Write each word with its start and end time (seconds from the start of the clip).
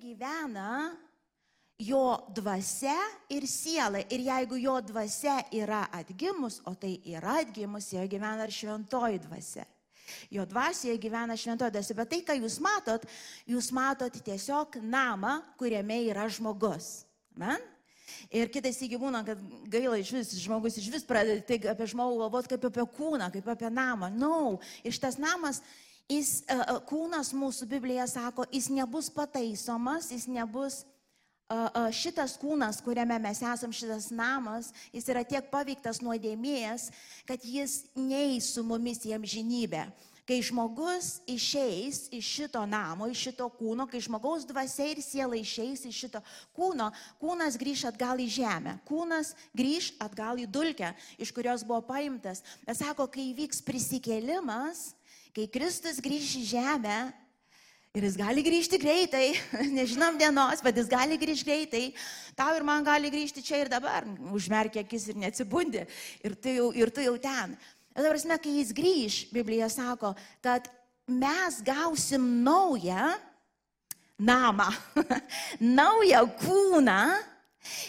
gyvena 0.00 0.94
jo 1.78 2.18
dvasia 2.34 2.96
ir 3.28 3.46
siela. 3.46 4.02
Ir 4.10 4.24
jeigu 4.28 4.58
jo 4.62 4.78
dvasia 4.80 5.40
yra 5.52 5.84
atgimus, 5.92 6.60
o 6.66 6.74
tai 6.74 6.98
yra 7.04 7.40
atgimus, 7.42 7.92
joje 7.92 8.08
gyvena 8.08 8.46
ir 8.46 8.54
šventoji 8.54 9.22
dvasia. 9.26 9.66
Jo 10.30 10.44
dvasioje 10.46 10.98
gyvena 11.00 11.36
šventoji 11.36 11.74
dvasia. 11.74 11.96
Bet 11.98 12.10
tai, 12.12 12.22
ką 12.26 12.38
jūs 12.38 12.58
matot, 12.62 13.06
jūs 13.48 13.70
matot 13.74 14.12
tiesiog 14.24 14.78
namą, 14.82 15.40
kuriame 15.58 16.04
yra 16.10 16.28
žmogus. 16.28 17.04
Man? 17.34 17.62
Ir 18.34 18.50
kitais 18.52 18.76
įgi 18.84 18.98
būna, 19.00 19.22
kad 19.26 19.40
gaila 19.70 19.96
iš 19.98 20.12
vis, 20.14 20.32
žmogus 20.44 20.76
iš 20.78 20.90
vis 20.92 21.06
pradeda 21.06 21.42
tai 21.46 21.58
apie 21.72 21.86
žmogų 21.90 22.20
galvoti 22.20 22.52
kaip 22.52 22.66
apie 22.68 22.84
kūną, 22.96 23.30
kaip 23.34 23.48
apie 23.50 23.70
namą. 23.72 24.10
Na, 24.12 24.28
no. 24.28 24.60
ir 24.84 24.94
šitas 24.94 25.18
namas, 25.18 25.62
jis, 26.10 26.40
uh, 26.48 26.78
kūnas 26.88 27.32
mūsų 27.36 27.68
Biblija 27.70 28.08
sako, 28.10 28.48
jis 28.52 28.70
nebus 28.72 29.10
pataisomas, 29.12 30.10
jis 30.12 30.28
nebus 30.30 30.84
šitas 31.92 32.38
kūnas, 32.40 32.80
kuriame 32.82 33.18
mes 33.20 33.42
esam, 33.42 33.72
šitas 33.72 34.10
namas, 34.10 34.72
jis 34.92 35.06
yra 35.08 35.24
tiek 35.24 35.50
paveiktas 35.50 36.00
nuodėmės, 36.00 36.90
kad 37.28 37.44
jis 37.44 37.84
neįs 37.94 38.54
su 38.54 38.64
mumis 38.64 39.04
į 39.04 39.14
amžinybę. 39.18 39.86
Kai 40.24 40.38
žmogus 40.40 41.20
išeis 41.28 42.08
iš 42.08 42.24
šito 42.24 42.62
namo, 42.64 43.04
iš 43.12 43.26
šito 43.26 43.44
kūno, 43.58 43.84
kai 43.84 44.00
žmogaus 44.00 44.46
dvasia 44.48 44.86
ir 44.88 45.02
siela 45.04 45.36
išeis 45.36 45.82
iš 45.84 45.98
šito 46.06 46.22
kūno, 46.56 46.88
kūnas 47.20 47.58
grįž 47.60 47.84
atgal 47.90 48.16
į 48.24 48.30
žemę. 48.32 48.78
Kūnas 48.88 49.34
grįž 49.52 49.92
atgal 50.00 50.40
į 50.40 50.48
dulkę, 50.48 50.94
iš 51.20 51.28
kurios 51.28 51.60
buvo 51.60 51.82
paimtas. 51.84 52.40
Bet 52.64 52.80
sako, 52.80 53.04
kai 53.04 53.34
įvyks 53.34 53.60
prisikėlimas, 53.68 54.94
kai 55.34 55.50
Kristus 55.50 56.00
grįž 56.02 56.38
į 56.40 56.44
žemę, 56.54 56.98
Ir 57.94 58.02
jis 58.08 58.16
gali 58.18 58.42
grįžti 58.42 58.78
greitai, 58.82 59.36
nežinom 59.76 60.16
dienos, 60.18 60.58
bet 60.66 60.80
jis 60.80 60.88
gali 60.90 61.14
grįžti 61.14 61.46
greitai. 61.46 61.82
Tau 62.34 62.56
ir 62.58 62.64
man 62.66 62.82
gali 62.82 63.06
grįžti 63.06 63.44
čia 63.46 63.60
ir 63.62 63.68
dabar. 63.70 64.02
Užmerkia 64.34 64.82
akis 64.82 65.04
ir 65.12 65.20
neatsibundi. 65.22 65.84
Ir 66.26 66.34
tu 66.34 66.50
jau, 66.50 66.64
ir 66.74 66.90
tu 66.90 67.04
jau 67.04 67.12
ten. 67.22 67.54
Ir 67.94 68.02
dabar, 68.02 68.40
kai 68.42 68.56
jis 68.56 68.72
grįž, 68.74 69.18
Biblija 69.30 69.68
sako, 69.70 70.10
kad 70.42 70.66
mes 71.06 71.60
gausim 71.62 72.26
naują 72.42 73.14
namą, 74.18 74.66
naują 75.78 76.24
kūną 76.42 76.98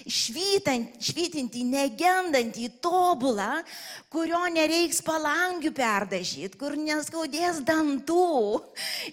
švytinti, 0.07 1.63
negendantį, 1.67 2.69
tobulą, 2.83 3.61
kurio 4.13 4.41
nereiks 4.53 5.01
palangių 5.05 5.71
perdažyti, 5.75 6.57
kur 6.59 6.77
neskaudės 6.79 7.61
dantų 7.65 8.61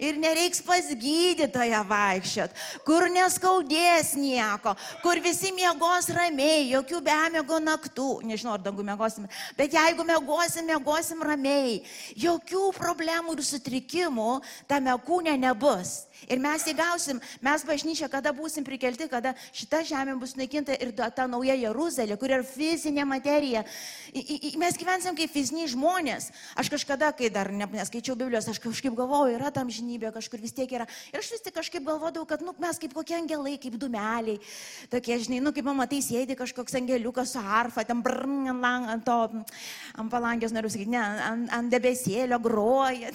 ir 0.02 0.20
nereiks 0.22 0.62
pas 0.66 0.86
gydytoją 1.02 1.82
vaikščiot, 1.90 2.54
kur 2.86 3.08
neskaudės 3.12 4.14
nieko, 4.18 4.76
kur 5.02 5.20
visi 5.24 5.52
miegos 5.56 6.10
ramiai, 6.14 6.68
jokių 6.70 7.02
bemiego 7.04 7.58
naktų, 7.62 8.10
nežinau, 8.28 8.56
ar 8.56 8.64
dangų 8.64 8.86
miegosim, 8.86 9.28
bet 9.58 9.74
jeigu 9.74 10.06
miegosim, 10.06 10.68
miegosim 10.68 11.22
ramiai, 11.26 11.80
jokių 12.16 12.70
problemų 12.78 13.38
ir 13.38 13.46
sutrikimų 13.46 14.30
tame 14.70 14.94
kūne 15.06 15.36
nebus. 15.40 16.02
Ir 16.30 16.42
mes 16.42 16.64
įgausim, 16.70 17.20
mes 17.42 17.64
bažnyčia, 17.66 18.08
kada 18.12 18.32
būsim 18.36 18.66
prikelti, 18.66 19.08
kada 19.10 19.34
šita 19.50 19.82
žemė 19.88 20.14
bus 20.20 20.36
naikinta 20.38 20.76
ir 20.76 20.92
ta 20.94 21.26
nauja 21.30 21.56
Jeruzalė, 21.58 22.16
kur 22.20 22.30
yra 22.30 22.44
fizinė 22.46 23.06
materija. 23.08 23.64
Mes 24.60 24.78
gyvensim 24.78 25.16
kaip 25.18 25.32
fiziniai 25.32 25.70
žmonės. 25.72 26.30
Aš 26.58 26.70
kažkada, 26.72 27.12
kai 27.16 27.30
dar 27.32 27.50
neskaičiau 27.52 28.16
Biblijos, 28.18 28.48
aš 28.50 28.60
kažkaip 28.62 28.94
galvojau, 28.98 29.32
yra 29.36 29.50
tam 29.54 29.70
žinybė, 29.72 30.12
kažkur 30.14 30.42
vis 30.42 30.54
tiek 30.56 30.70
yra. 30.72 30.86
Ir 31.12 31.20
aš 31.22 31.32
vis 31.34 31.44
tik 31.44 31.56
kažkaip 31.56 31.84
galvodavau, 31.86 32.26
kad 32.28 32.44
nu, 32.44 32.54
mes 32.62 32.78
kaip 32.80 32.94
kokie 32.96 33.16
angelai, 33.18 33.56
kaip 33.60 33.78
dumeliai. 33.80 34.38
Tokie, 34.92 35.18
žinai, 35.24 35.42
nu 35.44 35.54
kaip 35.54 35.66
pamatai, 35.66 36.02
sėdi 36.04 36.36
kažkoks 36.38 36.76
angeliukas 36.78 37.34
su 37.34 37.42
arfa, 37.42 37.84
ten 37.88 38.02
brn, 38.04 38.50
ant, 38.52 38.90
ant 38.96 39.06
to, 39.06 39.18
ant 39.98 40.12
palangės, 40.12 40.54
noriu 40.54 40.70
sakyti, 40.72 40.92
ne, 40.92 41.02
ant, 41.02 41.52
ant 41.56 41.72
debesėlio 41.72 42.38
groja. 42.42 43.12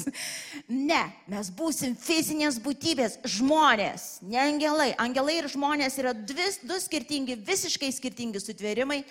ne, 0.90 1.02
mes 1.30 1.52
būsim 1.56 1.96
fiziniai 1.98 2.29
dvasinės 2.30 2.60
būtybės- 2.62 3.18
žmonės, 3.36 4.22
ne 4.22 4.38
angelai. 4.38 4.94
Angelai 4.98 5.38
ir 5.38 5.48
žmonės 5.48 5.98
yra 5.98 6.14
dvi, 6.14 6.46
du 6.62 6.74
skirtingi, 6.78 7.34
visiškai 7.42 7.90
skirtingi 7.90 8.38
sutvėrimai. 8.38 9.04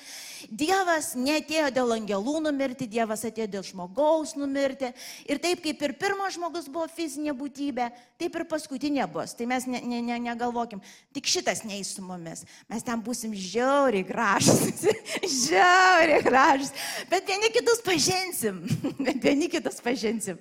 Dievas 0.48 1.12
netėjo 1.20 1.68
dėl 1.74 1.94
angelų 1.98 2.40
numirti, 2.46 2.88
Dievas 2.90 3.26
atėjo 3.28 3.48
dėl 3.52 3.66
žmogaus 3.68 4.36
numirti. 4.40 4.92
Ir 5.28 5.42
taip 5.44 5.62
kaip 5.64 5.82
ir 5.84 5.94
pirmas 6.00 6.36
žmogus 6.38 6.70
buvo 6.72 6.88
fizinė 6.92 7.34
būtybė, 7.38 7.90
taip 8.22 8.38
ir 8.40 8.46
paskutinė 8.50 9.08
bus. 9.12 9.36
Tai 9.38 9.50
mes 9.50 9.68
ne, 9.70 9.82
ne, 9.84 10.02
ne, 10.06 10.20
negalvokim, 10.30 10.82
tik 11.16 11.28
šitas 11.30 11.64
neįs 11.68 11.96
su 11.98 12.06
mumis. 12.06 12.46
Mes 12.72 12.86
ten 12.86 13.02
būsim 13.04 13.34
žiauriai 13.36 14.06
gražus, 14.08 14.86
žiauriai 15.50 16.22
gražus. 16.26 16.72
Bet 17.12 17.28
vieni 17.28 17.52
kitus 17.56 17.84
pažinsim, 17.86 18.64
vieni 19.26 19.50
kitus 19.52 19.82
pažinsim. 19.84 20.40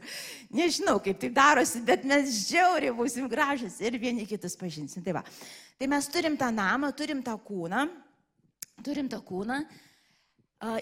Nežinau, 0.55 0.97
kaip 1.05 1.19
tai 1.21 1.33
darosi, 1.35 1.83
bet 1.85 2.07
mes 2.09 2.45
žiauriai 2.49 2.95
būsim 2.97 3.27
gražus 3.29 3.81
ir 3.85 3.99
vieni 4.01 4.29
kitus 4.29 4.57
pažinsim. 4.57 5.03
Tai, 5.05 5.19
va. 5.19 5.27
tai 5.81 5.91
mes 5.91 6.09
turim 6.13 6.39
tą 6.41 6.53
namą, 6.55 6.93
turim 6.97 7.21
tą 7.25 7.35
kūną, 7.37 7.89
turim 8.87 9.11
tą 9.11 9.19
kūną 9.25 9.61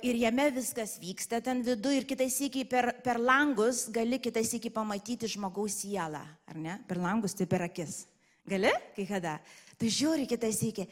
ir 0.03 0.17
jame 0.17 0.49
viskas 0.57 0.97
vyksta 1.01 1.43
ten 1.45 1.61
vidu 1.65 1.91
ir 1.93 2.07
kitais 2.09 2.39
iki 2.41 2.65
per, 2.65 2.95
per 3.05 3.21
langus 3.21 3.87
gali 3.93 4.19
kitais 4.19 4.55
iki 4.57 4.71
pamatyti 4.73 5.29
žmogaus 5.29 5.83
sielą, 5.83 6.23
ar 6.49 6.57
ne? 6.57 6.79
Per 6.89 6.97
langus 6.97 7.37
tai 7.37 7.47
per 7.47 7.67
akis. 7.69 8.07
Gali, 8.49 8.73
kai 8.97 9.05
kada. 9.09 9.37
Tu 9.77 9.91
žiūri 9.93 10.25
kitais 10.31 10.63
iki. 10.65 10.87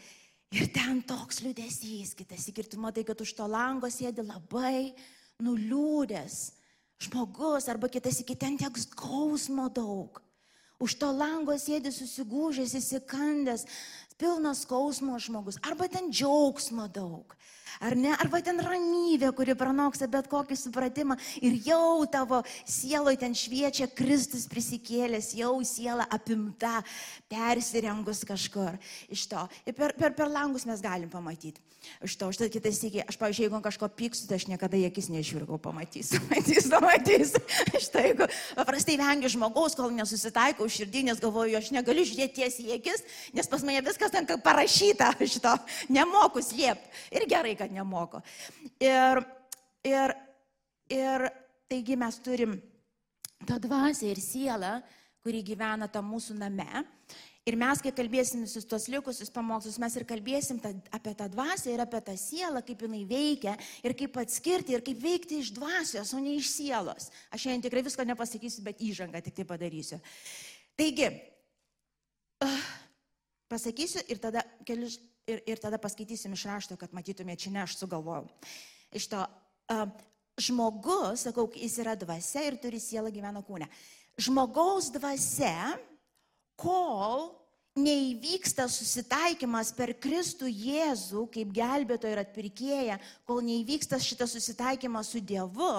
Ir 0.54 0.68
ten 0.70 1.00
toks 1.02 1.40
liūdėsys, 1.42 2.12
kitas 2.14 2.44
iki 2.50 2.62
ir 2.62 2.68
tu 2.70 2.78
matai, 2.78 3.02
kad 3.06 3.18
už 3.18 3.32
to 3.34 3.46
lango 3.48 3.88
sėdi 3.90 4.22
labai 4.22 4.92
nuliūdęs 5.42 6.36
žmogus 7.02 7.66
arba 7.72 7.88
kitas 7.90 8.20
iki 8.22 8.36
ten 8.38 8.58
tiek 8.60 8.76
skausmo 8.78 9.66
daug. 9.72 10.20
Už 10.78 10.94
to 11.00 11.08
lango 11.14 11.56
sėdi 11.58 11.90
susigūžęs, 11.94 12.74
įsikandęs, 12.76 13.64
pilnas 14.20 14.62
skausmo 14.66 15.16
žmogus, 15.22 15.58
arba 15.64 15.88
ten 15.88 16.10
džiaugsmo 16.12 16.86
daug. 16.92 17.34
Ar 17.80 17.96
ne? 17.98 18.12
Arba 18.20 18.40
ten 18.44 18.60
ramybė, 18.62 19.32
kuri 19.36 19.56
pranoksta 19.58 20.08
bet 20.10 20.28
kokį 20.30 20.58
supratimą 20.58 21.18
ir 21.42 21.58
jau 21.66 22.04
tavo 22.10 22.42
sieloje 22.62 23.22
ten 23.24 23.34
šviečia 23.34 23.88
Kristus 23.94 24.46
prisikėlęs, 24.50 25.34
jau 25.38 25.56
siela 25.66 26.06
apimta, 26.12 26.80
persirengus 27.30 28.24
kažkur 28.28 28.78
iš 29.12 29.26
to. 29.30 29.46
Ir 29.66 29.78
per, 29.78 29.96
per, 29.98 30.14
per 30.16 30.30
langus 30.30 30.66
mes 30.68 30.82
galim 30.84 31.10
pamatyti. 31.12 31.62
Iš 32.04 32.16
to, 32.16 32.28
štai 32.32 32.48
kitas 32.52 32.80
iki, 32.84 33.02
aš, 33.04 33.16
pavyzdžiui, 33.20 33.46
jeigu 33.46 33.60
kažko 33.64 33.88
pyksiu, 33.96 34.26
tai 34.28 34.38
aš 34.40 34.46
niekada 34.48 34.78
į 34.78 34.86
akis 34.88 35.08
nežiūriu, 35.12 35.46
kol 35.48 35.60
pamatysiu, 35.62 36.20
matysiu, 36.32 36.70
pamatysiu. 36.72 37.40
Štai, 37.86 38.04
jeigu 38.10 38.28
paprastai 38.56 38.96
vengiu 39.00 39.30
žmogaus, 39.32 39.76
kol 39.78 39.92
nesusitaikau 39.94 40.68
širdį, 40.70 41.06
nes 41.10 41.20
galvoju, 41.22 41.58
aš 41.60 41.70
negaliu 41.76 42.06
žiūrėti 42.08 42.40
tiesiai 42.40 42.70
į 42.70 42.78
akis, 42.78 43.04
nes 43.36 43.50
pas 43.50 43.64
mane 43.66 43.84
viskas 43.84 44.12
ten 44.14 44.28
parašyta, 44.44 45.12
šito, 45.20 45.54
nemoku 45.92 46.42
slėpti. 46.44 46.92
Ir 47.14 47.28
gerai, 47.30 47.54
kad 47.58 47.63
nemoko. 47.72 48.20
Ir, 48.82 49.22
ir, 49.86 50.14
ir 50.92 51.28
taigi 51.70 51.96
mes 52.00 52.18
turim 52.24 52.58
tą 53.48 53.58
dvasę 53.62 54.10
ir 54.10 54.20
sielą, 54.20 54.78
kuri 55.24 55.40
gyvena 55.44 55.88
tam 55.88 56.10
mūsų 56.12 56.36
name. 56.36 56.84
Ir 57.44 57.58
mes, 57.60 57.80
kai 57.84 57.90
kalbėsim 57.92 58.40
visus 58.46 58.64
tos 58.64 58.86
likusius 58.88 59.28
pamokslus, 59.32 59.76
mes 59.80 59.92
ir 59.98 60.06
kalbėsim 60.08 60.56
ta, 60.64 60.70
apie 60.96 61.12
tą 61.16 61.26
dvasę 61.28 61.74
ir 61.74 61.82
apie 61.84 62.00
tą 62.06 62.14
sielą, 62.16 62.62
kaip 62.64 62.86
jinai 62.86 63.02
veikia 63.08 63.52
ir 63.84 63.92
kaip 63.98 64.16
atskirti 64.22 64.72
ir 64.72 64.84
kaip 64.84 65.02
veikti 65.02 65.42
iš 65.42 65.50
dvasios, 65.52 66.14
o 66.16 66.22
ne 66.24 66.38
iš 66.38 66.48
sielos. 66.54 67.10
Aš 67.28 67.44
šiandien 67.44 67.66
tikrai 67.66 67.84
visko 67.84 68.06
nepasakysiu, 68.08 68.64
bet 68.64 68.80
įžangą 68.80 69.20
tik 69.26 69.36
tai 69.36 69.44
padarysiu. 69.50 70.00
Taigi, 70.80 71.10
uh, 72.48 72.64
pasakysiu 73.52 74.06
ir 74.08 74.24
tada 74.24 74.46
kelius 74.64 74.96
ir, 75.30 75.42
ir 75.46 75.60
tada 75.62 75.78
paskaitysim 75.80 76.34
iš 76.36 76.46
rašto, 76.50 76.78
kad 76.80 76.94
matytumėte, 76.96 77.46
čia 77.46 77.54
ne 77.54 77.62
aš 77.64 77.78
sugalvojau. 77.80 78.26
Iš 78.94 79.08
to, 79.12 79.22
uh, 79.74 79.86
žmogus, 80.40 81.24
sakau, 81.28 81.46
jis 81.54 81.78
yra 81.82 81.94
dvasia 81.98 82.44
ir 82.48 82.58
turi 82.62 82.80
sielą 82.82 83.12
gyveno 83.14 83.42
kūne. 83.46 83.68
Žmogaus 84.20 84.90
dvasia, 84.94 85.74
kol 86.58 87.32
neįvyksta 87.74 88.68
susitaikymas 88.70 89.72
per 89.74 89.96
Kristų 89.98 90.46
Jėzų 90.46 91.24
kaip 91.34 91.50
gelbėtoją 91.54 92.14
ir 92.14 92.22
atpirkėją, 92.22 92.98
kol 93.26 93.42
neįvyksta 93.42 93.98
šitas 94.02 94.36
susitaikymas 94.36 95.10
su 95.10 95.22
Dievu, 95.22 95.74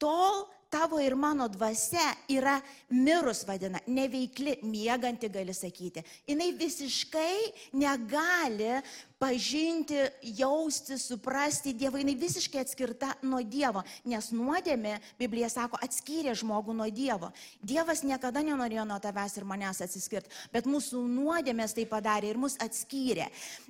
tol 0.00 0.46
tavo 0.72 1.00
ir 1.04 1.14
mano 1.14 1.48
dvasia 1.52 2.14
yra 2.32 2.56
mirus 2.88 3.44
vadina, 3.48 3.80
neveikli, 3.86 4.58
mėganti 4.64 5.28
gali 5.32 5.52
sakyti. 5.54 6.00
Jis 6.26 6.56
visiškai 6.58 7.36
negali 7.76 8.78
pažinti, 9.22 10.00
jausti, 10.34 10.96
suprasti 10.98 11.74
Dievą, 11.78 12.00
jinai 12.00 12.16
visiškai 12.18 12.62
atskirta 12.64 13.12
nuo 13.22 13.38
Dievo, 13.46 13.84
nes 14.08 14.32
nuodėmė, 14.34 14.96
Biblija 15.20 15.50
sako, 15.52 15.78
atskyrė 15.84 16.34
žmogų 16.40 16.74
nuo 16.74 16.88
Dievo. 16.90 17.30
Dievas 17.62 18.02
niekada 18.02 18.42
nenorėjo 18.42 18.86
nuo 18.88 18.98
tavęs 19.02 19.38
ir 19.38 19.46
manęs 19.46 19.84
atsiskirti, 19.84 20.32
bet 20.54 20.66
mūsų 20.66 21.04
nuodėmės 21.06 21.76
tai 21.76 21.86
padarė 21.86 22.32
ir 22.32 22.40
mus 22.42 22.58
atskyrė. 22.62 23.28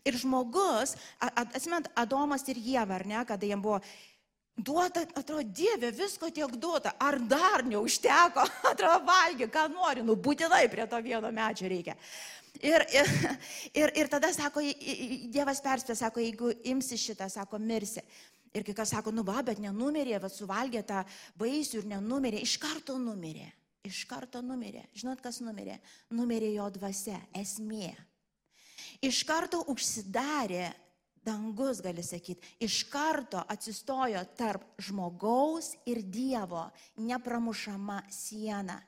Ir 0.09 0.17
žmogus, 0.23 0.97
atsimint, 1.21 1.91
Adomas 2.01 2.47
ir 2.49 2.57
Jėva, 2.63 2.97
ar 2.97 3.07
ne, 3.11 3.21
kada 3.29 3.47
jiems 3.47 3.63
buvo 3.63 3.83
Duota, 4.57 5.01
atrodo, 5.17 5.43
Dieve, 5.49 5.91
visko 5.97 6.29
tiek 6.31 6.53
duota, 6.61 6.93
ar 7.01 7.17
dar 7.25 7.65
neužteko, 7.65 8.45
atrodo, 8.71 8.99
valgy, 9.09 9.49
ką 9.49 9.65
nori, 9.73 10.05
nu 10.05 10.17
būtinai 10.17 10.67
prie 10.71 10.85
to 10.87 11.01
vieno 11.05 11.31
medžio 11.33 11.71
reikia. 11.73 11.97
Ir, 12.61 12.85
ir, 12.93 13.09
ir, 13.73 13.95
ir 13.97 14.11
tada 14.13 14.29
sako, 14.35 14.61
Dievas 15.33 15.63
perspė, 15.65 15.97
sako, 15.97 16.21
jeigu 16.21 16.53
imsi 16.69 17.01
šitą, 17.01 17.31
sako, 17.33 17.59
mirsi. 17.59 18.05
Ir 18.53 18.67
kai 18.67 18.75
kas 18.77 18.93
sako, 18.93 19.15
nu 19.17 19.25
va, 19.25 19.41
bet 19.41 19.57
nenumirė, 19.65 20.19
bet 20.21 20.35
suvalgė 20.37 20.83
tą 20.85 21.01
vaisių 21.41 21.81
ir 21.81 21.89
nenumirė, 21.95 22.43
iš 22.45 22.59
karto 22.61 22.99
numirė. 23.01 23.49
Iš 23.89 24.05
karto 24.07 24.43
numirė. 24.45 24.85
Žinot, 24.95 25.23
kas 25.25 25.41
numirė? 25.43 25.81
Numirė 26.15 26.53
jo 26.53 26.69
dvasia, 26.77 27.17
esmė. 27.35 27.91
Iš 29.03 29.25
karto 29.27 29.65
užsidarė 29.73 30.69
dangus, 31.25 31.81
gali 31.83 32.03
sakyti, 32.03 32.57
iš 32.61 32.83
karto 32.91 33.43
atsistojo 33.49 34.25
tarp 34.37 34.63
žmogaus 34.79 35.75
ir 35.87 36.03
Dievo. 36.03 36.71
Nepramušama 36.97 38.03
siena. 38.11 38.81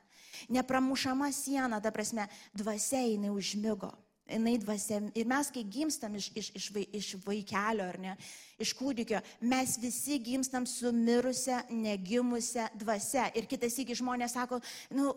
Nepramušama 0.49 1.31
siena, 1.31 1.81
ta 1.81 1.91
prasme, 1.91 2.27
dvasia 2.53 3.05
jinai 3.07 3.31
užmygo 3.31 3.93
jinai 4.29 4.57
dvasia. 4.57 5.01
Ir 5.15 5.27
mes, 5.29 5.51
kai 5.53 5.63
gimstam 5.69 6.15
iš, 6.17 6.31
iš, 6.35 6.51
iš, 6.57 6.71
iš 6.95 7.09
vaikelio 7.25 7.85
ar 7.85 7.99
ne, 8.01 8.15
iš 8.61 8.71
kūdikio, 8.77 9.19
mes 9.43 9.75
visi 9.81 10.17
gimstam 10.23 10.65
su 10.69 10.91
mirusią, 10.95 11.59
negimusią 11.69 12.69
dvasia. 12.79 13.27
Ir 13.35 13.47
kitas 13.51 13.75
iki 13.81 13.97
žmonės 13.97 14.35
sako, 14.37 14.61
nu, 14.95 15.11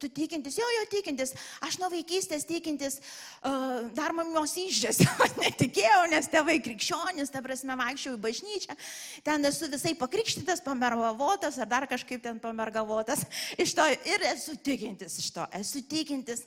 tu 0.00 0.08
tikintis, 0.08 0.56
jo, 0.58 0.68
jo 0.78 0.86
tikintis, 0.90 1.34
aš 1.64 1.78
nuo 1.82 1.90
vaikystės 1.92 2.46
tikintis, 2.48 2.98
uh, 3.42 3.90
dar 3.96 4.16
mamos 4.16 4.56
išžės, 4.58 5.02
netikėjau, 5.44 6.06
nes 6.14 6.30
tėvai 6.32 6.58
krikščionis, 6.64 7.32
ta 7.34 7.44
prasme, 7.44 7.76
vaikščiau 7.78 8.16
į 8.16 8.22
bažnyčią, 8.24 8.78
ten 9.26 9.44
esu 9.50 9.68
visai 9.70 9.94
pakrikštytas, 9.98 10.64
pamergavotas 10.64 11.60
ar 11.60 11.68
dar 11.70 11.88
kažkaip 11.90 12.24
ten 12.24 12.40
pamergavotas. 12.42 13.26
Iš 13.60 13.76
to 13.76 13.84
ir 14.08 14.26
esu 14.32 14.56
tikintis 14.56 15.20
iš 15.20 15.30
to, 15.36 15.46
esu 15.60 15.84
tikintis. 15.84 16.46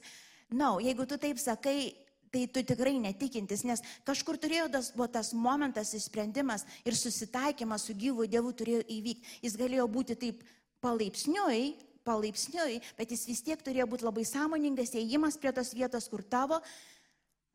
Na, 0.51 0.65
no, 0.65 0.79
jeigu 0.83 1.05
tu 1.07 1.15
taip 1.15 1.39
sakai, 1.39 1.93
tai 2.31 2.45
tu 2.51 2.63
tikrai 2.63 2.97
netikintis, 2.99 3.63
nes 3.67 3.79
kažkur 4.07 4.35
turėjo 4.39 4.67
tas, 4.71 4.89
buvo 4.95 5.07
tas 5.11 5.31
momentas, 5.31 5.93
sprendimas 6.03 6.65
ir 6.83 6.95
susitaikymas 6.95 7.87
su 7.87 7.95
gyvu 7.95 8.27
Dievu 8.27 8.51
turėjo 8.55 8.83
įvykti. 8.83 9.39
Jis 9.45 9.55
galėjo 9.59 9.87
būti 9.91 10.17
taip 10.19 10.43
palaipsniui, 10.83 11.75
palaipsniui, 12.07 12.81
bet 12.97 13.13
jis 13.15 13.27
vis 13.29 13.43
tiek 13.45 13.63
turėjo 13.63 13.87
būti 13.91 14.07
labai 14.07 14.25
sąmoningas, 14.27 14.95
įėjimas 14.95 15.39
prie 15.39 15.53
tos 15.55 15.71
vietos, 15.77 16.09
kur 16.11 16.23
tavo 16.23 16.59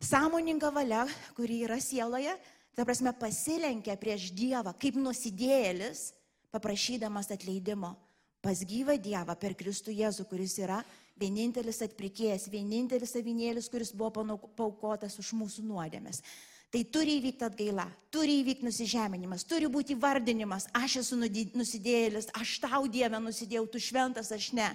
sąmoninga 0.00 0.72
valia, 0.72 1.04
kuri 1.37 1.62
yra 1.69 1.81
sieloje, 1.81 2.32
ta 2.76 2.84
prasme 2.84 3.12
pasilenkia 3.16 3.96
prieš 4.00 4.31
Dievą 4.37 4.76
kaip 4.81 4.96
nusidėjėlis, 5.00 6.12
paprašydamas 6.52 7.32
atleidimo 7.32 7.96
pas 8.46 8.60
gyvą 8.62 8.94
Dievą 9.02 9.34
per 9.40 9.56
Kristų 9.58 9.90
Jėzų, 9.96 10.28
kuris 10.31 10.54
yra 10.62 10.78
vienintelis 11.20 11.80
atprikėjas, 11.86 12.50
vienintelis 12.52 13.14
savinėlis, 13.16 13.70
kuris 13.72 13.94
buvo 13.96 14.24
paukotas 14.56 15.18
už 15.22 15.32
mūsų 15.38 15.64
nuodėmės. 15.66 16.22
Tai 16.66 16.80
turi 16.90 17.14
įvykti 17.20 17.44
atgaila, 17.46 17.84
turi 18.10 18.40
įvykti 18.40 18.66
nusižeminimas, 18.66 19.44
turi 19.46 19.68
būti 19.70 19.94
vardinimas, 20.02 20.66
aš 20.74 20.98
esu 21.04 21.16
nusidėjėlis, 21.16 22.26
aš 22.34 22.56
tau 22.64 22.82
Dievę 22.90 23.20
nusidėjau, 23.22 23.68
tu 23.70 23.80
šventas, 23.80 24.32
aš 24.34 24.50
ne. 24.58 24.72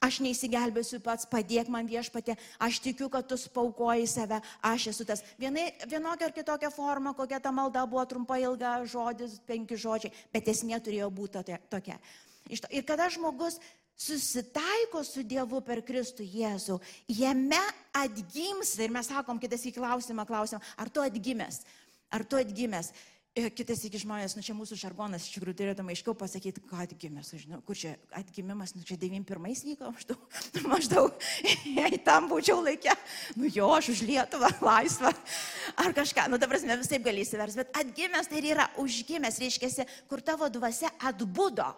Aš 0.00 0.18
neįsigelbėsiu 0.24 0.96
pats, 1.04 1.26
padėk 1.28 1.68
man 1.68 1.84
viešpatė, 1.84 2.34
aš 2.58 2.78
tikiu, 2.80 3.10
kad 3.12 3.26
tu 3.28 3.36
spaukoji 3.36 4.06
save, 4.08 4.38
aš 4.64 4.86
esu 4.94 5.04
tas. 5.04 5.20
Vienai, 5.38 5.66
vienokia 5.84 6.30
ar 6.30 6.32
kitokia 6.32 6.70
forma, 6.72 7.12
kokia 7.14 7.36
ta 7.40 7.52
malda 7.52 7.84
buvo 7.84 8.06
trumpa, 8.08 8.38
ilga, 8.40 8.78
žodis, 8.88 9.38
penki 9.44 9.76
žodžiai, 9.76 10.14
bet 10.32 10.48
esmė 10.48 10.80
turėjo 10.80 11.10
būti 11.12 11.44
tokia. 11.68 12.00
Ir 12.50 12.82
kada 12.88 13.10
žmogus 13.12 13.60
susitaiko 14.00 15.04
su 15.04 15.22
Dievu 15.26 15.60
per 15.64 15.82
Kristų 15.84 16.24
Jėzų, 16.24 16.78
jame 17.12 17.60
atgimsta, 17.96 18.84
ir 18.86 18.94
mes 18.94 19.10
sakom 19.10 19.40
kitas 19.40 19.66
į 19.68 19.74
klausimą, 19.76 20.24
klausimą, 20.28 20.60
ar 20.80 20.88
tu 20.88 21.04
atgimęs, 21.04 21.62
ar 22.08 22.24
tu 22.24 22.40
atgimęs. 22.40 22.94
Kitas 23.30 23.84
iki 23.86 23.94
žmonės, 24.02 24.32
nu 24.34 24.42
čia 24.42 24.56
mūsų 24.58 24.74
žargonas, 24.74 25.22
iš 25.22 25.36
tikrųjų 25.36 25.54
turėtume 25.60 25.92
aiškiau 25.94 26.16
pasakyti, 26.18 26.64
ką 26.66 26.80
atgimęs, 26.82 27.28
žinau, 27.38 27.60
kur 27.62 27.78
čia 27.78 27.92
atgimimas, 28.18 28.72
nu 28.74 28.82
čia 28.82 28.96
91 28.98 29.68
vyko, 29.68 29.92
maždaug, 29.94 30.40
maždaug, 30.72 31.28
jei 31.62 32.00
tam 32.02 32.26
būčiau 32.32 32.58
laikę, 32.66 32.96
nu 33.38 33.46
jo, 33.54 33.68
aš 33.76 33.92
už 33.94 34.02
Lietuvą, 34.08 34.50
laisvą, 34.70 35.12
ar 35.78 35.94
kažką, 35.94 36.26
nu 36.32 36.40
ta 36.42 36.48
prasme, 36.50 36.74
visai 36.82 36.98
gali 37.04 37.22
įsivers, 37.22 37.54
bet 37.60 37.70
atgimęs 37.84 38.32
tai 38.32 38.42
yra 38.50 38.66
užgimęs, 38.82 39.38
reiškia, 39.44 39.86
kur 40.10 40.26
tavo 40.26 40.50
dvasia 40.50 40.90
atbudo. 40.98 41.70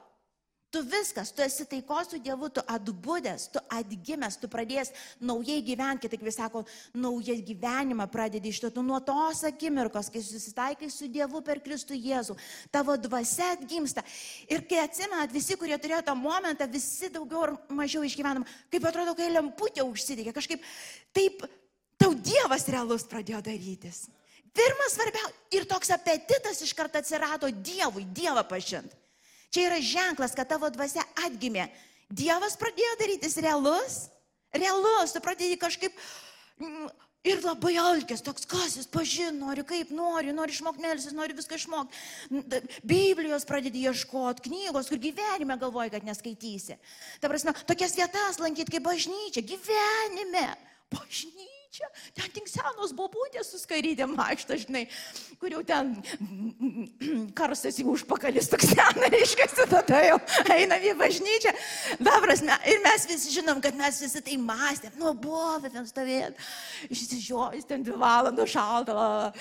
Tu 0.72 0.80
viskas, 0.88 1.28
tu 1.36 1.42
esi 1.44 1.66
taikos 1.68 2.08
su 2.08 2.18
Dievu, 2.24 2.48
tu 2.48 2.62
atbūdęs, 2.64 3.42
tu 3.52 3.60
atgimęs, 3.76 4.38
tu 4.40 4.48
pradės 4.48 4.88
naujai 5.20 5.58
gyventi, 5.66 6.06
kitaip 6.06 6.22
vis 6.24 6.38
sako, 6.40 6.62
naują 6.96 7.34
gyvenimą 7.44 8.06
pradedi 8.08 8.48
iš 8.48 8.62
to, 8.62 8.70
tu 8.72 8.84
nuo 8.86 8.96
tos 9.04 9.42
akimirkos, 9.44 10.08
kai 10.08 10.22
susitaikai 10.24 10.88
su 10.88 11.10
Dievu 11.12 11.42
per 11.44 11.60
Kristų 11.60 11.98
Jėzų, 11.98 12.38
tavo 12.72 12.96
dvasia 12.96 13.50
atgimsta. 13.58 14.00
Ir 14.48 14.64
kai 14.70 14.80
atsimenat, 14.86 15.34
visi, 15.36 15.58
kurie 15.60 15.76
turėjo 15.76 16.00
tą 16.08 16.16
momentą, 16.16 16.70
visi 16.72 17.12
daugiau 17.12 17.44
ar 17.50 17.54
mažiau 17.68 18.08
išgyvenam, 18.08 18.48
kaip 18.72 18.88
atrodo, 18.88 19.12
kai 19.18 19.28
lemputė 19.28 19.84
užsidegė, 19.84 20.32
kažkaip 20.32 20.64
taip 21.12 21.44
tau 22.00 22.16
Dievas 22.16 22.64
realus 22.72 23.04
pradėjo 23.12 23.44
darytis. 23.44 24.06
Pirmas 24.56 24.96
svarbiausia 24.96 25.36
ir 25.52 25.68
toks 25.68 25.92
apetitas 25.92 26.64
iš 26.64 26.72
karto 26.80 26.96
atsirado 26.96 27.52
Dievui, 27.52 28.08
Dievą 28.08 28.48
pažinti. 28.48 29.01
Čia 29.52 29.68
yra 29.68 29.78
ženklas, 29.84 30.32
kad 30.36 30.48
tavo 30.48 30.70
dvasia 30.72 31.04
atgimė. 31.26 31.66
Dievas 32.12 32.56
pradėjo 32.60 32.96
darytis 33.00 33.36
realus, 33.44 33.98
realus, 34.56 35.12
tu 35.12 35.20
pradėjai 35.24 35.58
kažkaip 35.60 35.96
mm, 36.60 36.88
ir 37.28 37.44
labai 37.44 37.74
alkės, 37.80 38.24
toks 38.24 38.48
kas 38.48 38.78
jis 38.80 38.88
pažin, 38.92 39.36
nori 39.40 39.64
kaip 39.68 39.92
nori, 39.92 40.32
nori 40.32 40.56
išmokti 40.56 40.84
melsis, 40.84 41.16
nori 41.16 41.36
viską 41.36 41.60
išmokti. 41.60 42.62
Biblijos 42.80 43.48
pradedi 43.48 43.84
ieškoti, 43.84 44.48
knygos, 44.48 44.88
kur 44.88 45.00
gyvenime 45.00 45.60
galvoji, 45.60 45.92
kad 45.98 46.08
neskaitysi. 46.08 46.80
Ta 47.20 47.32
prasme, 47.32 47.52
tokias 47.68 47.96
vietas 47.96 48.40
lankyti 48.40 48.76
kaip 48.76 48.88
bažnyčia, 48.88 49.44
gyvenime, 49.52 50.48
bažnyčia 50.92 51.51
čia, 51.72 51.88
ten 52.16 52.28
tik 52.34 52.48
senos 52.50 52.92
bobutės 52.96 53.48
su 53.48 53.58
skarytėm 53.62 54.12
vaikšto, 54.18 54.58
žinai, 54.60 54.82
kur 55.40 55.54
jau 55.54 55.62
ten 55.66 55.94
karstas 57.38 57.78
į 57.80 57.86
užpakalis 57.94 58.50
toks 58.52 58.74
senas, 58.74 59.08
reiškia, 59.14 59.48
tada 59.70 60.02
jau 60.04 60.18
einam 60.52 60.84
į 60.84 60.92
bažnyčią. 61.00 61.54
Dabras, 62.02 62.44
ir 62.68 62.82
mes 62.84 63.08
visi 63.08 63.32
žinom, 63.38 63.62
kad 63.64 63.78
mes 63.78 64.02
visi 64.04 64.24
tai 64.24 64.36
mąstėm, 64.40 64.98
nu, 65.00 65.14
buvo 65.16 65.56
ten 65.64 65.88
stovėt, 65.88 66.36
išsižiojus 66.92 67.68
ten 67.68 67.86
dvi 67.86 67.96
valandos 68.00 68.52
šalta, 68.52 69.32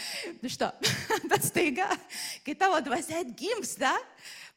šitą. 0.46 0.72
Bet 1.32 1.48
staiga, 1.48 1.90
kai 2.46 2.56
tavo 2.56 2.80
dvasia 2.86 3.26
atgimsta, 3.26 3.92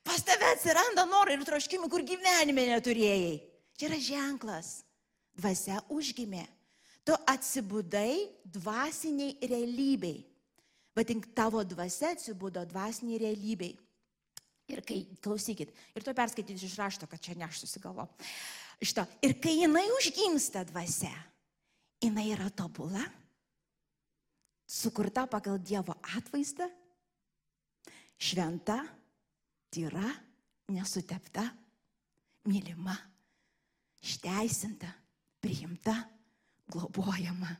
pas 0.06 0.22
tave 0.22 0.54
atsiranda 0.54 1.08
norai 1.10 1.40
ir 1.40 1.46
troškimai, 1.48 1.90
kur 1.90 2.06
gyvenime 2.06 2.70
neturėjai. 2.70 3.38
Čia 3.74 3.90
yra 3.90 3.98
ženklas. 3.98 4.74
Dvasia 5.34 5.80
užgimė. 5.90 6.44
Tu 7.04 7.16
atsibudai 7.28 8.30
dvasiniai 8.44 9.36
realybei. 9.44 10.22
Vadink, 10.96 11.32
tavo 11.34 11.60
dvasia 11.66 12.14
atsibudo 12.14 12.62
dvasiniai 12.64 13.18
realybei. 13.20 13.74
Ir 14.72 14.80
kai, 14.86 15.02
klausykit, 15.20 15.74
ir 15.92 16.04
tu 16.04 16.14
perskaityti 16.16 16.64
iš 16.64 16.78
rašto, 16.80 17.08
kad 17.10 17.20
čia 17.20 17.34
ne 17.36 17.44
aš 17.44 17.64
susigalvo. 17.64 18.06
Šito. 18.80 19.04
Ir 19.20 19.36
kai 19.42 19.58
jinai 19.58 19.84
užgimsta 19.98 20.64
dvasia, 20.70 21.12
jinai 22.00 22.30
yra 22.32 22.48
tobula, 22.56 23.02
sukurta 24.64 25.26
pagal 25.28 25.60
Dievo 25.60 25.98
atvaizdą, 26.16 26.70
šventa, 28.16 28.78
tyra, 29.68 30.08
nesutepta, 30.72 31.44
mylima, 32.48 32.96
išteisinta, 34.00 34.88
priimta 35.44 35.98
globojama, 36.72 37.56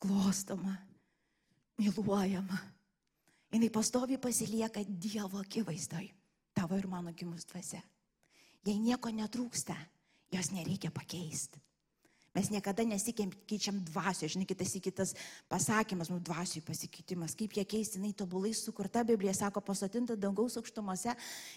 glostoma, 0.00 0.76
myluojama. 1.78 2.58
Jis 3.52 3.70
pastovi 3.72 4.18
pasilieka 4.18 4.80
Dievo 4.84 5.38
akivaizdoj, 5.40 6.08
tavo 6.54 6.76
ir 6.76 6.86
mano 6.86 7.12
gimus 7.12 7.46
dvasia. 7.46 7.82
jei 8.66 8.78
nieko 8.78 9.08
netrūksta, 9.08 9.76
jos 10.32 10.50
nereikia 10.50 10.90
pakeisti. 10.90 11.60
Mes 12.36 12.50
niekada 12.52 12.84
nesikeičiam 12.84 13.78
dvasio, 13.88 14.28
žinai, 14.28 14.44
kitas 14.44 14.74
į 14.76 14.82
kitas 14.84 15.14
pasakymas, 15.48 16.10
nu, 16.12 16.18
dvasioj 16.20 16.60
pasikeitimas, 16.66 17.32
kaip 17.38 17.54
ją 17.56 17.62
keisti, 17.64 17.96
jinai 17.96 18.12
tobulai 18.12 18.52
sukurta, 18.52 19.00
Biblija 19.08 19.32
sako, 19.38 19.62
pasotinta 19.64 20.18
dangaus 20.20 20.58
aukštumose, 20.60 21.14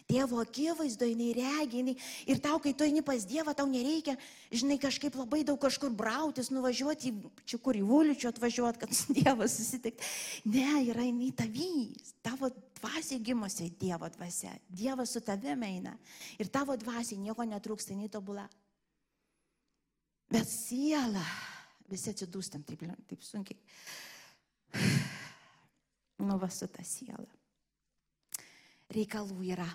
Dievo 0.07 0.39
akivaizdo, 0.39 1.09
jinai 1.09 1.33
regi, 1.35 1.81
jinai, 1.81 1.95
ir 2.31 2.39
tau, 2.39 2.61
kai 2.63 2.71
tu 2.71 2.87
eini 2.87 3.03
pas 3.03 3.27
Dievą, 3.27 3.51
tau 3.57 3.67
nereikia, 3.67 4.15
žinai, 4.55 4.79
kažkaip 4.79 5.19
labai 5.19 5.41
daug 5.43 5.59
kažkur 5.59 5.91
brautis, 5.91 6.47
nuvažiuoti, 6.55 7.11
čia 7.43 7.59
kur 7.59 7.75
į 7.75 7.83
Vuličių 7.89 8.31
atvažiuoti, 8.31 8.79
kad 8.85 8.95
su 8.95 9.17
Dievu 9.19 9.49
susitikti. 9.51 10.07
Ne, 10.47 10.85
yra 10.93 11.03
jinai 11.03 11.33
tavys, 11.35 12.15
tavo 12.23 12.53
dvasiai 12.79 13.19
gimusi 13.19 13.67
Dievo 13.83 14.07
dvasia, 14.15 14.55
Dievas 14.71 15.11
su 15.11 15.19
tavimi 15.19 15.73
eina. 15.75 15.97
Ir 16.39 16.47
tavo 16.47 16.79
dvasiai 16.79 17.19
nieko 17.19 17.43
netrūksta, 17.43 17.91
jinai 17.97 18.07
tobula. 18.15 18.47
Bet 20.29 20.45
siela, 20.45 21.23
visi 21.89 22.11
atsidūstam 22.13 22.63
taip, 22.67 22.83
taip 23.09 23.23
sunkiai. 23.25 23.57
Nu, 26.19 26.35
va 26.37 26.49
su 26.51 26.67
ta 26.67 26.83
siela. 26.83 27.23
Reikalų 28.93 29.39
yra. 29.53 29.67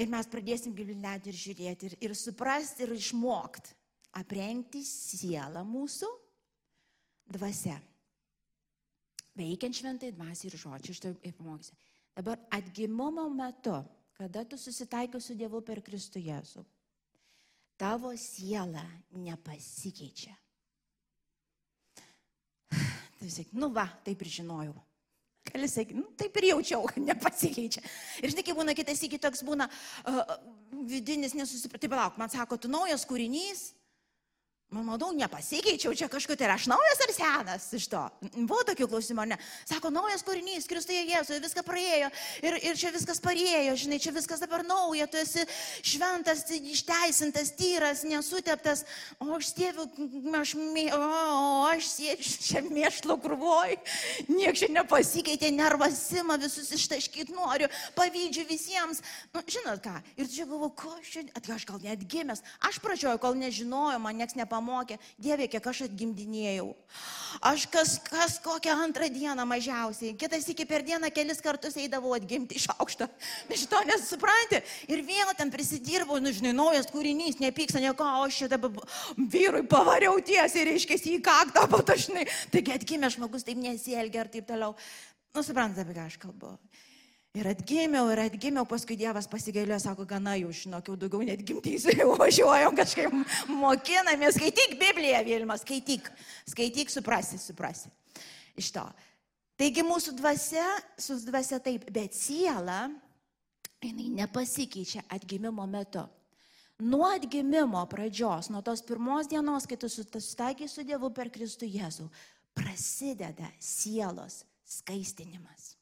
Ir 0.00 0.08
mes 0.08 0.28
pradėsim 0.30 0.72
gilinėti 0.76 1.32
ir 1.32 1.36
žiūrėti, 1.36 1.90
ir, 1.90 1.96
ir 2.06 2.14
suprasti, 2.16 2.86
ir 2.86 2.94
išmokti, 2.94 3.74
aprengti 4.16 4.84
sielą 4.86 5.64
mūsų 5.66 6.08
dvasia. 7.36 7.76
Veikiant 9.36 9.76
šventai 9.76 10.12
dvasiai 10.14 10.50
ir 10.50 10.58
žodžiai, 10.58 10.94
iš 10.94 11.02
to 11.02 11.12
ir 11.26 11.34
pamokysiu. 11.36 11.76
Dabar 12.16 12.40
atgimimo 12.54 13.26
metu, 13.34 13.76
kada 14.18 14.44
tu 14.44 14.58
susitaikai 14.58 15.20
su 15.22 15.36
Dievu 15.38 15.62
per 15.64 15.80
Kristų 15.84 16.22
Jėzų, 16.22 16.64
tavo 17.80 18.12
siela 18.16 18.84
nepasikeičia. 19.16 20.36
Tai 23.16 23.30
sakai, 23.32 23.56
nu 23.56 23.72
va, 23.72 23.88
taip 24.04 24.20
ir 24.20 24.32
žinojau. 24.40 24.76
Gali 25.50 25.66
sakyti, 25.68 25.96
nu, 25.96 26.04
taip 26.20 26.36
ir 26.36 26.50
jaučiau, 26.52 26.84
kad 26.86 27.00
nepasikeičia. 27.02 27.82
Ir 28.20 28.30
žinai, 28.30 28.44
kai 28.44 28.54
būna 28.54 28.76
kitas 28.76 29.00
iki 29.02 29.18
toks 29.18 29.40
būna 29.46 29.66
uh, 29.66 30.34
vidinis 30.86 31.34
nesusipratimas. 31.34 31.80
Tai 31.80 31.90
palauk, 31.96 32.20
man 32.20 32.30
sako, 32.30 32.60
tu 32.60 32.70
naujas 32.70 33.06
kūrinys, 33.08 33.70
manau, 34.70 35.10
nepasikeičiau 35.10 35.94
čia 35.98 36.06
kažkur, 36.06 36.38
tai 36.38 36.46
aš 36.54 36.68
naujas 36.70 37.00
ar 37.02 37.12
senas 37.14 37.64
iš 37.74 37.88
to. 37.90 38.02
Buvo 38.46 38.62
tokių 38.68 38.86
klausimų, 38.86 39.24
ne? 39.32 39.38
Sako, 39.66 39.90
naujas 39.90 40.22
kūrinys, 40.22 40.68
Kristuje 40.70 41.02
Jėzuje, 41.08 41.40
viską 41.42 41.64
praėjo 41.66 42.10
ir, 42.46 42.58
ir 42.70 42.78
čia 42.78 42.92
viskas 42.94 43.18
parėjo, 43.22 43.74
žinai, 43.82 43.98
čia 44.02 44.14
viskas 44.14 44.42
dabar 44.42 44.62
nauja, 44.66 45.08
tu 45.10 45.18
esi 45.18 45.42
šventas, 45.82 46.44
išteisintas, 46.54 47.50
tyras, 47.58 48.04
nesuteptas, 48.06 48.84
o 49.18 49.32
aš 49.40 49.50
sėviu, 49.50 49.88
aš, 50.38 50.54
o, 50.54 51.02
o 51.02 51.66
aš 51.72 51.90
sėdžiu 51.96 52.36
čia 52.46 52.62
mėšlo 52.68 53.18
krūvoj, 53.26 53.74
niek 54.30 54.54
čia 54.54 54.70
nepasikeitė, 54.70 55.50
nervas 55.50 55.98
sima, 56.12 56.38
visus 56.38 56.70
ištaškyti 56.78 57.34
noriu, 57.34 57.66
pavydžiu 57.98 58.46
visiems. 58.46 59.02
Nu, 59.34 59.42
žinot 59.50 59.82
ką, 59.82 59.98
ir 60.14 60.30
čia 60.30 60.46
galvoju, 60.46 60.72
ko 60.78 60.94
čia, 61.02 61.26
aš 61.42 61.66
gal 61.66 61.82
net 61.82 62.06
gimęs, 62.06 62.46
aš 62.70 62.78
pradžioju, 62.84 63.18
kol 63.18 63.34
nežinojau, 63.34 63.98
man 63.98 64.20
niekas 64.20 64.38
nepamokė 64.38 64.59
pamokė, 64.60 64.98
Dieve, 65.18 65.48
kiek 65.48 65.66
aš 65.66 65.86
atgimdinėjau. 65.88 66.68
Aš 67.46 67.64
kas, 67.70 67.94
kas 68.04 68.36
kokią 68.44 68.74
antrą 68.84 69.08
dieną 69.12 69.46
mažiausiai, 69.48 70.12
kitas 70.18 70.44
iki 70.52 70.66
per 70.68 70.84
dieną 70.84 71.08
kelis 71.14 71.40
kartus 71.40 71.78
eidavau 71.80 72.12
atgimti 72.16 72.58
iš 72.60 72.68
aukšto. 72.76 73.08
Iš 73.54 73.66
to 73.70 73.80
nesupranti. 73.88 74.60
Ir 74.90 75.02
vėl 75.06 75.32
ten 75.38 75.52
prisidirbau, 75.52 76.18
nu 76.22 76.32
žinai, 76.34 76.52
naujas 76.56 76.90
kūrinys, 76.90 77.40
nepyksta 77.40 77.80
nieko, 77.82 78.04
o 78.04 78.26
aš 78.26 78.42
šitą 78.44 78.60
vyrui 79.30 79.64
pavariau 79.70 80.18
tiesiai, 80.24 80.66
reiškia, 80.72 81.00
į 81.14 81.22
kaktą, 81.24 81.64
bet 81.70 81.94
aš, 81.94 82.10
žinai, 82.10 82.26
taigi 82.52 82.76
atgimė 82.76 83.12
žmogus 83.14 83.46
taip 83.46 83.60
nesielgia 83.62 84.26
ir 84.26 84.32
taip 84.34 84.48
toliau. 84.50 84.76
Nu, 85.34 85.44
suprantate, 85.46 85.86
apie 85.86 85.96
ką 85.96 86.06
aš 86.10 86.18
kalbu. 86.20 86.56
Ir 87.38 87.46
atgimiau, 87.46 88.08
ir 88.10 88.24
atgimiau, 88.24 88.64
paskui 88.66 88.96
Dievas 88.98 89.28
pasigailėjo, 89.30 89.76
sako, 89.84 90.02
gana 90.08 90.32
jau, 90.40 90.48
žinok, 90.50 90.88
jau 90.90 90.96
daugiau 90.98 91.22
net 91.22 91.44
gimtysiu, 91.46 92.08
važiuojam 92.18 92.74
kažkaip 92.74 93.14
mokinamės, 93.54 94.34
skaityk 94.34 94.74
Bibliją, 94.80 95.20
Vilma, 95.28 95.54
skaityk, 95.60 96.10
skaityk, 96.50 96.90
suprasi, 96.90 97.38
suprasi. 97.38 97.92
Iš 98.58 98.72
to. 98.74 98.82
Taigi 99.62 99.86
mūsų 99.86 100.16
dvasia, 100.18 100.66
su 100.98 101.20
dvasia 101.22 101.60
taip, 101.62 101.86
bet 101.94 102.18
siela, 102.18 102.88
jinai 103.78 104.10
nepasikeičia 104.24 105.06
atgimimo 105.14 105.70
metu. 105.70 106.02
Nuo 106.82 107.12
atgimimo 107.14 107.84
pradžios, 107.92 108.50
nuo 108.50 108.64
tos 108.64 108.82
pirmos 108.82 109.30
dienos, 109.30 109.70
kai 109.70 109.78
tu 109.78 109.86
susitaikai 109.86 110.66
su 110.66 110.82
Dievu 110.82 111.12
per 111.14 111.30
Kristų 111.30 111.68
Jėzų, 111.68 112.10
prasideda 112.58 113.52
sielos 113.62 114.42
skaistinimas. 114.66 115.76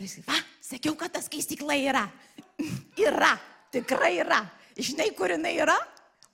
Jis, 0.00 0.18
va, 0.26 0.36
sakiau, 0.62 0.96
kad 0.98 1.12
ta 1.14 1.22
skaistykla 1.22 1.76
yra. 1.78 2.04
yra, 3.08 3.34
tikrai 3.74 4.16
yra. 4.24 4.42
Žinai, 4.74 5.12
kur 5.14 5.30
jinai 5.30 5.54
yra? 5.62 5.76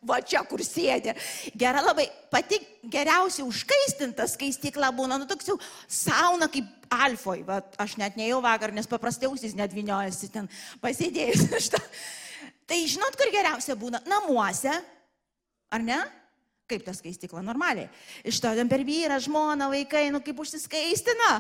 Va 0.09 0.17
čia, 0.25 0.41
kur 0.49 0.63
sėdė. 0.65 1.13
Gera 1.61 1.83
labai, 1.85 2.07
pati 2.33 2.57
geriausiai 2.89 3.45
užkaistinta 3.45 4.25
skaistykla 4.33 4.89
būna, 4.97 5.19
nu 5.21 5.29
toks 5.29 5.51
jau 5.51 5.59
sauna 5.85 6.49
kaip 6.49 6.89
alfoj. 6.89 7.43
Va, 7.45 7.59
aš 7.85 7.99
net 8.01 8.17
nejau 8.17 8.41
vakar, 8.45 8.73
nes 8.73 8.89
paprastai 8.89 9.29
ausis 9.29 9.53
net 9.59 9.77
viniojasi 9.77 10.31
ten 10.33 10.49
pasėdėjus. 10.81 11.69
tai 12.69 12.81
žinot, 12.89 13.19
kur 13.21 13.29
geriausia 13.35 13.77
būna? 13.77 14.01
Namuose. 14.09 14.73
Ar 15.71 15.85
ne? 15.85 16.01
Kaip 16.71 16.85
ta 16.87 16.95
skaistikla 16.95 17.43
normaliai. 17.43 17.89
Iš 18.23 18.39
to 18.43 18.53
ten 18.55 18.71
per 18.71 18.85
vyrą, 18.87 19.19
žmoną, 19.23 19.71
vaikai, 19.73 20.07
nu 20.15 20.23
kaip 20.23 20.39
užsiskaistina. 20.45 21.31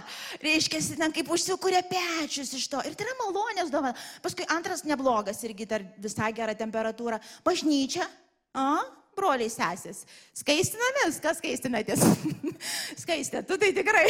Reiškia, 0.42 0.82
ten 0.98 1.14
kaip 1.14 1.30
užsikuria 1.30 1.84
pečius 1.86 2.50
iš 2.58 2.66
to. 2.72 2.82
Ir 2.82 2.96
tai 2.98 3.06
yra 3.06 3.18
malonės 3.22 3.70
dovana. 3.70 3.94
Paskui 4.24 4.48
antras 4.50 4.82
neblogas 4.88 5.44
irgi 5.46 5.68
dar 5.70 5.86
visai 6.02 6.32
gera 6.34 6.56
temperatūra. 6.58 7.20
Bažnyčia. 7.46 8.08
A? 8.58 8.99
Broliai 9.20 9.52
sesės. 9.52 10.02
Skaistinamės, 10.40 11.20
kas 11.22 11.38
skaistinatės? 11.42 12.04
Skaistė, 13.02 13.44
tu 13.46 13.56
tai 13.60 13.70
tikrai. 13.76 14.06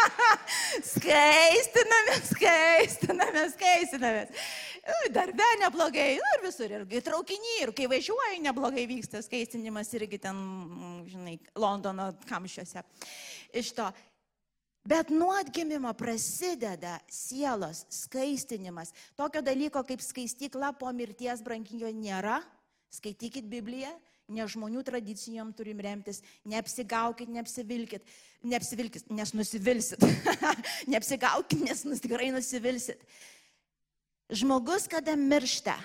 skaistinamės, 0.94 2.32
skaistinamės, 2.34 3.54
skaistinamės. 3.56 4.48
Darbe 5.10 5.46
neblogai, 5.58 6.12
nu, 6.20 6.32
ir 6.36 6.42
visur, 6.44 6.70
ir 6.70 7.02
traukinį, 7.02 7.54
ir 7.64 7.72
kai 7.74 7.88
važiuoji, 7.90 8.42
neblogai 8.44 8.84
vyksta 8.86 9.22
skaistinimas 9.24 9.90
irgi 9.98 10.20
ten, 10.22 10.42
žinai, 11.10 11.38
Londono 11.58 12.12
kamščiuose. 12.28 12.84
Iš 13.58 13.72
to. 13.78 13.88
Bet 14.86 15.10
nuo 15.10 15.32
atgimimo 15.34 15.90
prasideda 15.98 17.00
sielos 17.10 17.82
skaistinimas. 17.90 18.92
Tokio 19.18 19.42
dalyko 19.42 19.82
kaip 19.88 20.04
skaistykla 20.04 20.70
po 20.78 20.92
mirties 20.94 21.42
branginio 21.42 21.90
nėra. 21.90 22.38
Skaitykit 22.94 23.48
Bibliją, 23.50 23.90
ne 24.28 24.46
žmonių 24.50 24.82
tradicijom 24.86 25.52
turim 25.56 25.80
remtis, 25.82 26.22
neapsigaukit, 26.48 27.30
neapsivilkit, 27.30 28.06
neapsivilkit, 28.42 29.10
nes 29.14 29.32
nusivilsit. 29.36 30.02
neapsigaukit, 30.92 31.62
nes 31.66 32.02
tikrai 32.02 32.32
nusivilsit. 32.34 33.02
Žmogus, 34.34 34.88
kada 34.90 35.14
miršta, 35.14 35.76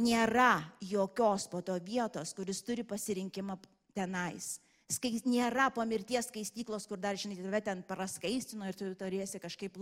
nėra 0.00 0.62
jokios 0.80 1.48
po 1.52 1.60
to 1.60 1.76
vietos, 1.84 2.32
kuris 2.32 2.62
turi 2.64 2.84
pasirinkimą 2.88 3.58
tenais. 3.96 4.56
Skais, 4.92 5.22
nėra 5.24 5.70
po 5.72 5.84
mirties 5.88 6.26
skaistyklos, 6.28 6.84
kur 6.88 7.00
dar, 7.00 7.16
žinai, 7.16 7.38
tave 7.40 7.60
ten 7.64 7.80
praskaistino 7.86 8.66
ir 8.68 8.76
tu 8.76 8.90
turėsi 8.98 9.40
kažkaip 9.40 9.78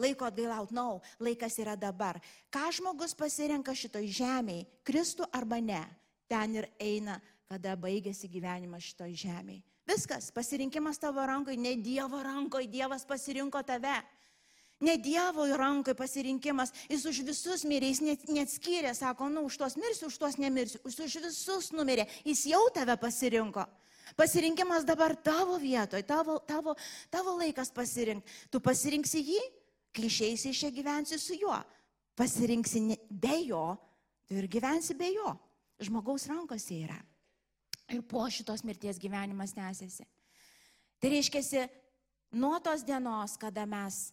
laiko 0.00 0.26
atgailauti. 0.28 0.76
Nau, 0.76 0.98
no, 0.98 1.24
laikas 1.24 1.56
yra 1.62 1.78
dabar. 1.80 2.18
Ką 2.52 2.66
žmogus 2.76 3.16
pasirenka 3.16 3.72
šitoj 3.76 4.08
žemėje, 4.20 4.66
Kristų 4.84 5.28
arba 5.32 5.62
ne, 5.64 5.80
ten 6.30 6.54
ir 6.60 6.70
eina, 6.78 7.18
kada 7.50 7.74
baigėsi 7.74 8.30
gyvenimas 8.30 8.86
šitoj 8.86 9.16
žemėje. 9.24 9.64
Viskas, 9.90 10.30
pasirinkimas 10.30 11.00
tavo 11.02 11.24
rankoje, 11.26 11.58
ne 11.58 11.74
Dievo 11.82 12.20
rankoje, 12.22 12.68
Dievas 12.70 13.02
pasirinko 13.08 13.62
tave. 13.66 13.96
Ne 14.80 14.94
Dievo 15.02 15.44
rankoje 15.58 15.96
pasirinkimas, 15.98 16.70
jis 16.88 17.02
už 17.10 17.22
visus 17.26 17.66
mirė, 17.66 17.90
jis 17.90 18.00
net, 18.06 18.28
net 18.30 18.52
skyrė, 18.52 18.94
sako, 18.94 19.28
nu, 19.32 19.42
už 19.48 19.58
tuos 19.58 19.76
mirsiu, 19.76 20.08
už 20.08 20.20
tuos 20.22 20.38
nemirsiu, 20.40 20.78
jis 20.86 21.00
už 21.04 21.18
visus 21.26 21.72
numirė, 21.74 22.06
jis 22.24 22.46
jau 22.52 22.62
tave 22.74 22.94
pasirinko. 23.02 23.66
Pasirinkimas 24.16 24.86
dabar 24.86 25.16
tavo 25.16 25.58
vietoje, 25.58 26.06
tavo, 26.06 26.38
tavo, 26.46 26.76
tavo 27.10 27.36
laikas 27.38 27.70
pasirinkti. 27.74 28.38
Tu 28.50 28.62
pasirinksi 28.62 29.22
jį, 29.26 29.42
kai 29.94 30.06
išeisi 30.08 30.50
iš 30.50 30.64
čia 30.64 30.72
gyvensi 30.74 31.18
su 31.18 31.36
juo. 31.38 31.58
Pasirinksi 32.18 32.82
be 33.10 33.36
jo, 33.46 33.74
tu 34.26 34.38
ir 34.38 34.48
gyvensi 34.50 34.96
be 34.98 35.12
jo. 35.14 35.34
Žmogaus 35.80 36.26
rankose 36.28 36.82
yra. 36.84 36.98
Ir 37.90 38.02
po 38.06 38.22
šitos 38.30 38.62
mirties 38.66 39.00
gyvenimas 39.02 39.54
tęsiasi. 39.56 40.04
Tai 41.00 41.10
reiškia, 41.10 41.64
nuo 42.36 42.58
tos 42.60 42.84
dienos, 42.86 43.36
kada 43.40 43.64
mes 43.66 44.10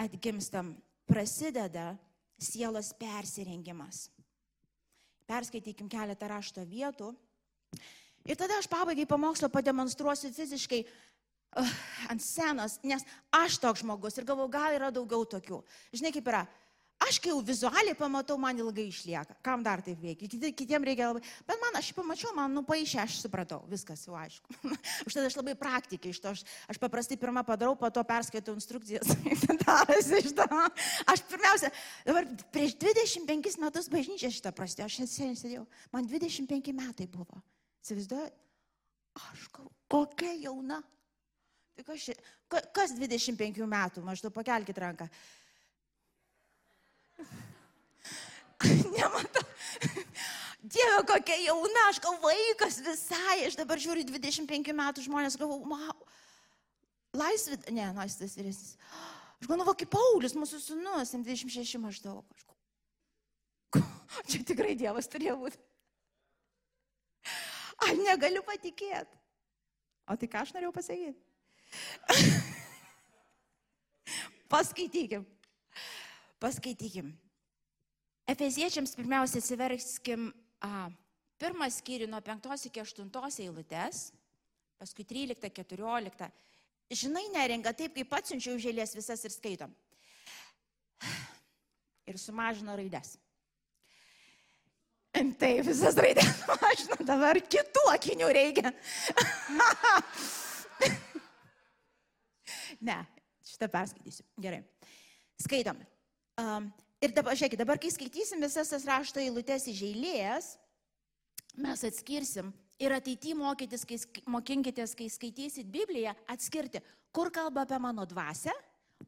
atgimstam, 0.00 0.74
prasideda 1.06 1.94
sielos 2.40 2.92
persirengimas. 2.98 4.08
Perskaitykim 5.26 5.88
keletą 5.90 6.28
rašto 6.30 6.64
vietų. 6.66 7.12
Ir 8.26 8.38
tada 8.38 8.58
aš 8.58 8.68
pabaigai 8.70 9.06
pamokslo 9.06 9.48
pademonstruosiu 9.52 10.32
fiziškai 10.34 10.82
uh, 10.82 11.72
ant 12.10 12.22
scenos, 12.22 12.78
nes 12.82 13.04
aš 13.34 13.58
toks 13.62 13.82
žmogus 13.84 14.18
ir 14.18 14.26
galvoju, 14.26 14.52
gal 14.52 14.76
yra 14.76 14.90
daugiau 14.94 15.26
tokių. 15.36 15.60
Žinai, 15.94 16.12
kaip 16.14 16.30
yra, 16.32 16.42
Aš 17.04 17.18
kai 17.20 17.28
jau 17.28 17.42
vizualiai 17.44 17.92
pamatau, 17.96 18.38
man 18.40 18.56
ilgai 18.56 18.86
išlieka. 18.88 19.34
Kam 19.44 19.60
dar 19.64 19.82
taip 19.84 19.98
veikia? 20.00 20.30
Kiti, 20.32 20.48
kitiem 20.56 20.84
reikia 20.86 21.10
labai. 21.10 21.20
Bet 21.44 21.60
man, 21.60 21.76
aš 21.76 21.90
pamačiau, 21.92 22.32
man 22.34 22.54
nupaišė, 22.56 23.02
aš 23.02 23.18
supratau, 23.20 23.58
viskas 23.68 24.06
jau 24.06 24.16
aišku. 24.16 24.56
Užtat 25.06 25.28
aš 25.28 25.36
labai 25.36 25.52
praktikai 25.60 26.14
iš 26.14 26.22
to, 26.24 26.32
aš, 26.32 26.46
aš 26.72 26.80
paprastai 26.80 27.20
pirmą 27.20 27.44
padarau, 27.46 27.76
po 27.76 27.90
to 27.92 28.00
perskaitau 28.08 28.56
instrukcijas. 28.56 29.12
aš 31.12 31.26
pirmiausia, 31.28 31.72
dabar 32.08 32.32
prieš 32.56 32.78
25 32.80 33.60
metus 33.60 33.92
bažnyčia 33.92 34.32
šitą 34.32 34.56
prasidėjo, 34.56 34.88
aš 34.88 35.00
seniai 35.04 35.36
sėdėjau, 35.36 35.68
man 35.92 36.08
25 36.08 36.76
metai 36.80 37.12
buvo. 37.12 37.44
Įsivaizduoju, 37.84 38.32
aš 39.20 39.48
kokia 39.92 40.32
jauna. 40.48 40.80
Tai 41.76 41.90
kas, 41.92 42.08
kas 42.72 42.96
25 42.96 43.66
metų, 43.68 44.00
maždaug 44.00 44.32
pakelkite 44.32 44.80
ranką. 44.80 45.12
Nematau. 48.96 49.44
Dieve, 50.66 51.02
kokia 51.06 51.36
jauna, 51.44 51.82
aš 51.90 52.00
gal 52.02 52.16
vaikas 52.22 52.80
visai, 52.82 53.44
aš 53.46 53.54
dabar 53.58 53.78
žiūriu 53.78 54.02
25 54.08 54.72
metų 54.74 55.04
žmonės, 55.04 55.36
galvoju, 55.38 55.68
wow, 55.70 55.94
laisvė, 57.14 57.60
ne, 57.76 57.86
laisvės 57.94 58.34
vyresnis. 58.38 58.74
Aš 59.38 59.46
galvoju, 59.46 59.68
va, 59.68 59.76
kaip 59.78 59.92
Paulius, 59.92 60.34
mūsų 60.34 60.58
sunus, 60.64 61.14
26 61.14 61.78
maždaug. 61.82 62.24
Čia 64.30 64.42
tikrai 64.48 64.74
Dievas 64.78 65.10
turėjo 65.12 65.36
būti. 65.44 65.60
Aš 67.86 67.94
negaliu 68.00 68.42
patikėti. 68.46 69.22
O 70.06 70.16
tai 70.18 70.28
ką 70.30 70.42
aš 70.42 70.54
norėjau 70.56 70.74
pasakyti? 70.74 71.18
Paskaitykim. 74.52 75.26
Paskaitykim. 76.46 77.08
Efeziečiams 78.30 78.92
pirmiausia 78.94 79.40
atsiverskim 79.42 80.28
a, 80.62 80.86
pirmą 81.42 81.66
skyrių 81.74 82.06
nuo 82.06 82.20
5 82.22 82.68
iki 82.68 82.82
8 82.84 83.08
eilutės, 83.42 84.12
paskui 84.78 85.02
13, 85.02 85.50
14. 85.56 86.28
Žinai, 87.00 87.24
neringa, 87.34 87.72
taip 87.74 87.96
kaip 87.96 88.10
pats 88.12 88.30
siunčiau 88.30 88.60
žėlės 88.62 88.94
visas 88.94 89.26
ir 89.26 89.34
skaitom. 89.34 89.72
Ir 92.06 92.20
sumažino 92.22 92.78
raides. 92.78 93.16
Tai 95.42 95.52
visas 95.66 95.98
raidės 95.98 96.46
mažino, 96.52 97.00
dabar 97.10 97.42
kitų 97.42 97.84
akinių 97.96 98.30
reikia. 98.38 98.70
ne, 102.92 103.02
šitą 103.50 103.72
perskaitysiu. 103.74 104.30
Gerai. 104.38 104.62
Skaitom. 105.42 105.82
Um, 106.36 106.68
ir 107.00 107.14
dabar, 107.16 107.32
žiūrėkit, 107.32 107.60
dabar 107.62 107.80
kai 107.80 107.88
skaitysim 107.92 108.42
visas 108.44 108.68
tas 108.68 108.84
rašto 108.84 109.22
eilutės 109.22 109.64
iš 109.72 109.80
eilės, 109.88 110.50
mes 111.56 111.84
atskirsim 111.88 112.50
ir 112.82 112.92
ateityje 112.92 113.36
mokytis, 113.38 113.86
kai, 113.88 113.96
mokinkitės, 114.28 114.92
kai 114.98 115.08
skaitysit 115.12 115.70
Bibliją, 115.72 116.12
atskirti, 116.28 116.82
kur 117.14 117.32
kalba 117.32 117.64
apie 117.64 117.80
mano 117.80 118.04
dvasę, 118.04 118.52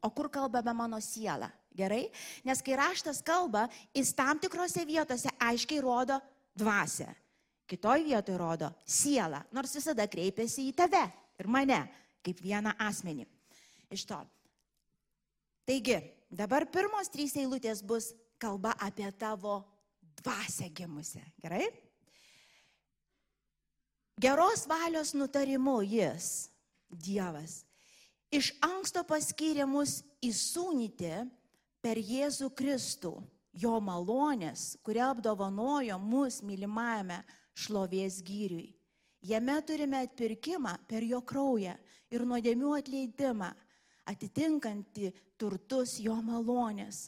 o 0.01 0.09
kur 0.09 0.31
kalba 0.33 0.63
apie 0.63 0.73
mano 0.73 0.97
sielą. 1.01 1.51
Gerai? 1.77 2.07
Nes 2.43 2.65
kai 2.65 2.75
raštas 2.75 3.21
kalba, 3.23 3.67
jis 3.93 4.09
tam 4.17 4.41
tikrose 4.41 4.81
vietose 4.89 5.29
aiškiai 5.37 5.85
rodo 5.85 6.17
dvasę. 6.57 7.07
Kitoj 7.69 8.07
vietoje 8.09 8.41
rodo 8.41 8.73
sielą, 8.89 9.43
nors 9.53 9.77
visada 9.77 10.09
kreipiasi 10.09 10.65
į 10.71 10.75
tave 10.81 11.05
ir 11.37 11.47
mane 11.47 11.83
kaip 12.25 12.41
vieną 12.41 12.73
asmenį. 12.81 13.27
Iš 13.93 14.09
to. 14.09 14.17
Taigi, 15.69 15.99
dabar 16.29 16.65
pirmos 16.69 17.09
trys 17.11 17.35
eilutės 17.37 17.81
bus 17.85 18.13
kalba 18.39 18.75
apie 18.79 19.09
tavo 19.17 19.61
dvasę 20.21 20.69
gimusią. 20.69 21.23
Gerai? 21.41 21.67
Geros 24.19 24.65
valios 24.67 25.13
nutarimu 25.15 25.81
jis, 25.81 26.49
Dievas, 26.89 27.63
iš 28.33 28.49
anksto 28.65 29.03
paskyrė 29.07 29.67
mus 29.69 30.01
įsūnyti 30.25 31.13
per 31.79 31.99
Jėzų 32.01 32.49
Kristų, 32.57 33.13
jo 33.53 33.77
malonės, 33.79 34.73
kuria 34.83 35.11
apdovanojo 35.13 35.99
mus 36.01 36.41
mylimajame 36.43 37.21
šlovės 37.55 38.19
gyriui. 38.25 38.73
Jame 39.21 39.55
turime 39.67 40.03
atpirkimą 40.03 40.75
per 40.87 41.03
jo 41.03 41.19
kraują 41.21 41.75
ir 42.11 42.23
nuodėmių 42.27 42.75
atleidimą 42.77 43.49
atitinkanti 44.09 45.13
turtus 45.39 45.99
jo 46.03 46.17
malonės, 46.25 47.07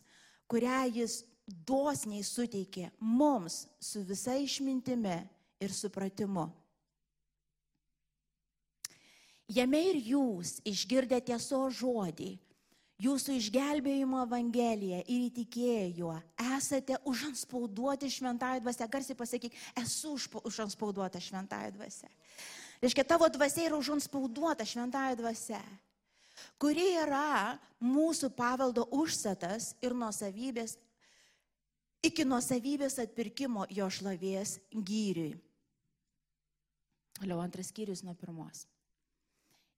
kurią 0.49 0.85
jis 0.93 1.21
dosniai 1.67 2.23
suteikė 2.23 2.89
mums 2.99 3.65
su 3.81 4.03
visa 4.07 4.35
išmintimi 4.37 5.17
ir 5.61 5.73
supratimu. 5.73 6.47
Jame 9.51 9.81
ir 9.89 9.97
jūs 9.99 10.61
išgirdę 10.63 11.17
tieso 11.27 11.65
žodį, 11.75 12.37
jūsų 13.01 13.35
išgelbėjimo 13.35 14.21
Evangeliją 14.23 15.01
ir 15.01 15.25
įtikėję 15.27 15.87
juo, 15.97 16.13
esate 16.55 16.95
užanspauduoti 17.09 18.07
šventąją 18.13 18.61
dvasę. 18.63 18.87
Garsiai 18.87 19.17
pasakyk, 19.19 19.57
esu 19.81 20.15
užanspauduota 20.45 21.19
šventąją 21.19 21.73
dvasę. 21.75 22.07
Reiškia, 22.81 23.03
tavo 23.03 23.27
dvasia 23.29 23.67
yra 23.67 23.81
užanspauduota 23.81 24.65
šventąją 24.65 25.19
dvasę 25.19 25.59
kuri 26.61 26.93
yra 27.01 27.57
mūsų 27.81 28.31
paveldo 28.37 28.87
užsatas 28.93 29.73
ir 29.81 29.95
nuosavybės, 29.97 30.77
iki 32.05 32.25
nuosavybės 32.25 32.99
atpirkimo 33.03 33.67
jo 33.69 33.89
šlovės 33.89 34.57
gyriui. 34.73 35.33
Toliau 37.21 37.41
antras 37.43 37.69
skyrius 37.69 38.01
nuo 38.05 38.15
pirmos. 38.17 38.65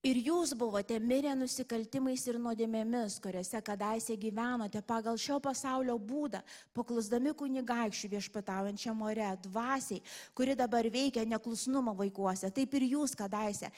Ir 0.03 0.17
jūs 0.19 0.51
buvote 0.59 0.97
mirę 0.99 1.31
nusikaltimais 1.39 2.25
ir 2.27 2.35
nuodėmėmis, 2.35 3.13
kuriuose 3.23 3.61
kadaise 3.63 4.17
gyvenote 4.19 4.81
pagal 4.83 5.15
šio 5.15 5.37
pasaulio 5.39 5.95
būdą, 5.95 6.41
paklusdami 6.75 7.31
kunigaikščių 7.39 8.09
viešpataujančią 8.11 8.97
more, 8.99 9.29
dvasiai, 9.45 10.03
kuri 10.35 10.57
dabar 10.59 10.89
veikia 10.91 11.23
neklusnumo 11.23 11.95
vaikuose, 11.95 12.51
taip 12.51 12.75
ir 12.75 12.89
jūs 12.97 13.15
kadaise. 13.15 13.71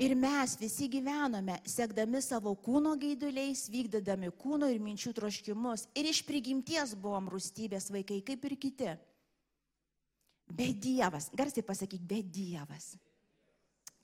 Ir 0.00 0.16
mes 0.16 0.56
visi 0.56 0.88
gyvenome, 0.96 1.60
sekdami 1.68 2.24
savo 2.24 2.56
kūno 2.56 2.96
gaiduliais, 2.96 3.68
vykdydami 3.68 4.32
kūno 4.40 4.72
ir 4.72 4.80
minčių 4.80 5.12
troškimus. 5.20 5.90
Ir 5.92 6.08
iš 6.08 6.24
prigimties 6.24 6.96
buvom 6.96 7.28
rūstybės 7.28 7.92
vaikai, 7.92 8.22
kaip 8.24 8.48
ir 8.48 8.56
kiti. 8.64 8.94
Bet 10.56 10.80
Dievas, 10.80 11.28
garsiai 11.36 11.68
pasakyk, 11.68 12.00
bet 12.00 12.32
Dievas 12.32 12.94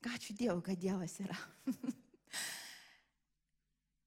Ačiū 0.03 0.35
Dievui, 0.35 0.63
kad 0.67 0.79
Dievas 0.79 1.21
yra. 1.23 1.37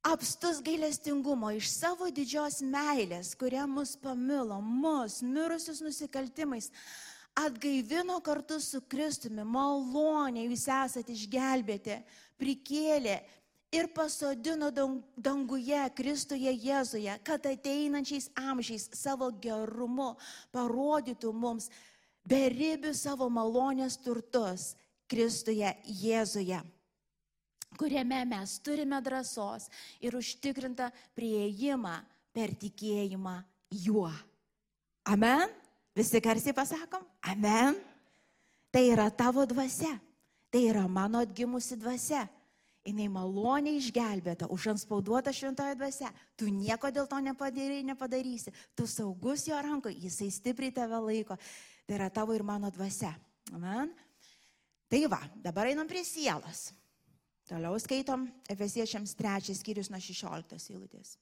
Apstus 0.05 0.59
gailestingumo 0.61 1.49
iš 1.55 1.69
savo 1.71 2.09
didžios 2.13 2.59
meilės, 2.61 3.31
kurie 3.39 3.63
mus 3.65 3.95
pamilo, 3.97 4.59
mus, 4.61 5.21
mirusius 5.25 5.79
nusikaltimais, 5.81 6.67
atgaivino 7.33 8.19
kartu 8.21 8.59
su 8.61 8.83
Kristumi, 8.91 9.41
malonė, 9.47 10.45
jūs 10.45 10.67
esate 10.75 11.15
išgelbėti, 11.15 11.97
prikėlė 12.37 13.17
ir 13.73 13.89
pasodino 13.95 14.69
danguje 15.17 15.81
Kristuje 15.97 16.53
Jėzuje, 16.53 17.17
kad 17.25 17.47
ateinančiais 17.49 18.29
amžiais 18.37 18.91
savo 18.93 19.31
gerumu 19.41 20.13
parodytų 20.53 21.33
mums 21.33 21.71
beribių 22.29 22.93
savo 22.93 23.31
malonės 23.31 23.97
turtus 24.05 24.75
Kristuje 25.07 25.69
Jėzuje, 25.85 26.61
kuriame 27.77 28.23
mes 28.25 28.55
turime 28.65 29.01
drąsos 29.03 29.67
ir 30.01 30.15
užtikrintą 30.17 30.89
prieimą 31.17 31.99
per 32.33 32.55
tikėjimą 32.57 33.35
juo. 33.85 34.09
Amen. 35.05 35.51
Visi 35.95 36.19
garsiai 36.19 36.55
pasakom, 36.55 37.03
amen. 37.23 37.77
Tai 38.73 38.81
yra 38.91 39.07
tavo 39.07 39.45
dvasia, 39.47 39.93
tai 40.51 40.65
yra 40.67 40.87
mano 40.91 41.21
atgimusi 41.23 41.77
dvasia. 41.79 42.25
Jis 42.85 43.07
maloniai 43.09 43.79
išgelbėta, 43.79 44.45
užanspauduota 44.53 45.31
šventoje 45.33 45.73
dvasia. 45.79 46.11
Tu 46.37 46.51
nieko 46.53 46.91
dėl 46.93 47.07
to 47.09 47.17
nepadarai, 47.17 47.79
nepadarysi. 47.87 48.53
Tu 48.77 48.85
saugus 48.85 49.47
jo 49.47 49.57
rankoje, 49.57 49.97
jisai 50.03 50.27
stipriai 50.29 50.73
tave 50.75 50.99
laiko. 51.01 51.37
Tai 51.87 51.95
yra 51.97 52.11
tavo 52.13 52.35
ir 52.37 52.43
mano 52.45 52.69
dvasia. 52.69 53.15
Amen. 53.55 53.89
Tai 54.89 55.01
va, 55.11 55.21
dabar 55.41 55.69
einam 55.71 55.87
prie 55.89 56.03
sielos. 56.05 56.69
Toliau 57.45 57.77
skaitom 57.81 58.25
Efesiečiams 58.49 59.13
trečias 59.17 59.61
skyrius 59.61 59.91
nuo 59.93 60.01
16 60.01 60.73
eilutės. 60.73 61.17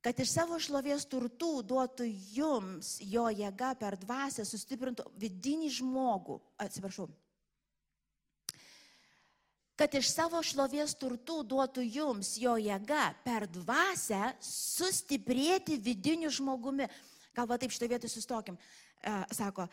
kad 0.00 0.20
iš 0.20 0.32
savo 0.32 0.56
šlovės 0.60 1.04
turtų 1.08 1.60
duotų 1.68 2.06
jums 2.32 2.94
jo 3.04 3.26
jėga 3.28 3.74
per 3.76 3.98
dvasę, 4.00 4.46
sustiprintų 4.48 5.04
vidinį 5.20 5.68
žmogų, 5.76 6.38
atsiprašau, 6.64 7.10
kad 9.80 9.94
iš 9.96 10.10
savo 10.12 10.40
šlovės 10.44 10.96
turtų 11.00 11.42
duotų 11.52 11.84
jums 11.84 12.34
jo 12.40 12.56
jėga 12.60 13.10
per 13.24 13.46
dvasę 13.48 14.34
sustiprėti 14.44 15.78
vidiniu 15.80 16.32
žmogumi. 16.32 16.88
Gal 17.36 17.48
va 17.48 17.56
taip 17.60 17.72
šitoje 17.72 17.94
vietoje 17.94 18.12
sustokim. 18.12 18.58
E, 19.00 19.12
sako, 19.32 19.68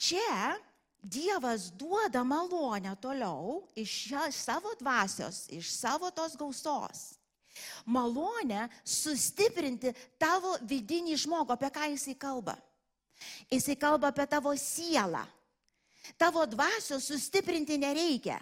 čia 0.00 0.56
Dievas 1.00 1.70
duoda 1.72 2.20
malonę 2.20 2.92
toliau 3.00 3.62
iš 3.72 4.12
savo 4.36 4.74
dvasios, 4.76 5.46
iš 5.48 5.70
savo 5.72 6.10
tos 6.12 6.36
gausos 6.36 7.20
malonę 7.86 8.68
sustiprinti 8.84 9.92
tavo 10.18 10.56
vidinį 10.66 11.16
žmogų, 11.24 11.54
apie 11.54 11.70
ką 11.74 11.88
jisai 11.94 12.16
kalba. 12.18 12.56
Jisai 13.50 13.76
kalba 13.80 14.10
apie 14.10 14.26
tavo 14.30 14.52
sielą. 14.56 15.22
Tavo 16.18 16.44
dvasios 16.48 17.06
sustiprinti 17.10 17.78
nereikia. 17.78 18.38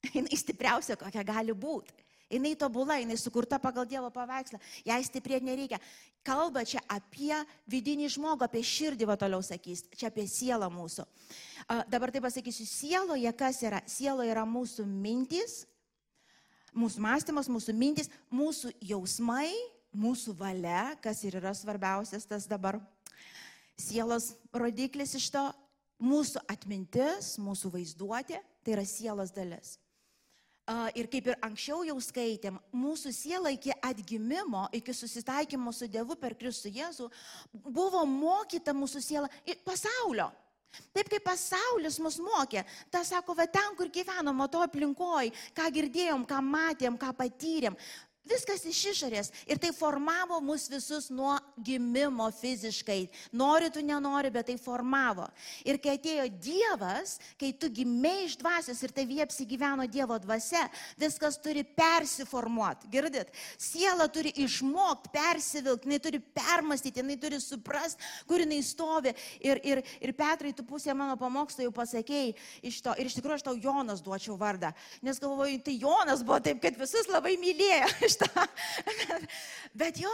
Jis 0.14 0.44
stipriausia, 0.44 0.96
kokia 0.96 1.24
gali 1.26 1.54
būti. 1.54 1.99
Jis 2.30 2.56
tobula, 2.58 3.00
jis 3.02 3.24
sukurta 3.26 3.58
pagal 3.58 3.88
Dievo 3.90 4.10
paveikslą. 4.14 4.60
Jai 4.86 5.00
stiprėti 5.02 5.48
nereikia. 5.48 5.80
Kalba 6.22 6.62
čia 6.68 6.78
apie 6.86 7.34
vidinį 7.70 8.10
žmogų, 8.14 8.46
apie 8.46 8.62
širdį, 8.62 9.08
va 9.08 9.16
toliau 9.18 9.42
sakys. 9.42 9.82
Čia 9.96 10.10
apie 10.12 10.28
sielą 10.30 10.68
mūsų. 10.70 11.06
Dabar 11.90 12.12
taip 12.14 12.22
pasakysiu, 12.28 12.68
sieloje 12.68 13.32
kas 13.34 13.60
yra? 13.66 13.82
Sieloje 13.90 14.30
yra 14.30 14.46
mūsų 14.46 14.86
mintys, 14.86 15.64
mūsų 16.76 17.02
mąstymas, 17.02 17.50
mūsų 17.50 17.74
mintis, 17.74 18.10
mūsų 18.30 18.72
jausmai, 18.92 19.50
mūsų 19.90 20.36
valia, 20.38 20.94
kas 21.02 21.24
ir 21.26 21.40
yra 21.40 21.50
svarbiausias 21.56 22.28
tas 22.30 22.46
dabar 22.46 22.78
sielos 23.80 24.34
rodiklis 24.54 25.16
iš 25.18 25.30
to, 25.34 25.44
mūsų 26.00 26.44
atmintis, 26.48 27.34
mūsų 27.42 27.74
vaizduotė, 27.74 28.40
tai 28.64 28.76
yra 28.76 28.84
sielos 28.88 29.32
dalis. 29.34 29.78
Ir 30.94 31.08
kaip 31.10 31.30
ir 31.30 31.38
anksčiau 31.42 31.80
jau 31.88 31.96
skaitėm, 32.02 32.58
mūsų 32.76 33.10
siela 33.14 33.50
iki 33.50 33.72
atgimimo, 33.82 34.68
iki 34.76 34.94
susitaikymo 34.94 35.72
su 35.74 35.88
Dievu 35.90 36.14
per 36.20 36.36
Kristų 36.38 36.70
Jėzų, 36.76 37.08
buvo 37.64 38.04
mokyta 38.06 38.74
mūsų 38.76 39.02
siela 39.02 39.30
pasaulio. 39.66 40.28
Taip 40.94 41.08
kaip 41.10 41.24
pasaulis 41.26 41.96
mus 41.98 42.20
mokė, 42.22 42.62
ta 42.94 43.02
sako, 43.06 43.34
va 43.34 43.48
ten, 43.50 43.74
kur 43.74 43.88
gyvenom, 43.90 44.44
to 44.46 44.60
aplinkoje, 44.62 45.32
ką 45.56 45.66
girdėjom, 45.74 46.22
ką 46.28 46.38
matėm, 46.46 46.98
ką 47.00 47.10
patyrėm, 47.18 47.74
Viskas 48.30 48.62
iš 48.68 48.80
išorės. 48.92 49.30
Ir 49.50 49.58
tai 49.58 49.72
formavo 49.74 50.38
mus 50.44 50.68
visus 50.70 51.08
nuo 51.10 51.32
gimimo 51.58 52.28
fiziškai. 52.34 53.08
Nori 53.34 53.70
tu 53.74 53.82
nenori, 53.82 54.30
bet 54.30 54.46
tai 54.50 54.56
formavo. 54.60 55.26
Ir 55.66 55.80
kai 55.82 55.96
atėjo 55.98 56.28
Dievas, 56.38 57.16
kai 57.40 57.50
tu 57.58 57.70
gimėjai 57.74 58.28
iš 58.28 58.36
dvasios 58.38 58.82
ir 58.86 58.94
tavyje 58.94 59.24
apsigyveno 59.26 59.86
Dievo 59.90 60.18
dvasia, 60.22 60.62
viskas 61.00 61.40
turi 61.42 61.64
persiformuoti. 61.64 62.90
Girdit? 62.92 63.32
Siela 63.58 64.06
turi 64.12 64.32
išmokti, 64.44 65.10
persivilkti, 65.14 65.90
jinai 65.90 66.00
turi 66.04 66.22
permastyti, 66.22 67.02
jinai 67.02 67.18
turi 67.20 67.42
suprasti, 67.42 68.06
kur 68.30 68.44
jinai 68.44 68.60
stovi. 68.66 69.14
Ir, 69.42 69.58
ir, 69.66 69.82
ir 69.98 70.14
Petrai, 70.14 70.54
tu 70.54 70.62
pusę 70.66 70.94
mano 70.94 71.18
pamokslo 71.18 71.66
jau 71.66 71.74
pasakėjai 71.74 72.36
iš 72.70 72.80
to. 72.84 72.94
Ir 72.94 73.10
iš 73.10 73.18
tikrųjų 73.18 73.40
aš 73.40 73.46
tau 73.48 73.58
Jonas 73.58 74.04
duočiau 74.06 74.38
vardą. 74.38 74.70
Nes 75.02 75.18
galvoju, 75.18 75.58
tai 75.66 75.76
Jonas 75.82 76.22
buvo 76.22 76.38
taip, 76.44 76.62
kad 76.62 76.78
visus 76.78 77.10
labai 77.10 77.34
mylėjo 77.40 77.90
šitą. 78.20 78.46
Bet 79.80 79.98
jo, 80.00 80.10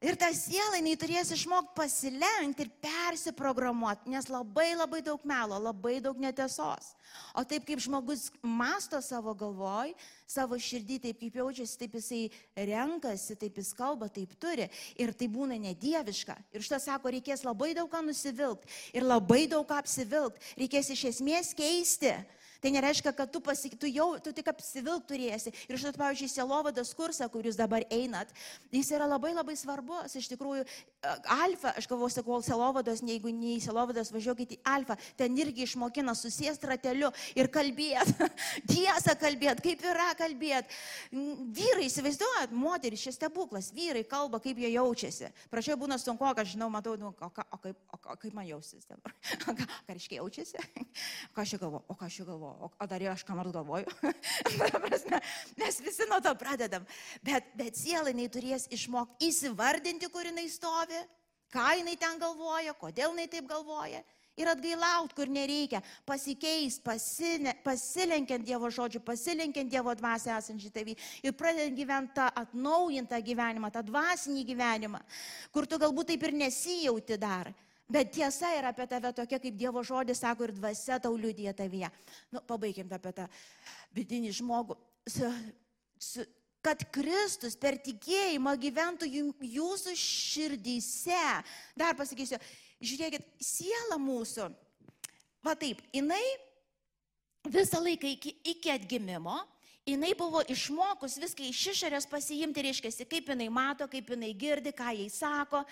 ir 0.00 0.16
ta 0.18 0.30
siela, 0.34 0.76
jinai 0.78 0.96
turės 0.98 1.32
išmokti 1.34 1.74
pasilenkti 1.76 2.66
ir 2.66 2.72
persiprogramuoti, 2.82 4.10
nes 4.12 4.28
labai 4.30 4.74
labai 4.76 5.02
daug 5.04 5.22
melo, 5.28 5.58
labai 5.60 5.98
daug 6.04 6.18
netiesos. 6.20 6.94
O 7.36 7.44
taip 7.48 7.64
kaip 7.68 7.80
žmogus 7.80 8.28
masto 8.42 8.98
savo 9.04 9.32
galvoj, 9.36 9.92
savo 10.28 10.58
širdį, 10.60 10.98
taip 11.04 11.20
kaip 11.20 11.38
jaučiasi, 11.38 11.78
taip 11.80 11.96
jisai 11.96 12.22
renkasi, 12.68 13.36
taip 13.40 13.60
jis 13.60 13.72
kalba, 13.76 14.08
taip 14.12 14.34
turi. 14.40 14.68
Ir 15.00 15.14
tai 15.16 15.28
būna 15.32 15.58
nedieviška. 15.60 16.36
Ir 16.52 16.64
šitą 16.66 16.80
sako, 16.82 17.12
reikės 17.14 17.44
labai 17.46 17.72
daug 17.76 17.90
ką 17.92 18.02
nusivilkti 18.08 18.96
ir 18.96 19.06
labai 19.06 19.44
daug 19.50 19.66
ką 19.68 19.78
apsivilkti. 19.80 20.56
Reikės 20.60 20.92
iš 20.96 21.06
esmės 21.14 21.54
keisti 21.56 22.12
Tai 22.62 22.72
nereiškia, 22.74 23.12
kad 23.16 23.30
tu, 23.32 23.40
pasik, 23.44 23.76
tu 23.80 23.88
jau, 23.90 24.08
tu 24.22 24.32
tik 24.36 24.48
apsivilk 24.52 25.06
turėsi. 25.08 25.52
Ir 25.68 25.80
štai, 25.80 25.94
pavyzdžiui, 25.96 26.30
Selovadas 26.32 26.92
kursą, 26.96 27.28
kur 27.32 27.46
jūs 27.46 27.58
dabar 27.58 27.84
einat, 27.92 28.32
jis 28.74 28.90
yra 28.96 29.08
labai 29.08 29.32
labai 29.36 29.56
svarbus. 29.58 30.16
Iš 30.18 30.30
tikrųjų, 30.32 30.64
alfa, 31.36 31.74
aš 31.76 31.88
galvoju, 31.90 32.14
sakau, 32.16 32.40
Selovadas, 32.44 33.02
jeigu 33.04 33.32
ne 33.34 33.56
į 33.56 33.62
Selovadas, 33.66 34.12
važiuokite 34.14 34.58
į 34.58 34.62
alfa, 34.72 34.98
ten 35.18 35.36
irgi 35.40 35.66
išmokina 35.66 36.14
susės 36.16 36.60
rateliu 36.66 37.12
ir 37.36 37.50
kalbėt. 37.52 38.12
Tiesą 38.72 39.16
kalbėt, 39.20 39.62
kaip 39.64 39.84
yra 39.86 40.10
kalbėt. 40.18 40.70
Vyrai, 41.12 41.86
įsivaizduojat, 41.90 42.54
moteris, 42.56 43.04
šis 43.04 43.18
stebuklas, 43.20 43.72
vyrai 43.76 44.04
kalba, 44.08 44.40
kaip 44.42 44.58
jie 44.60 44.72
jaučiasi. 44.74 45.32
Prašau, 45.52 45.78
būna 45.80 45.98
sunku, 46.00 46.26
aš 46.26 46.54
žinau, 46.54 46.70
matau, 46.72 46.96
nu, 47.00 47.12
o, 47.12 47.28
o, 47.28 47.60
kaip, 47.62 47.78
o, 47.92 48.00
o 48.00 48.16
kaip 48.20 48.36
man 48.36 48.48
jausis 48.48 48.88
dabar. 48.88 49.14
Ką 49.86 49.94
reiškia 49.94 50.20
jaučiasi? 50.20 50.62
Ką 51.34 51.44
aš 51.44 51.56
galvoju? 51.60 51.84
O 51.88 51.98
ką 51.98 52.08
aš 52.08 52.20
galvoju? 52.26 52.45
Galvoju, 52.46 52.72
o 52.78 52.86
dar 52.86 53.02
jau 53.02 53.12
aš 53.12 53.24
ką 53.26 53.36
nors 53.36 53.52
galvoju. 53.54 53.86
Mes 55.60 55.80
visi 55.80 56.08
nuo 56.10 56.20
to 56.24 56.34
pradedam. 56.38 56.86
Bet, 57.24 57.48
bet 57.58 57.78
siela 57.78 58.12
jinai 58.12 58.28
turės 58.32 58.68
išmokti 58.72 59.30
įsivardinti, 59.30 60.10
kur 60.12 60.28
jinai 60.28 60.46
stovi, 60.52 61.00
ką 61.54 61.66
jinai 61.80 61.96
ten 62.00 62.20
galvoja, 62.22 62.76
kodėl 62.78 63.14
jinai 63.14 63.28
taip 63.32 63.48
galvoja. 63.50 64.02
Ir 64.36 64.50
atgailaut, 64.52 65.14
kur 65.16 65.30
nereikia, 65.32 65.80
pasikeis, 66.04 66.76
pasine, 66.84 67.54
pasilenkiant 67.64 68.44
Dievo 68.44 68.68
žodžiu, 68.68 69.00
pasilenkiant 69.00 69.70
Dievo 69.72 69.94
dvasę 69.96 70.34
esančią 70.34 70.68
tavį 70.74 70.92
ir 71.24 71.32
pradedant 71.32 71.78
gyventi 71.78 72.18
tą 72.18 72.26
atnaujintą 72.42 73.22
gyvenimą, 73.24 73.70
tą 73.72 73.80
dvasinį 73.88 74.44
gyvenimą, 74.50 75.00
kur 75.56 75.64
tu 75.64 75.80
galbūt 75.80 76.12
taip 76.12 76.28
ir 76.28 76.36
nesijauti 76.36 77.16
dar. 77.16 77.48
Bet 77.86 78.10
tiesa 78.16 78.50
yra 78.58 78.72
apie 78.74 78.86
tave 78.90 79.12
tokia, 79.14 79.38
kaip 79.42 79.54
Dievo 79.58 79.82
žodis 79.86 80.18
sako 80.24 80.48
ir 80.48 80.54
dvasia 80.56 80.98
tau 81.02 81.14
liūdė 81.14 81.52
tavyje. 81.54 81.90
Nu, 82.34 82.42
pabaikim 82.42 82.90
apie 82.90 83.12
tą 83.14 83.28
vidinį 83.94 84.32
žmogų. 84.40 84.74
Su, 85.06 85.30
su, 86.02 86.24
kad 86.66 86.82
Kristus 86.90 87.54
per 87.54 87.78
tikėjimą 87.78 88.56
gyventų 88.58 89.06
jūsų 89.38 89.94
širdyse. 90.02 91.22
Dar 91.78 91.94
pasakysiu, 91.98 92.40
žiūrėkit, 92.82 93.28
siela 93.38 94.00
mūsų, 94.02 94.48
va 95.46 95.54
taip, 95.54 95.84
jinai 95.94 96.24
visą 97.46 97.78
laiką 97.84 98.10
iki, 98.16 98.34
iki 98.50 98.74
atgimimo 98.74 99.38
jinai 99.86 100.12
buvo 100.18 100.42
išmokus 100.50 101.16
viską 101.22 101.46
iš 101.46 101.60
išorės 101.72 102.08
pasiimti, 102.10 102.64
reiškia, 102.66 102.90
kaip 103.06 103.30
jinai 103.30 103.46
mato, 103.52 103.86
kaip 103.90 104.10
jinai 104.10 104.32
girdi, 104.34 104.72
ką 104.74 104.90
jai 104.98 105.06
sako, 105.12 105.62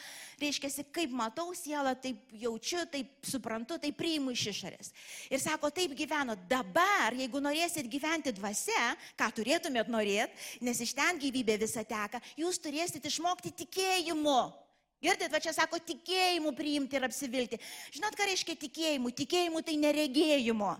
reiškia, 0.41 0.71
kaip 0.95 1.15
matau 1.15 1.51
sielą, 1.57 1.97
taip 1.99 2.35
jaučiu, 2.45 2.85
taip 2.91 3.11
suprantu, 3.27 3.79
taip 3.83 3.99
priimu 3.99 4.35
iš 4.35 4.47
išorės. 4.55 4.93
Ir 5.35 5.43
sako, 5.43 5.73
taip 5.75 5.97
gyveno. 5.99 6.39
Dabar, 6.49 7.17
jeigu 7.19 7.43
norėsit 7.43 7.91
gyventi 7.91 8.35
dvasia, 8.37 8.95
ką 9.19 9.31
turėtumėt 9.41 9.91
norėti, 9.91 10.61
nes 10.65 10.81
iš 10.81 10.95
ten 10.95 11.19
gyvybė 11.19 11.59
visa 11.67 11.83
teka, 11.83 12.23
jūs 12.39 12.63
turėsit 12.63 13.11
išmokti 13.11 13.55
tikėjimu. 13.65 14.64
Girdit, 15.05 15.29
va 15.33 15.41
čia 15.43 15.53
sako 15.53 15.79
tikėjimu 15.85 16.55
priimti 16.57 16.97
ir 16.97 17.05
apsivilti. 17.05 17.59
Žinot, 17.93 18.17
ką 18.17 18.29
reiškia 18.31 18.57
tikėjimu? 18.63 19.13
Tikėjimu 19.13 19.61
tai 19.67 19.77
neregėjimu. 19.83 20.71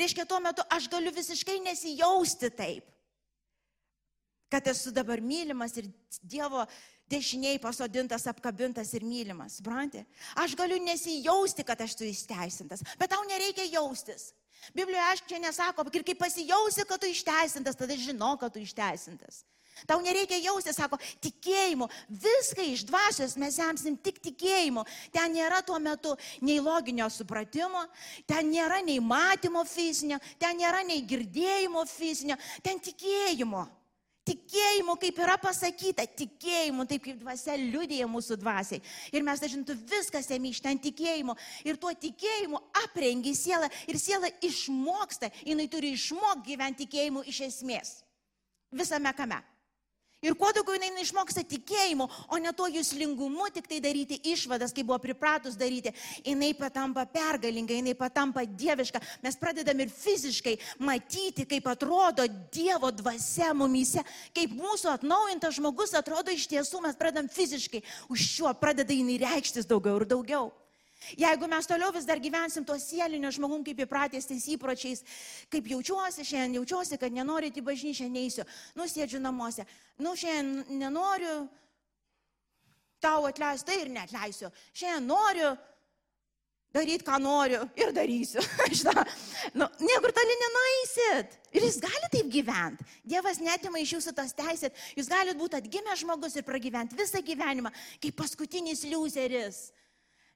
Reiškia, 0.00 0.26
tuo 0.26 0.40
metu 0.42 0.64
aš 0.74 0.88
galiu 0.90 1.12
visiškai 1.14 1.60
nesijausti 1.62 2.50
taip, 2.58 2.88
kad 4.50 4.66
esu 4.72 4.90
dabar 4.94 5.22
mylimas 5.22 5.76
ir 5.78 5.90
Dievo 6.24 6.64
dešiniai 7.08 7.60
pasodintas, 7.62 8.26
apkabintas 8.26 8.90
ir 8.96 9.04
mylimas. 9.06 9.60
Suprantate? 9.60 10.04
Aš 10.42 10.56
galiu 10.58 10.80
nesijausti, 10.82 11.64
kad 11.64 11.80
aš 11.84 11.94
esu 11.96 12.08
įsteisintas, 12.08 12.82
bet 12.98 13.12
tau 13.12 13.22
nereikia 13.28 13.68
jaustis. 13.70 14.32
Biblijoje 14.74 15.04
aš 15.12 15.22
čia 15.30 15.38
nesako, 15.38 15.86
ir 15.94 16.04
kai 16.04 16.16
pasijausi, 16.18 16.84
kad 16.88 17.00
tu 17.00 17.06
išteisintas, 17.08 17.78
tada 17.78 17.96
žinau, 17.96 18.34
kad 18.40 18.52
tu 18.52 18.60
išteisintas. 18.64 19.44
Tau 19.86 20.00
nereikia 20.02 20.40
jausti, 20.42 20.72
sako, 20.74 20.98
tikėjimu. 21.22 21.88
Viską 22.08 22.66
iš 22.72 22.84
dvasios 22.88 23.36
mes 23.38 23.58
semsim 23.58 23.96
tik 23.96 24.20
tikėjimu. 24.24 24.84
Ten 25.14 25.34
nėra 25.36 25.62
tuo 25.66 25.78
metu 25.82 26.16
nei 26.42 26.58
loginio 26.62 27.08
supratimo, 27.12 27.84
ten 28.26 28.50
nėra 28.50 28.82
nei 28.84 28.98
matymo 29.00 29.64
fizinio, 29.68 30.18
ten 30.38 30.58
nėra 30.58 30.82
nei 30.86 31.04
girdėjimo 31.06 31.84
fizinio, 31.88 32.38
ten 32.64 32.80
tikėjimo. 32.82 33.66
Tikėjimu, 34.28 34.96
kaip 35.00 35.18
yra 35.24 35.38
pasakyta, 35.40 36.04
tikėjimu, 36.18 36.84
taip 36.88 37.04
kaip 37.06 37.20
dvasia 37.22 37.54
liudėja 37.56 38.08
mūsų 38.10 38.36
dvasiai. 38.42 38.82
Ir 39.14 39.24
mes 39.24 39.40
dažintų 39.40 39.76
viskas 39.88 40.28
ėmė 40.34 40.52
iš 40.52 40.60
ten 40.64 40.80
tikėjimu. 40.84 41.36
Ir 41.64 41.78
tuo 41.80 41.94
tikėjimu 41.96 42.60
aprengi 42.82 43.32
sielą 43.38 43.70
ir 43.88 44.00
siela 44.00 44.28
išmoksta, 44.44 45.30
jinai 45.48 45.68
turi 45.72 45.94
išmokti 45.96 46.50
gyventi 46.50 46.84
tikėjimu 46.84 47.24
iš 47.30 47.40
esmės. 47.48 47.94
Visame 48.74 49.14
kame. 49.16 49.40
Ir 50.18 50.34
kuo 50.34 50.48
daugiau 50.50 50.74
jinai 50.74 51.04
išmoksta 51.04 51.44
tikėjimo, 51.46 52.08
o 52.34 52.38
ne 52.42 52.50
to 52.50 52.66
jūslingumu 52.74 53.46
tik 53.54 53.68
tai 53.70 53.78
daryti 53.78 54.16
išvadas, 54.32 54.72
kaip 54.74 54.88
buvo 54.88 54.98
pripratus 54.98 55.54
daryti, 55.54 55.92
jinai 56.26 56.50
patampa 56.58 57.04
pergalinga, 57.06 57.76
jinai 57.78 57.94
patampa 57.94 58.42
dieviška. 58.42 58.98
Mes 59.22 59.38
pradedam 59.38 59.78
ir 59.78 59.92
fiziškai 59.94 60.56
matyti, 60.82 61.46
kaip 61.46 61.70
atrodo 61.70 62.26
Dievo 62.50 62.90
dvasia 62.90 63.52
mumyse, 63.54 64.02
kaip 64.34 64.58
mūsų 64.58 64.90
atnaujintas 64.96 65.60
žmogus 65.60 65.94
atrodo 65.94 66.34
iš 66.34 66.48
tiesų, 66.50 66.82
mes 66.82 66.98
pradedam 66.98 67.30
fiziškai, 67.30 67.84
už 68.10 68.30
šiuo 68.32 68.56
pradeda 68.58 68.96
jinai 68.96 69.20
reikštis 69.22 69.70
daugiau 69.70 70.00
ir 70.02 70.10
daugiau. 70.10 70.50
Jeigu 71.18 71.46
mes 71.48 71.66
toliau 71.66 71.92
vis 71.94 72.06
dar 72.08 72.18
gyvensim 72.18 72.64
tuo 72.66 72.74
sieliniu 72.82 73.30
žmogum, 73.34 73.62
kaip 73.66 73.84
įpratęs 73.84 74.26
tais 74.28 74.48
įpročiais, 74.54 75.04
kaip 75.52 75.70
jaučiuosi, 75.70 76.26
šiandien 76.26 76.58
jaučiuosi, 76.58 76.98
kad 76.98 77.14
nenoriu 77.14 77.52
į 77.54 77.64
bažnyčią 77.64 78.08
neįsiu, 78.10 78.46
nusėdžiu 78.78 79.22
namuose, 79.22 79.66
nu 80.02 80.16
šiandien 80.18 80.78
nenoriu 80.80 81.46
tau 83.00 83.28
atleisti, 83.30 83.70
tai 83.70 83.80
ir 83.84 83.92
netleisiu, 83.94 84.50
šiandien 84.74 85.06
noriu 85.06 85.54
daryti, 86.74 87.04
ką 87.06 87.16
noriu 87.22 87.62
ir 87.78 87.92
darysiu. 87.94 88.42
Žinau, 88.78 89.04
nu, 89.54 89.68
niekur 89.80 90.12
toli 90.14 90.36
nenaisit. 90.42 91.38
Ir 91.54 91.64
jūs 91.64 91.80
galite 91.82 92.10
taip 92.12 92.28
gyventi. 92.32 92.84
Dievas 93.08 93.40
netima 93.40 93.80
iš 93.80 93.96
jūsų 93.96 94.14
tos 94.18 94.34
teisės. 94.36 94.88
Jūs 94.98 95.08
galite 95.10 95.38
būti 95.38 95.62
atgimęs 95.62 96.02
žmogus 96.02 96.36
ir 96.36 96.46
pragyventi 96.46 96.98
visą 96.98 97.22
gyvenimą 97.24 97.72
kaip 98.02 98.18
paskutinis 98.18 98.84
liuzeris. 98.88 99.68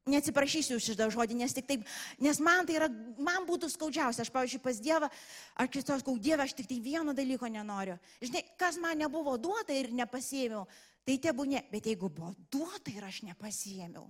Neatsiprašysiu 0.03 0.81
už 0.81 0.87
šitą 0.91 1.07
žodį, 1.15 1.37
nes 1.39 1.53
tik 1.55 1.69
taip, 1.69 1.83
nes 2.19 2.41
man 2.43 2.67
tai 2.67 2.75
yra, 2.75 2.89
man 3.23 3.45
būtų 3.47 3.69
skaudžiausia. 3.71 4.25
Aš, 4.25 4.33
pavyzdžiui, 4.35 4.59
pas 4.65 4.81
Dievą, 4.83 5.07
aš 5.55 5.69
kitos 5.71 6.03
sakau, 6.03 6.17
Dieve, 6.19 6.43
aš 6.43 6.57
tik 6.59 6.67
tai 6.67 6.81
vieno 6.83 7.15
dalyko 7.15 7.47
nenoriu. 7.47 7.95
Žinai, 8.19 8.43
kas 8.59 8.81
man 8.83 8.99
nebuvo 8.99 9.37
duota 9.39 9.77
ir 9.77 9.93
nepasėmiau, 9.95 10.65
tai 11.07 11.21
tebūnė, 11.23 11.63
bet 11.71 11.87
jeigu 11.87 12.11
buvo 12.11 12.33
duota 12.51 12.91
ir 12.91 13.07
aš 13.07 13.21
nepasėmiau. 13.29 14.09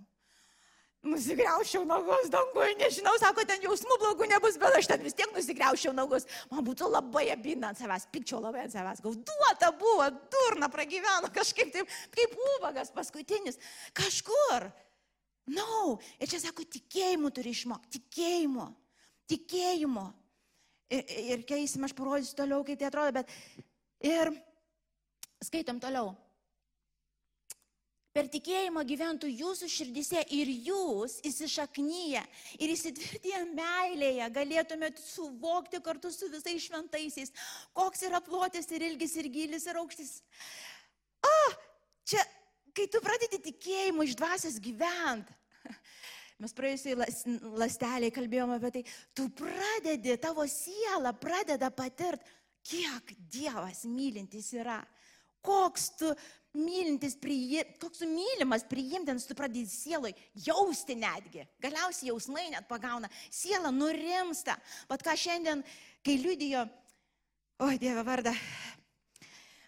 Nusigriaušiau 1.03 1.83
nagus 1.85 2.29
dangui, 2.31 2.71
nežinau, 2.79 3.13
sako, 3.21 3.43
ten 3.45 3.61
jausmų 3.67 3.97
blogų 4.01 4.29
nebus, 4.31 4.57
bet 4.63 4.79
aš 4.79 4.89
ten 4.95 5.03
vis 5.03 5.17
tiek 5.19 5.33
nusigriaušiau 5.35 5.93
nagus. 5.93 6.25
Man 6.49 6.63
būtų 6.65 6.89
labai 6.89 7.27
abina 7.35 7.73
ant 7.73 7.81
savęs, 7.83 8.07
pikčiau 8.15 8.39
labai 8.41 8.65
ant 8.65 8.73
savęs. 8.73 9.03
Gal 9.05 9.19
duota 9.29 9.73
buvo, 9.77 10.07
durna 10.33 10.71
pragyveno 10.73 11.29
kažkaip 11.35 11.75
taip, 11.75 11.91
kaip 12.15 12.39
ubagas 12.55 12.95
paskutinis, 12.95 13.59
kažkur. 13.99 14.71
No. 15.51 15.99
ir 16.23 16.31
čia 16.31 16.39
sako, 16.43 16.65
tikėjimu 16.71 17.33
turi 17.35 17.53
išmokti, 17.57 17.99
tikėjimu, 17.99 18.69
tikėjimu. 19.31 20.07
Ir, 20.93 21.15
ir 21.35 21.47
keisim, 21.49 21.85
aš 21.87 21.95
parodysiu 21.97 22.37
toliau, 22.39 22.63
kaip 22.67 22.79
tai 22.79 22.91
atrodo, 22.91 23.23
bet 23.23 23.31
ir 24.05 24.31
skaitom 25.43 25.81
toliau. 25.83 26.13
Per 28.13 28.27
tikėjimą 28.29 28.83
gyventų 28.85 29.31
jūsų 29.31 29.71
širdise 29.73 30.21
ir 30.37 30.51
jūs 30.67 31.15
įsišaknyje 31.25 32.21
ir 32.61 32.73
įsitvirtinę 32.75 33.55
meilėje 33.57 34.27
galėtumėt 34.35 35.01
suvokti 35.01 35.81
kartu 35.81 36.11
su 36.13 36.29
visais 36.29 36.67
šventaisiais, 36.67 37.33
koks 37.73 38.05
yra 38.05 38.21
plotis 38.21 38.69
ir 38.69 38.85
ilgis 38.91 39.17
ir 39.17 39.31
gilis 39.33 39.65
ir 39.65 39.81
aukštis. 39.81 40.19
O, 41.25 41.33
čia 42.05 42.21
kai 42.77 42.89
tu 42.91 43.01
pradedi 43.05 43.41
tikėjimu 43.51 44.07
iš 44.07 44.17
dvasios 44.19 44.59
gyventi, 44.63 45.35
mes 46.43 46.55
praėjusiai 46.57 46.97
lasteliai 47.61 48.13
kalbėjome 48.15 48.59
apie 48.59 48.73
tai, 48.77 48.85
tu 49.17 49.29
pradedi, 49.37 50.17
tavo 50.21 50.47
siela 50.51 51.15
pradeda 51.17 51.71
patirt, 51.75 52.25
kiek 52.63 53.15
Dievas 53.33 53.83
mylintis 53.91 54.53
yra, 54.55 54.81
koks 55.43 55.89
tu 55.99 56.13
mylintis, 56.55 57.17
priim, 57.19 57.73
koks 57.81 58.03
tu 58.03 58.09
mylimas, 58.09 58.65
priimtinas, 58.69 59.27
tu 59.27 59.35
pradedi 59.37 59.67
sielai 59.71 60.13
jausti 60.47 60.97
netgi. 60.99 61.47
Galiausiai 61.63 62.13
jausmai 62.13 62.51
net 62.53 62.69
pagauna, 62.71 63.11
siela 63.33 63.73
nurimsta. 63.75 64.59
Pat 64.91 65.03
ką 65.05 65.17
šiandien, 65.19 65.65
kai 66.05 66.19
liudijo, 66.21 66.67
oi 67.67 67.81
Dieve 67.83 68.05
vardą, 68.07 68.35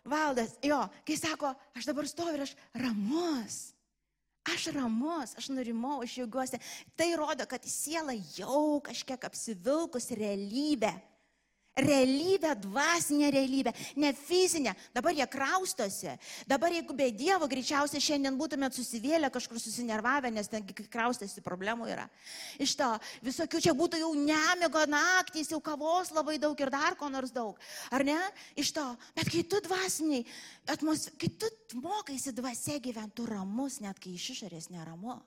valdas, 0.04 0.56
jo, 0.62 0.80
kai 1.06 1.16
sako, 1.16 1.54
aš 1.76 1.88
dabar 1.88 2.08
stoviu 2.08 2.38
ir 2.38 2.44
aš 2.46 2.54
ramus. 2.74 3.62
Aš 4.44 4.66
ramus, 4.76 5.32
aš 5.40 5.48
nurimau, 5.48 6.02
aš 6.04 6.18
jaugiuosi. 6.20 6.60
Tai 6.96 7.08
rodo, 7.16 7.46
kad 7.48 7.64
siela 7.64 8.12
jau 8.36 8.76
kažkiek 8.84 9.22
apsivilkus 9.24 10.10
realybę 10.12 10.92
realybę, 11.76 12.56
dvasinę 12.56 13.30
realybę, 13.30 13.72
ne 13.96 14.12
fizinę. 14.12 14.74
Dabar 14.94 15.14
jie 15.14 15.26
kraustosi. 15.26 16.06
Dabar 16.46 16.72
jeigu 16.72 16.94
be 16.94 17.10
Dievo 17.12 17.48
greičiausiai 17.50 18.02
šiandien 18.02 18.38
būtumėt 18.38 18.76
susivėlę 18.76 19.30
kažkur 19.34 19.58
susinervavę, 19.60 20.30
nes 20.30 20.48
ten 20.48 20.66
kraustėsi 20.66 21.42
problemų 21.42 21.88
yra. 21.90 22.06
Iš 22.62 22.76
to 22.78 22.90
visokių 23.26 23.62
čia 23.66 23.74
būtų 23.74 24.00
jau 24.04 24.12
nemigo 24.14 24.86
naktys, 24.86 25.50
jau 25.50 25.60
kavos 25.60 26.14
labai 26.14 26.38
daug 26.38 26.58
ir 26.60 26.70
dar 26.70 26.94
ko 26.98 27.10
nors 27.10 27.34
daug. 27.34 27.58
Ar 27.90 28.06
ne? 28.06 28.18
Iš 28.56 28.74
to. 28.78 28.86
Bet 29.18 29.30
kai 29.32 29.42
tu 29.42 29.60
dvasiniai, 29.64 30.24
atmos, 30.70 31.08
kai 31.18 31.32
tu 31.34 31.50
mokaisi 31.82 32.34
dvasia 32.34 32.78
gyventi, 32.78 33.16
tu 33.18 33.26
ramus, 33.26 33.80
net 33.82 33.98
kai 33.98 34.14
iš 34.14 34.30
išorės 34.36 34.70
neramu. 34.70 35.18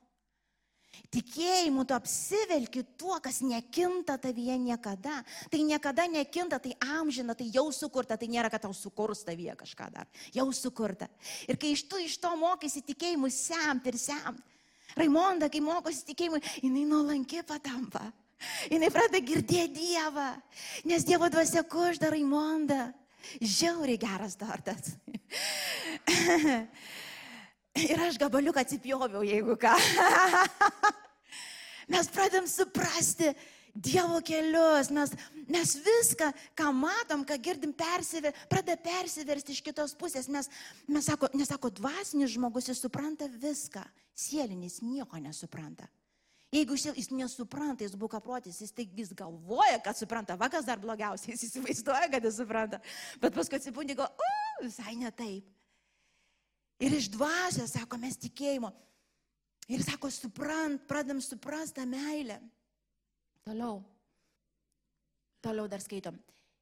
Tikėjimu 1.13 1.85
tu 1.87 1.95
apsivelki 1.95 2.83
tuo, 2.99 3.15
kas 3.23 3.39
nekinta 3.45 4.17
tavyje 4.21 4.57
niekada. 4.59 5.21
Tai 5.51 5.61
niekada 5.63 6.07
nekinta, 6.11 6.59
tai 6.59 6.75
amžina, 6.83 7.35
tai 7.37 7.47
jau 7.53 7.67
sukurta, 7.71 8.17
tai 8.19 8.29
nėra, 8.31 8.51
kad 8.51 8.65
tau 8.65 8.75
sukurs 8.75 9.23
tavyje 9.27 9.55
kažką 9.59 9.89
dar. 9.93 10.09
Jau 10.35 10.49
sukurta. 10.51 11.07
Ir 11.47 11.59
kai 11.59 11.73
iš 11.75 11.87
tu 11.87 12.01
iš 12.03 12.19
to 12.21 12.33
mokysi 12.39 12.83
tikėjimu 12.85 13.31
semt 13.33 13.87
ir 13.87 13.99
semt. 14.01 14.43
Raimonda, 14.97 15.49
kai 15.51 15.61
mokosi 15.61 16.05
tikėjimu, 16.07 16.39
jinai 16.63 16.85
nuolanki 16.89 17.43
patampa. 17.45 18.01
Jinai 18.69 18.89
pradeda 18.93 19.21
girdėti 19.25 19.73
Dievą. 19.79 20.29
Nes 20.89 21.05
Dievo 21.07 21.29
dvasia 21.33 21.63
kužda 21.65 22.11
Raimonda. 22.13 22.91
Žiauriai 23.41 23.99
geras 23.99 24.37
tortas. 24.39 24.93
Ir 27.77 28.01
aš 28.01 28.17
gabaliuką 28.17 28.63
atsipjoviau, 28.63 29.21
jeigu 29.27 29.57
ką. 29.59 29.75
mes 31.93 32.09
pradėm 32.13 32.49
suprasti 32.49 33.33
Dievo 33.77 34.17
kelius, 34.25 34.87
mes, 34.89 35.11
mes 35.45 35.75
viską, 35.85 36.31
ką 36.57 36.71
matom, 36.73 37.21
ką 37.27 37.35
girdim, 37.37 37.75
persiver, 37.77 38.33
pradeda 38.49 38.73
persiversti 38.81 39.53
iš 39.53 39.61
kitos 39.61 39.93
pusės. 39.99 40.25
Mes, 40.33 40.49
mes 40.89 41.05
sako, 41.05 41.29
nesako, 41.37 41.69
dvasinis 41.77 42.33
žmogus, 42.33 42.71
jis 42.71 42.81
supranta 42.81 43.27
viską, 43.29 43.83
sielinis 44.17 44.79
nieko 44.81 45.21
nesupranta. 45.21 45.85
Jeigu 46.49 46.73
jis 46.79 47.11
nesupranta, 47.13 47.85
jis 47.85 47.93
buka 47.99 48.17
protis, 48.23 48.57
jis 48.63 48.73
tai 48.73 48.87
jis 48.97 49.11
galvoja, 49.13 49.77
kad 49.85 49.99
supranta, 49.99 50.39
vakas 50.39 50.65
dar 50.65 50.81
blogiausiai, 50.81 51.35
jis 51.35 51.51
įsivaizduoja, 51.51 52.09
kad 52.15 52.25
jis 52.25 52.41
supranta, 52.41 52.81
bet 53.21 53.37
paskui 53.37 53.59
atsipūndė, 53.59 53.99
go, 53.99 54.09
o, 54.09 54.33
visai 54.63 54.95
ne 54.97 55.13
taip. 55.13 55.45
Ir 56.79 56.93
iš 56.93 57.09
dvasios, 57.09 57.73
sako, 57.73 57.97
mes 58.01 58.19
tikėjimo. 58.21 58.71
Ir 59.73 59.83
sako, 59.83 60.11
suprant, 60.13 60.79
pradam 60.87 61.19
suprastą 61.23 61.85
meilę. 61.89 62.37
Toliau. 63.47 63.81
Toliau 65.41 65.67
dar 65.71 65.81
skaitom 65.83 66.17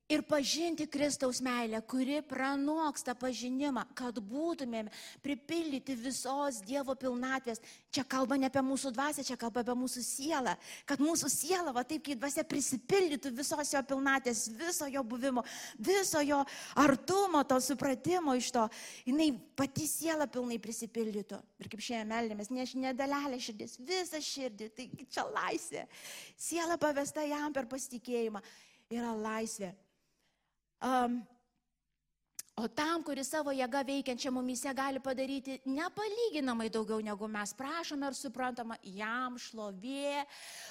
ir 0.09 0.21
pažinti 0.21 0.85
Kristaus 0.87 1.39
meilę, 1.41 1.81
kuri 1.81 2.19
pranoksta 2.21 3.15
pažinimą, 3.17 3.85
kad 3.97 4.19
būtumėm 4.21 4.89
pripildyti 5.25 5.95
visos 5.97 6.59
Dievo 6.65 6.93
pilnatvės. 6.99 7.61
Čia 7.89 8.03
kalba 8.05 8.37
ne 8.37 8.49
apie 8.51 8.61
mūsų 8.65 8.91
dvasę, 8.93 9.23
čia 9.25 9.37
kalba 9.39 9.63
apie 9.63 9.73
mūsų 9.79 10.03
sielą. 10.05 10.53
Kad 10.85 11.01
mūsų 11.01 11.29
siela, 11.33 11.73
va 11.73 11.81
taip 11.87 12.03
kaip 12.05 12.19
dvasia, 12.21 12.43
prisipildytų 12.45 13.31
visos 13.33 13.71
jo 13.73 13.81
pilnatvės, 13.89 14.43
viso 14.59 14.89
jo 14.91 15.01
buvimo, 15.03 15.45
viso 15.79 16.21
jo 16.21 16.43
artumo, 16.77 17.41
to 17.47 17.57
supratimo 17.63 18.35
iš 18.37 18.51
to. 18.53 18.67
Jis 19.07 19.39
pati 19.57 19.87
siela 19.89 20.27
pilnai 20.29 20.59
prisipildytų. 20.61 21.39
Ir 21.63 21.71
kaip 21.71 21.81
šiandien 21.81 22.11
meldėmės, 22.11 22.51
ne 22.53 22.67
nedalelė 22.85 23.39
širdis, 23.41 23.79
visa 23.79 24.21
širdį, 24.21 24.69
tai 24.75 24.87
čia 25.09 25.25
laisvė. 25.31 25.87
Siela 26.37 26.77
pavesta 26.77 27.25
jam 27.25 27.55
per 27.55 27.65
pasitikėjimą 27.71 28.43
yra 28.93 29.15
laisvė. 29.17 29.73
Um, 30.81 31.23
O 32.55 32.69
tam, 32.71 33.01
kuris 33.03 33.27
savo 33.27 33.51
jėga 33.51 33.81
veikiančią 33.83 34.29
mumise 34.31 34.71
gali 34.71 35.01
padaryti 35.03 35.57
nepalyginamai 35.67 36.69
daugiau, 36.71 37.01
negu 37.03 37.27
mes 37.27 37.51
prašome 37.51 38.07
ir 38.07 38.15
suprantama, 38.15 38.77
jam 38.95 39.35
šlovė 39.35 40.21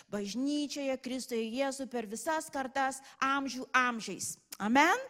bažnyčioje 0.09 0.95
Kristoje 1.05 1.43
Jėzų 1.45 1.85
per 1.93 2.09
visas 2.09 2.49
kartas 2.49 3.03
amžių 3.21 3.69
amžiais. 3.77 4.31
Amen? 4.57 5.05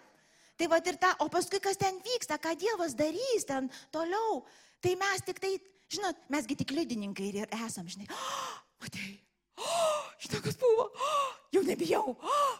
Tai 0.59 0.67
va 0.75 0.83
ir 0.83 0.99
ta, 0.99 1.13
o 1.23 1.31
paskui 1.31 1.63
kas 1.63 1.79
ten 1.79 2.03
vyksta, 2.03 2.41
ką 2.43 2.57
Dievas 2.59 2.99
darys 2.99 3.47
ten 3.47 3.71
toliau, 3.95 4.43
tai 4.83 4.97
mes 4.99 5.23
tik 5.23 5.39
tai, 5.39 5.55
žinot, 5.87 6.27
mesgi 6.27 6.59
tik 6.59 6.75
liudininkai 6.75 7.31
ir 7.31 7.57
esam, 7.63 7.87
žinai, 7.87 8.11
oh, 8.11 8.53
matai, 8.83 9.15
oh, 9.63 10.05
žinai, 10.27 10.43
kas 10.43 10.59
buvo, 10.59 10.91
oh, 10.91 11.35
jau 11.55 11.63
nebijau, 11.71 12.19
oh, 12.19 12.55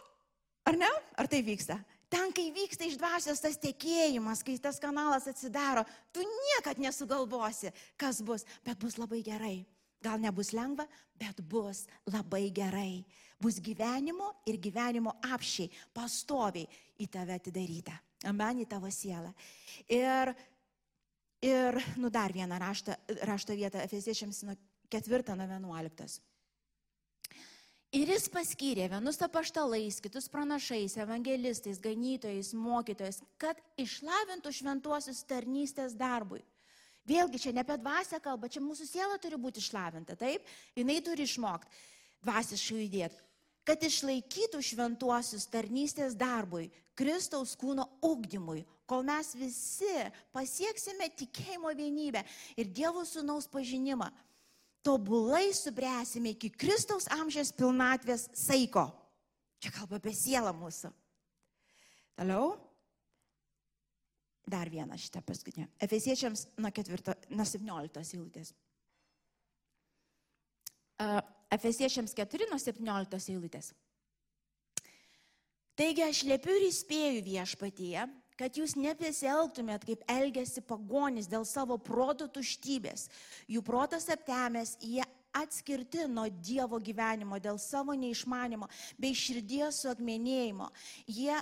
Ar 0.65 0.73
ne? 0.77 0.89
Ar 1.13 1.27
tai 1.29 1.43
vyksta? 1.45 1.77
Ten, 2.09 2.33
kai 2.35 2.49
vyksta 2.55 2.87
iš 2.87 2.97
dvasios 2.99 3.41
tas 3.43 3.57
tekėjimas, 3.61 4.43
kai 4.45 4.57
tas 4.61 4.79
kanalas 4.81 5.27
atsidaro, 5.31 5.85
tu 6.13 6.23
niekad 6.23 6.81
nesugalvosi, 6.81 7.73
kas 7.97 8.21
bus, 8.25 8.45
bet 8.65 8.79
bus 8.81 8.99
labai 9.01 9.21
gerai. 9.25 9.57
Gal 10.05 10.21
nebus 10.21 10.51
lengva, 10.53 10.85
bet 11.17 11.39
bus 11.49 11.85
labai 12.11 12.49
gerai. 12.53 13.05
Bus 13.41 13.57
gyvenimo 13.59 14.31
ir 14.47 14.59
gyvenimo 14.61 15.15
apšiai, 15.33 15.71
pastoviai 15.93 16.67
į 17.01 17.07
tave 17.11 17.39
atidaryta. 17.39 17.95
Amen 18.29 18.61
į 18.63 18.67
tavo 18.69 18.89
sielą. 18.93 19.33
Ir, 19.91 20.31
ir 21.43 21.81
nu 21.99 22.09
dar 22.13 22.33
vieną 22.33 22.59
raštą, 22.61 22.95
rašto 23.27 23.57
vietą, 23.57 23.81
Efeziečiams 23.83 24.43
nuo 24.47 24.55
4 24.93 25.35
nuo 25.59 25.75
11. 25.75 26.21
Ir 27.95 28.09
jis 28.11 28.25
paskyrė 28.27 28.89
vienus 28.91 29.21
apaštalais, 29.23 30.01
kitus 30.03 30.25
pranašais, 30.27 30.97
evangelistais, 30.99 31.77
ganytojais, 31.79 32.49
mokytojais, 32.51 33.21
kad 33.39 33.61
išlavintų 33.79 34.51
šventuosius 34.51 35.21
tarnystės 35.29 35.95
darbui. 35.95 36.41
Vėlgi 37.07 37.39
čia 37.39 37.53
ne 37.55 37.63
apie 37.63 37.77
dvasę 37.79 38.19
kalba, 38.19 38.49
čia 38.51 38.59
mūsų 38.65 38.89
siela 38.89 39.15
turi 39.21 39.39
būti 39.39 39.63
išlavinta, 39.63 40.17
taip? 40.19 40.43
Jinai 40.75 40.97
turi 41.05 41.23
išmokti 41.23 41.71
dvasiškai 42.25 42.81
judėti. 42.81 43.23
Kad 43.65 43.87
išlaikytų 43.87 44.59
šventuosius 44.73 45.47
tarnystės 45.53 46.19
darbui, 46.19 46.67
Kristaus 46.99 47.55
kūno 47.55 47.87
ugdymui, 48.03 48.65
kol 48.89 49.07
mes 49.07 49.31
visi 49.39 49.95
pasieksime 50.35 51.07
tikėjimo 51.15 51.71
vienybę 51.79 52.27
ir 52.59 52.75
Dievo 52.75 53.07
sūnaus 53.07 53.47
pažinimą 53.47 54.11
tobulai 54.85 55.49
subręsime 55.53 56.35
iki 56.35 56.51
Kristaus 56.53 57.07
amžiaus 57.13 57.51
pilnatvės 57.57 58.27
saiko. 58.37 58.85
Čia 59.61 59.71
kalba 59.73 59.97
apie 59.97 60.13
sielą 60.13 60.53
mūsų. 60.53 60.91
Toliau. 62.19 62.53
Dar 64.45 64.69
vieną 64.69 64.97
šitą 65.01 65.23
paskutinę. 65.25 65.65
Efesiečiams 65.81 66.45
nuo, 66.61 66.69
ketvirto, 66.69 67.15
nuo 67.33 67.45
17 67.49 68.03
eilutės. 68.13 68.53
Efesiečiams 71.55 72.13
4 72.13 72.51
nuo 72.51 72.59
17 72.61 73.33
eilutės. 73.33 73.71
Taigi 75.75 76.05
aš 76.05 76.21
liepiu 76.29 76.53
ir 76.55 76.69
įspėju 76.69 77.25
viešpatyje, 77.25 78.05
kad 78.39 78.57
jūs 78.59 78.75
nepesielgtumėt 78.79 79.85
kaip 79.87 80.03
elgesi 80.11 80.63
pagonys 80.63 81.29
dėl 81.31 81.45
savo 81.47 81.77
proto 81.79 82.27
tuštybės. 82.27 83.07
Jų 83.47 83.63
protas 83.65 84.09
aptemęs, 84.11 84.75
jie 84.83 85.03
atskirti 85.35 86.07
nuo 86.07 86.27
Dievo 86.29 86.79
gyvenimo 86.79 87.39
dėl 87.43 87.59
savo 87.59 87.95
neišmanimo 87.95 88.69
bei 88.99 89.15
širdies 89.15 89.81
suakmenėjimo. 89.83 90.69
Jie 91.07 91.35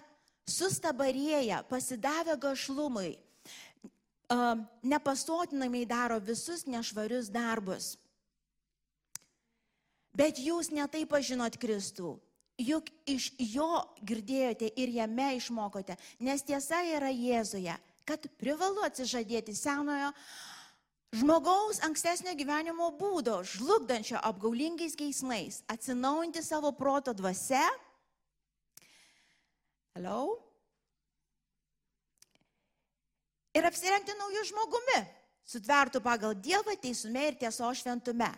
sustabarėję, 0.49 1.63
pasidavę 1.69 2.37
gašlumui, 2.41 3.13
nepastotinamai 4.83 5.85
daro 5.85 6.19
visus 6.19 6.65
nešvarius 6.65 7.29
darbus. 7.29 7.93
Bet 10.13 10.37
jūs 10.37 10.69
netai 10.69 11.05
pažinot 11.09 11.57
Kristų. 11.57 12.17
Juk 12.61 12.89
iš 13.09 13.31
jo 13.41 13.81
girdėjote 14.05 14.67
ir 14.77 14.91
jame 14.93 15.31
išmokote, 15.39 15.95
nes 16.21 16.43
tiesa 16.45 16.83
yra 16.85 17.09
Jėzuje, 17.09 17.73
kad 18.05 18.27
privalu 18.37 18.83
atsižadėti 18.85 19.55
senojo 19.57 20.11
žmogaus 21.17 21.81
ankstesnio 21.85 22.35
gyvenimo 22.37 22.91
būdo, 22.99 23.39
žlugdančio 23.41 24.21
apgaulingais 24.21 24.93
geismais, 24.97 25.63
atsinaujinti 25.65 26.45
savo 26.45 26.71
proto 26.77 27.13
dvasia. 27.17 27.65
Hello? 29.97 30.37
Ir 33.53 33.65
apsirengti 33.65 34.13
naujų 34.17 34.47
žmogumi, 34.49 35.01
sutvertų 35.45 36.01
pagal 36.05 36.37
Dievą 36.37 36.77
teisume 36.81 37.27
ir 37.29 37.37
tieso 37.41 37.69
šventume. 37.77 38.29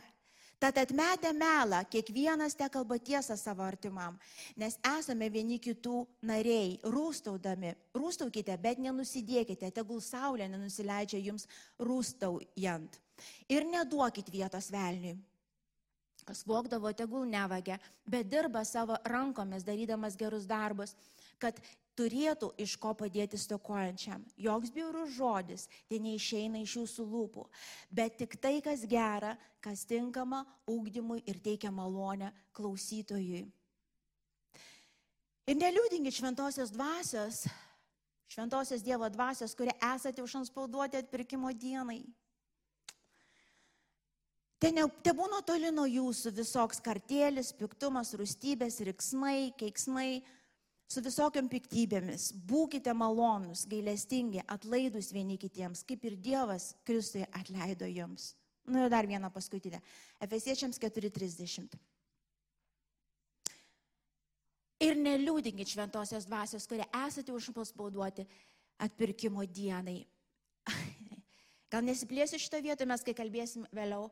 Tad 0.60 0.78
atmetę 0.80 1.34
melą, 1.36 1.82
kiekvienas 1.92 2.56
te 2.56 2.68
kalba 2.72 2.96
tiesą 3.00 3.36
savo 3.38 3.64
artimam, 3.66 4.16
nes 4.56 4.78
esame 4.88 5.28
vieni 5.30 5.60
kitų 5.60 6.06
nariai, 6.24 6.78
rūstaudami. 6.96 7.74
Rūstaukite, 7.96 8.56
bet 8.64 8.80
nenusidėkite, 8.80 9.72
tegul 9.76 10.00
saulė 10.02 10.48
nenusileidžia 10.52 11.20
jums 11.20 11.48
rūstaujant. 11.80 13.00
Ir 13.52 13.68
neduokit 13.68 14.32
vietos 14.32 14.72
velniui. 14.72 15.18
Kas 16.26 16.42
vokdavo, 16.48 16.90
tegul 16.98 17.28
nevagia, 17.30 17.78
bet 18.10 18.32
dirba 18.32 18.64
savo 18.66 18.96
rankomis, 19.06 19.66
darydamas 19.68 20.16
gerus 20.18 20.48
darbus, 20.50 20.96
kad 21.38 21.60
turėtų 21.96 22.52
iš 22.62 22.76
ko 22.82 22.94
padėti 22.98 23.40
stokojančiam. 23.40 24.24
Joks 24.38 24.72
biurus 24.76 25.14
žodis, 25.16 25.68
tai 25.90 26.00
neišeina 26.04 26.62
iš 26.64 26.78
jūsų 26.80 27.06
lūpų, 27.12 27.46
bet 27.90 28.18
tik 28.22 28.38
tai, 28.42 28.58
kas 28.66 28.86
gera, 28.90 29.36
kas 29.64 29.86
tinkama 29.88 30.44
ūkdymui 30.70 31.24
ir 31.26 31.40
teikia 31.44 31.72
malonę 31.72 32.32
klausytojui. 32.56 33.46
Ir 35.46 35.58
neliūdinkit 35.62 36.16
šventosios 36.18 36.72
dvasios, 36.74 37.44
šventosios 38.34 38.82
Dievo 38.82 39.08
dvasios, 39.14 39.54
kurie 39.54 39.76
esate 39.94 40.24
užanspauduoti 40.24 40.98
atpirkimo 40.98 41.52
dienai. 41.54 42.02
Te, 44.58 44.72
ne, 44.74 44.88
te 45.04 45.12
būna 45.14 45.44
toli 45.46 45.70
nuo 45.70 45.86
jūsų 45.86 46.32
visoks 46.34 46.80
kartėlis, 46.82 47.52
piktumas, 47.54 48.16
rūstybės, 48.18 48.80
riksmai, 48.88 49.52
keiksmai, 49.60 50.24
su 50.88 51.02
visokiam 51.06 51.50
piktybėmis. 51.50 52.32
Būkite 52.48 52.94
malonus, 52.98 53.66
gailestingi, 53.70 54.44
atlaidus 54.48 55.12
vieni 55.16 55.38
kitiems, 55.42 55.84
kaip 55.88 56.06
ir 56.06 56.18
Dievas 56.18 56.74
Kristui 56.86 57.26
atleido 57.32 57.90
jums. 57.90 58.34
Nu 58.66 58.86
ir 58.86 58.90
dar 58.90 59.06
vieną 59.06 59.30
paskutinę. 59.34 59.82
Efesiečiams 60.22 60.80
4.30. 60.82 61.78
Ir 64.86 64.98
neliūdinkit 65.00 65.70
šventosios 65.72 66.26
dvasios, 66.28 66.66
kurie 66.68 66.86
esate 67.06 67.32
užpaspauduoti 67.34 68.26
atpirkimo 68.84 69.46
dienai. 69.48 70.02
Gal 71.72 71.86
nesiplėsiu 71.86 72.40
šito 72.42 72.60
vietoje, 72.62 72.90
mes 72.90 73.06
kai 73.06 73.16
kalbėsim 73.16 73.66
vėliau. 73.74 74.10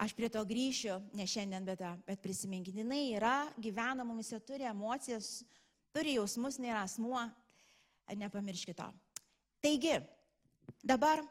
Aš 0.00 0.12
prie 0.12 0.28
to 0.28 0.42
grįšiu, 0.44 0.98
ne 1.16 1.24
šiandien, 1.28 1.64
bet, 1.64 1.82
bet 2.04 2.20
prisiminkit, 2.20 2.76
jinai 2.76 3.14
yra, 3.16 3.46
gyvena 3.56 4.04
mumise, 4.04 4.36
turi 4.44 4.66
emocijas, 4.68 5.38
turi 5.96 6.18
jausmus, 6.18 6.60
nėra 6.60 6.84
asmuo, 6.84 7.24
nepamirškite 8.12 8.76
to. 8.82 8.88
Taigi, 9.64 9.96
dabar 10.84 11.22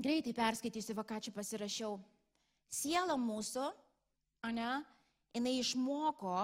greitai 0.00 0.32
perskaitysiu, 0.36 0.96
va 0.96 1.04
ką 1.06 1.20
čia 1.22 1.34
pasirašiau. 1.36 1.98
Siela 2.72 3.14
mūsų, 3.20 3.66
ne, 4.56 4.70
jinai 5.36 5.54
išmoko, 5.60 6.38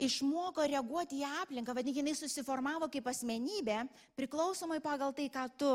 išmoko 0.00 0.64
reaguoti 0.66 1.20
į 1.20 1.28
aplinką, 1.42 1.76
vadinkim, 1.76 2.08
jinai 2.08 2.16
susiformavo 2.18 2.88
kaip 2.90 3.06
asmenybė, 3.12 3.84
priklausomai 4.18 4.80
pagal 4.82 5.14
tai, 5.16 5.28
ką 5.32 5.46
tu 5.60 5.70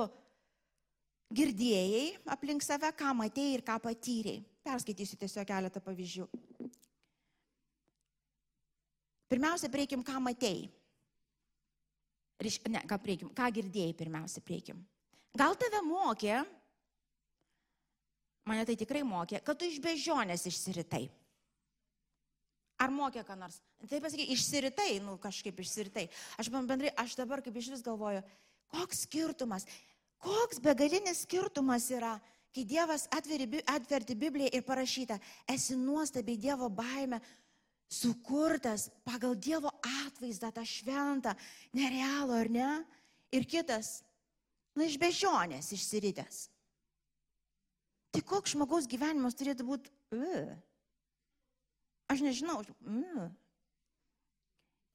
girdėjai 1.35 2.17
aplink 2.33 2.65
save, 2.65 2.91
ką 2.97 3.13
matėjai 3.21 3.59
ir 3.59 3.65
ką 3.65 3.77
patyrėjai. 3.85 4.43
Perskaitysiu 4.65 5.19
tiesiog 5.21 5.45
keletą 5.45 5.81
pavyzdžių. 5.85 6.25
Pirmiausia, 9.31 9.71
prieikim, 9.73 10.03
ką 10.05 10.19
matėjai. 10.21 10.67
Ne, 12.69 12.81
ką 12.85 12.99
prieikim, 13.01 13.31
ką 13.33 13.47
girdėjai 13.55 13.95
pirmiausia, 13.97 14.43
prieikim. 14.45 14.81
Gal 15.35 15.55
tave 15.59 15.81
mokė, 15.83 16.41
mane 18.47 18.65
tai 18.67 18.75
tikrai 18.79 19.03
mokė, 19.07 19.41
kad 19.43 19.57
tu 19.59 19.67
iš 19.67 19.79
bežionės 19.83 20.45
išsiritai. 20.51 21.07
Ar 22.83 22.91
mokė 22.91 23.23
ką 23.23 23.37
nors? 23.39 23.61
Tai 23.87 24.01
pasakai, 24.03 24.27
išsiritai, 24.35 24.99
nu 25.03 25.15
kažkaip 25.21 25.59
išsiritai. 25.63 26.09
Aš 26.41 26.51
bendrai, 26.51 26.91
aš 26.99 27.15
dabar 27.15 27.43
kaip 27.43 27.55
iš 27.55 27.71
vis 27.71 27.83
galvoju, 27.85 28.23
koks 28.75 29.05
skirtumas, 29.05 29.67
koks 30.19 30.59
begalinis 30.63 31.23
skirtumas 31.23 31.87
yra, 31.95 32.17
kai 32.55 32.65
Dievas 32.67 33.07
atverti 33.11 34.15
Bibliją 34.15 34.51
ir 34.51 34.63
parašyta, 34.67 35.19
esi 35.51 35.75
nuostabiai 35.79 36.39
Dievo 36.39 36.69
baime, 36.71 37.21
sukurtas 37.91 38.89
pagal 39.05 39.35
Dievo 39.35 39.71
atvaizdą, 40.05 40.51
tą 40.53 40.65
šventą, 40.65 41.35
nerealų 41.75 42.37
ar 42.39 42.51
ne? 42.51 42.71
Ir 43.35 43.47
kitas, 43.49 43.99
na, 44.75 44.87
iš 44.87 44.97
bežionės 45.01 45.71
išsiritęs. 45.75 46.45
Tai 48.15 48.21
koks 48.23 48.55
žmogaus 48.55 48.87
gyvenimas 48.87 49.35
turėtų 49.35 49.65
būti? 49.67 49.91
Uh. 50.15 50.53
Aš 52.11 52.23
nežinau. 52.23 52.61
Uh. 52.85 53.27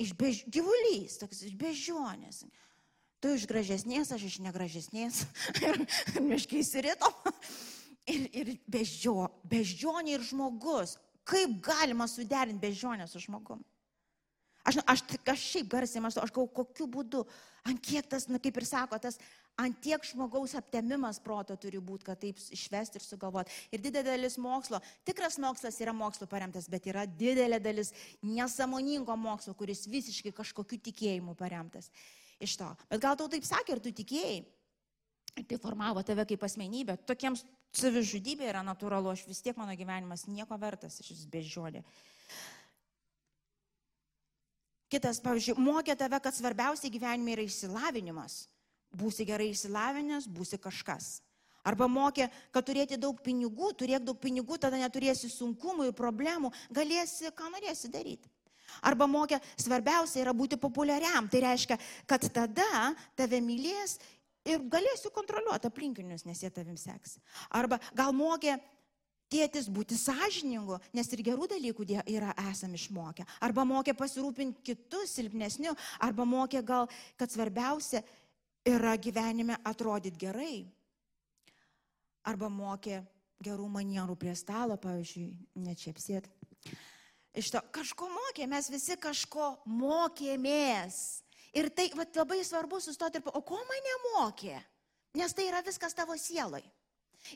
Iš 0.00 0.14
bež... 0.16 0.44
gyvulys, 0.48 1.18
toks 1.20 1.42
iš 1.44 1.56
bežionės. 1.60 2.46
Tu 3.20 3.34
iš 3.36 3.44
gražesnės, 3.50 4.14
aš 4.16 4.24
iš 4.30 4.38
negražesnės. 4.40 5.26
ir 5.66 5.82
miškiai 6.24 6.62
įsirito. 6.64 7.10
ir, 8.14 8.24
ir 8.32 8.54
bežio, 8.64 9.28
bežionė 9.44 10.16
ir 10.16 10.24
žmogus. 10.24 10.96
Kaip 11.30 11.60
galima 11.62 12.08
suderinti 12.10 12.62
bežionę 12.62 13.06
su 13.08 13.22
žmogum? 13.22 13.62
Aš, 14.66 14.76
aš, 14.86 15.02
aš 15.32 15.44
šiaip 15.54 15.70
garsiai 15.72 16.02
mąstu, 16.04 16.20
aš 16.20 16.32
galvoju, 16.34 16.52
kokiu 16.58 16.86
būdu, 16.90 17.22
ant 17.70 17.80
kiek 17.80 18.08
tas, 18.10 18.26
na 18.28 18.38
kaip 18.42 18.58
ir 18.60 18.66
sako, 18.68 18.98
tas 19.00 19.16
ant 19.60 19.76
tiek 19.82 20.04
žmogaus 20.04 20.54
aptemimas 20.58 21.20
proto 21.22 21.56
turi 21.60 21.80
būti, 21.80 22.06
kad 22.10 22.20
taip 22.20 22.38
išvesti 22.38 23.00
ir 23.00 23.04
sugalvoti. 23.04 23.56
Ir 23.72 23.82
didelė 23.82 24.12
dalis 24.12 24.36
mokslo, 24.40 24.82
tikras 25.08 25.38
mokslas 25.40 25.80
yra 25.80 25.94
mokslo 25.96 26.28
paremtas, 26.30 26.68
bet 26.70 26.88
yra 26.92 27.06
didelė 27.08 27.60
dalis 27.62 27.94
nesamoningo 28.22 29.16
mokslo, 29.16 29.56
kuris 29.56 29.86
visiškai 29.88 30.34
kažkokiu 30.36 30.80
tikėjimu 30.90 31.36
paremtas 31.38 31.90
iš 32.40 32.56
to. 32.60 32.68
Bet 32.88 33.02
gal 33.02 33.16
tau 33.20 33.28
taip 33.32 33.44
sakė 33.48 33.76
ir 33.76 33.84
tu 33.84 33.92
tikėjai. 33.96 34.40
Tai 35.34 35.58
formavo 35.62 36.02
tave 36.02 36.24
kaip 36.28 36.42
asmenybę. 36.44 36.96
Tokiems 37.06 37.44
savižudybė 37.76 38.48
yra 38.50 38.64
natūralu, 38.66 39.12
aš 39.12 39.24
vis 39.28 39.42
tiek 39.44 39.56
mano 39.58 39.76
gyvenimas 39.78 40.26
nieko 40.28 40.58
vertas, 40.58 40.98
aš 41.02 41.12
vis 41.14 41.26
bežodė. 41.30 41.84
Kitas, 44.90 45.20
pavyzdžiui, 45.22 45.54
mokė 45.62 45.94
tave, 45.94 46.18
kad 46.18 46.34
svarbiausia 46.34 46.90
gyvenime 46.90 47.36
yra 47.36 47.44
išsilavinimas. 47.46 48.40
Būsi 48.90 49.22
gerai 49.26 49.52
išsilavinęs, 49.52 50.26
būsi 50.26 50.58
kažkas. 50.58 51.20
Arba 51.62 51.86
mokė, 51.86 52.26
kad 52.50 52.66
turėti 52.66 52.98
daug 52.98 53.20
pinigų, 53.22 53.70
turėk 53.78 54.02
daug 54.02 54.18
pinigų, 54.18 54.58
tada 54.58 54.80
neturėsi 54.80 55.30
sunkumų 55.30 55.90
ir 55.90 55.96
problemų, 55.96 56.50
galėsi, 56.74 57.30
ką 57.36 57.52
norėsi 57.52 57.90
daryti. 57.92 58.30
Arba 58.86 59.06
mokė, 59.10 59.40
svarbiausia 59.60 60.22
yra 60.22 60.34
būti 60.34 60.58
populiariam. 60.60 61.28
Tai 61.30 61.42
reiškia, 61.44 61.76
kad 62.08 62.24
tada 62.32 62.94
tave 63.18 63.42
mylės 63.44 63.98
ir 64.48 64.62
galėsiu 64.72 65.12
kontroliuoti 65.14 65.68
aplinkinius, 65.68 66.26
nes 66.28 66.42
jie 66.42 66.50
tavim 66.54 66.78
seks. 66.80 67.18
Arba 67.50 67.80
gal 67.96 68.14
mokė 68.16 68.56
tėtis 69.30 69.68
būti 69.70 69.98
sąžiningu, 69.98 70.80
nes 70.96 71.12
ir 71.14 71.22
gerų 71.26 71.46
dalykų 71.52 71.86
yra 72.10 72.34
esam 72.50 72.74
išmokę. 72.74 73.26
Arba 73.46 73.64
mokė 73.68 73.94
pasirūpinti 73.98 74.64
kitus 74.72 75.14
silpnesniu, 75.18 75.76
arba 76.02 76.26
mokė 76.26 76.64
gal, 76.66 76.90
kad 77.16 77.30
svarbiausia 77.30 78.02
yra 78.66 78.96
gyvenime 78.98 79.56
atrodyti 79.64 80.26
gerai. 80.26 80.66
Arba 82.26 82.50
mokė 82.52 83.00
gerų 83.40 83.70
manierų 83.72 84.18
prie 84.20 84.34
stalo, 84.36 84.76
pavyzdžiui, 84.80 85.30
nečiapsėt. 85.64 86.26
Iš 87.40 87.52
to 87.54 87.62
kažko 87.72 88.10
mokė, 88.10 88.48
mes 88.50 88.68
visi 88.72 88.98
kažko 89.00 89.54
mokėmės. 89.64 91.22
Ir 91.56 91.70
tai 91.74 91.88
va, 91.98 92.06
labai 92.20 92.42
svarbu 92.46 92.78
sustoti 92.82 93.18
ir, 93.18 93.26
o 93.34 93.42
ko 93.42 93.58
mane 93.68 93.96
mokė? 94.04 94.58
Nes 95.18 95.34
tai 95.34 95.48
yra 95.48 95.64
viskas 95.66 95.96
tavo 95.96 96.14
sielai. 96.14 96.62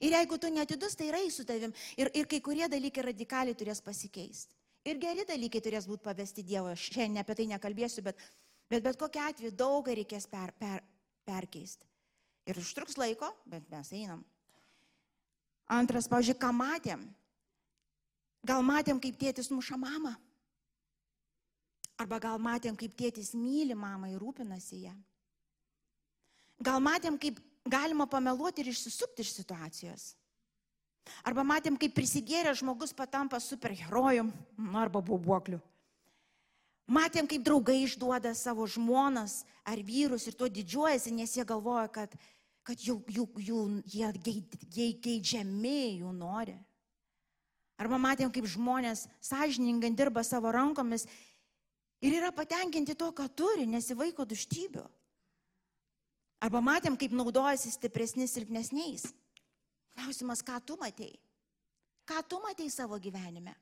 Ir 0.01 0.15
jeigu 0.15 0.39
tu 0.41 0.49
netidus, 0.49 0.95
tai 0.97 1.11
yra 1.11 1.21
į 1.21 1.33
su 1.35 1.45
tavim. 1.45 1.75
Ir, 1.99 2.13
ir 2.15 2.29
kai 2.31 2.39
kurie 2.41 2.69
dalykai 2.71 3.09
radikaliai 3.11 3.59
turės 3.59 3.83
pasikeisti. 3.85 4.55
Ir 4.85 5.01
geri 5.01 5.25
dalykai 5.27 5.61
turės 5.65 5.89
būti 5.89 6.05
pavesti 6.07 6.45
Dievo. 6.47 6.71
Aš 6.73 6.87
šiandien 6.93 7.25
apie 7.25 7.37
tai 7.37 7.49
nekalbėsiu, 7.51 8.05
bet 8.07 8.21
bet, 8.71 8.83
bet 8.83 8.99
kokia 8.99 9.29
atveju 9.31 9.55
daugą 9.57 9.95
reikės 9.97 10.27
per, 10.31 10.53
per, 10.59 10.83
perkeisti. 11.29 11.87
Ir 12.49 12.61
užtruks 12.61 12.99
laiko, 13.01 13.31
bet 13.49 13.69
mes 13.73 13.91
einam. 13.97 14.25
Antras, 15.73 16.09
pavyzdžiui, 16.13 16.37
ką 16.41 16.51
matėm? 16.53 17.07
Gal 18.45 18.65
matėm, 18.67 19.01
kaip 19.01 19.17
tėtis 19.21 19.49
muša 19.53 19.79
mamą? 19.81 20.13
Arba 22.01 22.19
gal 22.19 22.41
matėm, 22.43 22.75
kaip 22.79 22.95
tėtis 22.99 23.33
myli 23.39 23.77
mamą 23.79 24.11
ir 24.11 24.23
rūpinasi 24.23 24.81
ją. 24.89 24.95
Gal 26.65 26.81
matėm, 26.83 27.19
kaip 27.21 27.39
galima 27.69 28.07
pameluoti 28.11 28.63
ir 28.63 28.73
išsisukti 28.73 29.23
iš 29.23 29.35
situacijos. 29.39 30.13
Arba 31.25 31.45
matėm, 31.45 31.77
kaip 31.79 31.95
prisigėrė 31.95 32.55
žmogus 32.57 32.95
patampa 32.97 33.39
superherojum 33.41 34.33
nu, 34.57 34.75
arba 34.81 35.03
bubuokliu. 35.05 35.61
Matėm, 36.91 37.29
kaip 37.29 37.45
draugai 37.45 37.79
išduoda 37.85 38.35
savo 38.37 38.67
žmonas 38.69 39.43
ar 39.65 39.81
vyrus 39.81 40.27
ir 40.29 40.37
tuo 40.37 40.51
didžiuojasi, 40.53 41.15
nes 41.17 41.33
jie 41.37 41.45
galvoja, 41.49 41.87
kad, 41.93 42.13
kad 42.65 42.81
jų, 42.81 42.99
jų, 43.09 43.27
jų, 43.41 43.61
jie, 43.89 44.89
geidžiami, 45.05 46.01
jų 46.03 46.13
nori. 46.17 46.57
Arba 47.81 47.99
matėm, 47.99 48.31
kaip 48.33 48.47
žmonės 48.47 49.07
sąžiningai 49.25 49.91
dirba 49.97 50.23
savo 50.25 50.53
rankomis 50.55 51.09
ir 52.05 52.19
yra 52.21 52.31
patenkinti 52.37 52.97
to, 52.99 53.09
ką 53.17 53.27
turi, 53.33 53.65
nesivaiko 53.69 54.27
duštybių. 54.29 54.85
Arba 56.45 56.61
matėm, 56.61 56.99
kaip 57.01 57.15
naudojasi 57.17 57.73
stipresni 57.73 58.27
silpnesniais. 58.29 59.07
Klausimas, 59.95 60.43
ką 60.45 60.59
tu 60.67 60.77
matėjai? 60.81 61.17
Ką 62.05 62.21
tu 62.29 62.41
matėjai 62.45 62.73
savo 62.75 62.99
gyvenime? 63.01 63.55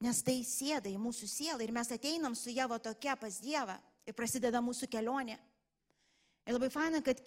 Nes 0.00 0.22
tai 0.24 0.38
sėda 0.44 0.88
į 0.88 0.96
mūsų 1.00 1.28
sielą 1.28 1.64
ir 1.64 1.72
mes 1.72 1.90
ateinam 1.92 2.34
su 2.36 2.52
Dievo 2.52 2.78
tokia 2.80 3.16
pas 3.20 3.36
Dievą 3.40 3.76
ir 4.06 4.16
prasideda 4.16 4.60
mūsų 4.64 4.88
kelionė. 4.92 5.36
Ir 6.46 6.54
labai 6.54 6.68
faina, 6.70 7.00
kad 7.02 7.18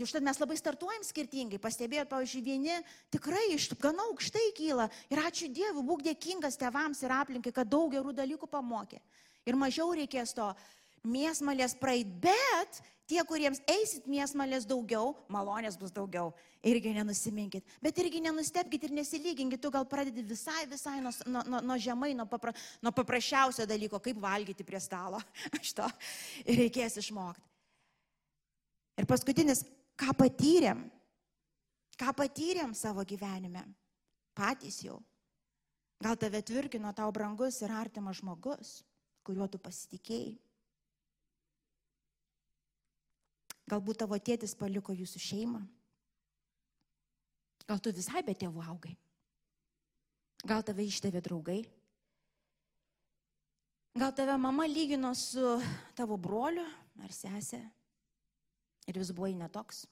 užtat 0.00 0.24
mes 0.24 0.38
labai 0.40 0.56
startuojam 0.56 1.02
skirtingai. 1.04 1.58
Pastebėjot, 1.60 2.08
pavyzdžiui, 2.08 2.40
vieni 2.40 2.78
tikrai 3.12 3.50
iš 3.52 3.66
gana 3.82 4.06
aukštai 4.08 4.46
kyla. 4.56 4.86
Ir 5.12 5.20
ačiū 5.20 5.50
Dievui, 5.52 5.84
būk 5.84 6.06
dėkingas 6.06 6.56
tevams 6.60 7.02
ir 7.04 7.12
aplinkai, 7.12 7.52
kad 7.52 7.68
daug 7.68 7.92
gerų 7.92 8.14
dalykų 8.16 8.48
pamokė. 8.48 9.02
Ir 9.44 9.58
mažiau 9.60 9.92
reikės 9.92 10.32
to 10.38 10.46
mėsmalės 11.04 11.76
praeit. 11.76 12.08
Bet 12.24 12.80
tie, 13.10 13.20
kuriems 13.28 13.60
eisit 13.68 14.08
mėsmalės 14.08 14.64
daugiau, 14.70 15.12
malonės 15.28 15.76
bus 15.76 15.92
daugiau. 15.92 16.32
Irgi 16.64 16.94
nenusiminkit. 16.96 17.76
Bet 17.84 18.00
irgi 18.00 18.24
nenustepkite 18.24 18.88
ir 18.88 18.96
nesilyginkit. 19.02 19.60
Tu 19.60 19.74
gal 19.76 19.84
pradedi 19.84 20.24
visai, 20.24 20.64
visai 20.70 20.96
nuo, 21.04 21.12
nuo, 21.28 21.60
nuo 21.60 21.76
žemai, 21.76 22.14
nuo, 22.16 22.24
papra, 22.28 22.56
nuo 22.80 22.96
paprasčiausio 22.96 23.68
dalyko, 23.68 24.00
kaip 24.00 24.16
valgyti 24.24 24.64
prie 24.64 24.80
stalo. 24.80 25.20
Šito. 25.60 25.92
Reikės 26.48 27.00
išmokti. 27.04 27.49
Ir 28.98 29.06
paskutinis, 29.08 29.62
ką 30.00 30.14
patyrėm, 30.16 30.82
ką 32.00 32.12
patyrėm 32.16 32.74
savo 32.76 33.04
gyvenime, 33.06 33.62
patys 34.36 34.80
jau. 34.84 34.98
Gal 36.00 36.16
tave 36.16 36.40
tvirkino 36.40 36.92
tau 36.96 37.12
brangus 37.12 37.60
ir 37.60 37.72
artimas 37.76 38.20
žmogus, 38.22 38.80
kuriuo 39.26 39.48
tu 39.52 39.60
pasitikėjai. 39.60 40.38
Galbūt 43.70 44.00
tavo 44.02 44.16
tėtis 44.18 44.56
paliko 44.58 44.94
jūsų 44.96 45.20
šeimą. 45.22 45.60
Gal 47.68 47.78
tu 47.78 47.92
visai 47.94 48.24
be 48.26 48.34
tėvų 48.34 48.64
augai. 48.72 48.96
Gal 50.42 50.64
tave 50.66 50.86
ištėvė 50.88 51.20
draugai. 51.22 51.60
Gal 54.00 54.14
tave 54.16 54.34
mama 54.40 54.64
lygino 54.66 55.12
su 55.18 55.60
tavo 55.98 56.16
broliu 56.16 56.64
ar 57.04 57.12
sesė 57.14 57.60
ir 58.86 58.98
vis 58.98 59.12
buvai 59.12 59.34
netoks. 59.36 59.84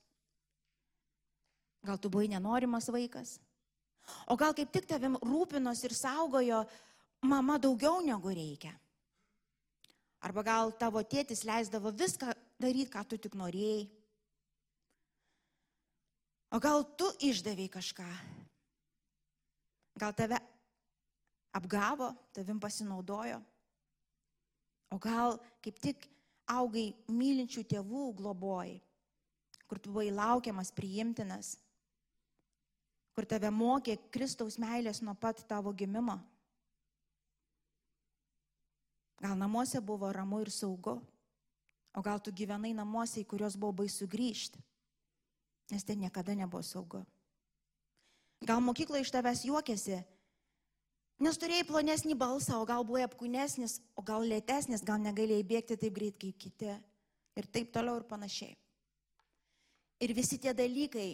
Gal 1.85 1.99
tu 1.99 2.11
buvai 2.11 2.29
nenorimas 2.29 2.89
vaikas. 2.93 3.39
O 4.33 4.37
gal 4.37 4.55
kaip 4.57 4.73
tik 4.73 4.89
tavim 4.89 5.19
rūpinos 5.21 5.83
ir 5.85 5.95
saugojo 5.95 6.63
mama 7.29 7.59
daugiau 7.59 8.01
negu 8.05 8.33
reikia. 8.33 8.73
Arba 10.25 10.43
gal 10.43 10.73
tavo 10.79 11.03
tėtis 11.07 11.45
leisdavo 11.47 11.93
viską 11.95 12.33
daryti, 12.59 12.91
ką 12.91 13.05
tu 13.07 13.19
tik 13.23 13.37
norėjai. 13.39 13.87
O 16.57 16.59
gal 16.65 16.83
tu 16.99 17.07
išdavėjai 17.29 17.71
kažką. 17.77 18.09
Gal 19.99 20.15
tave 20.17 20.39
apgavo, 21.59 22.11
tavim 22.33 22.59
pasinaudojo. 22.63 23.39
O 24.95 24.99
gal 24.99 25.37
kaip 25.63 25.79
tik 25.85 26.09
augai 26.49 26.91
mylinčių 27.09 27.65
tėvų 27.69 28.05
globojai 28.19 28.79
kur 29.69 29.79
tu 29.79 29.93
buvai 29.93 30.09
laukiamas, 30.11 30.73
priimtinas, 30.73 31.59
kur 33.13 33.29
tave 33.29 33.51
mokė 33.53 33.99
Kristaus 34.15 34.57
meilės 34.59 35.03
nuo 35.05 35.15
pat 35.15 35.45
tavo 35.51 35.75
gimimo. 35.77 36.17
Gal 39.21 39.37
namuose 39.37 39.83
buvo 39.83 40.09
ramu 40.15 40.41
ir 40.41 40.51
saugu, 40.55 40.97
o 41.93 42.03
gal 42.03 42.23
tu 42.23 42.33
gyvenai 42.33 42.73
namuose, 42.73 43.21
į 43.21 43.29
kuriuos 43.29 43.59
buvo 43.59 43.83
baisu 43.83 44.07
grįžti, 44.09 44.63
nes 45.73 45.85
ten 45.85 46.01
niekada 46.01 46.37
nebuvo 46.39 46.63
saugu. 46.63 47.03
Gal 48.47 48.63
mokykla 48.63 49.03
iš 49.03 49.11
tavęs 49.13 49.43
juokėsi, 49.45 49.99
nes 51.23 51.39
turėjai 51.41 51.67
plonesnį 51.67 52.15
balsą, 52.19 52.61
o 52.61 52.67
gal 52.69 52.85
buvai 52.87 53.05
apkūnesnis, 53.07 53.79
o 53.99 54.05
gal 54.07 54.27
lėtesnis, 54.27 54.85
gal 54.87 55.01
negalėjai 55.03 55.47
bėgti 55.53 55.79
taip 55.81 55.95
greit 55.97 56.19
kaip 56.21 56.39
kiti 56.39 56.71
ir 57.39 57.49
taip 57.55 57.73
toliau 57.75 58.01
ir 58.01 58.07
panašiai. 58.09 58.55
Ir 59.99 60.15
visi 60.15 60.39
tie 60.39 60.55
dalykai 60.55 61.11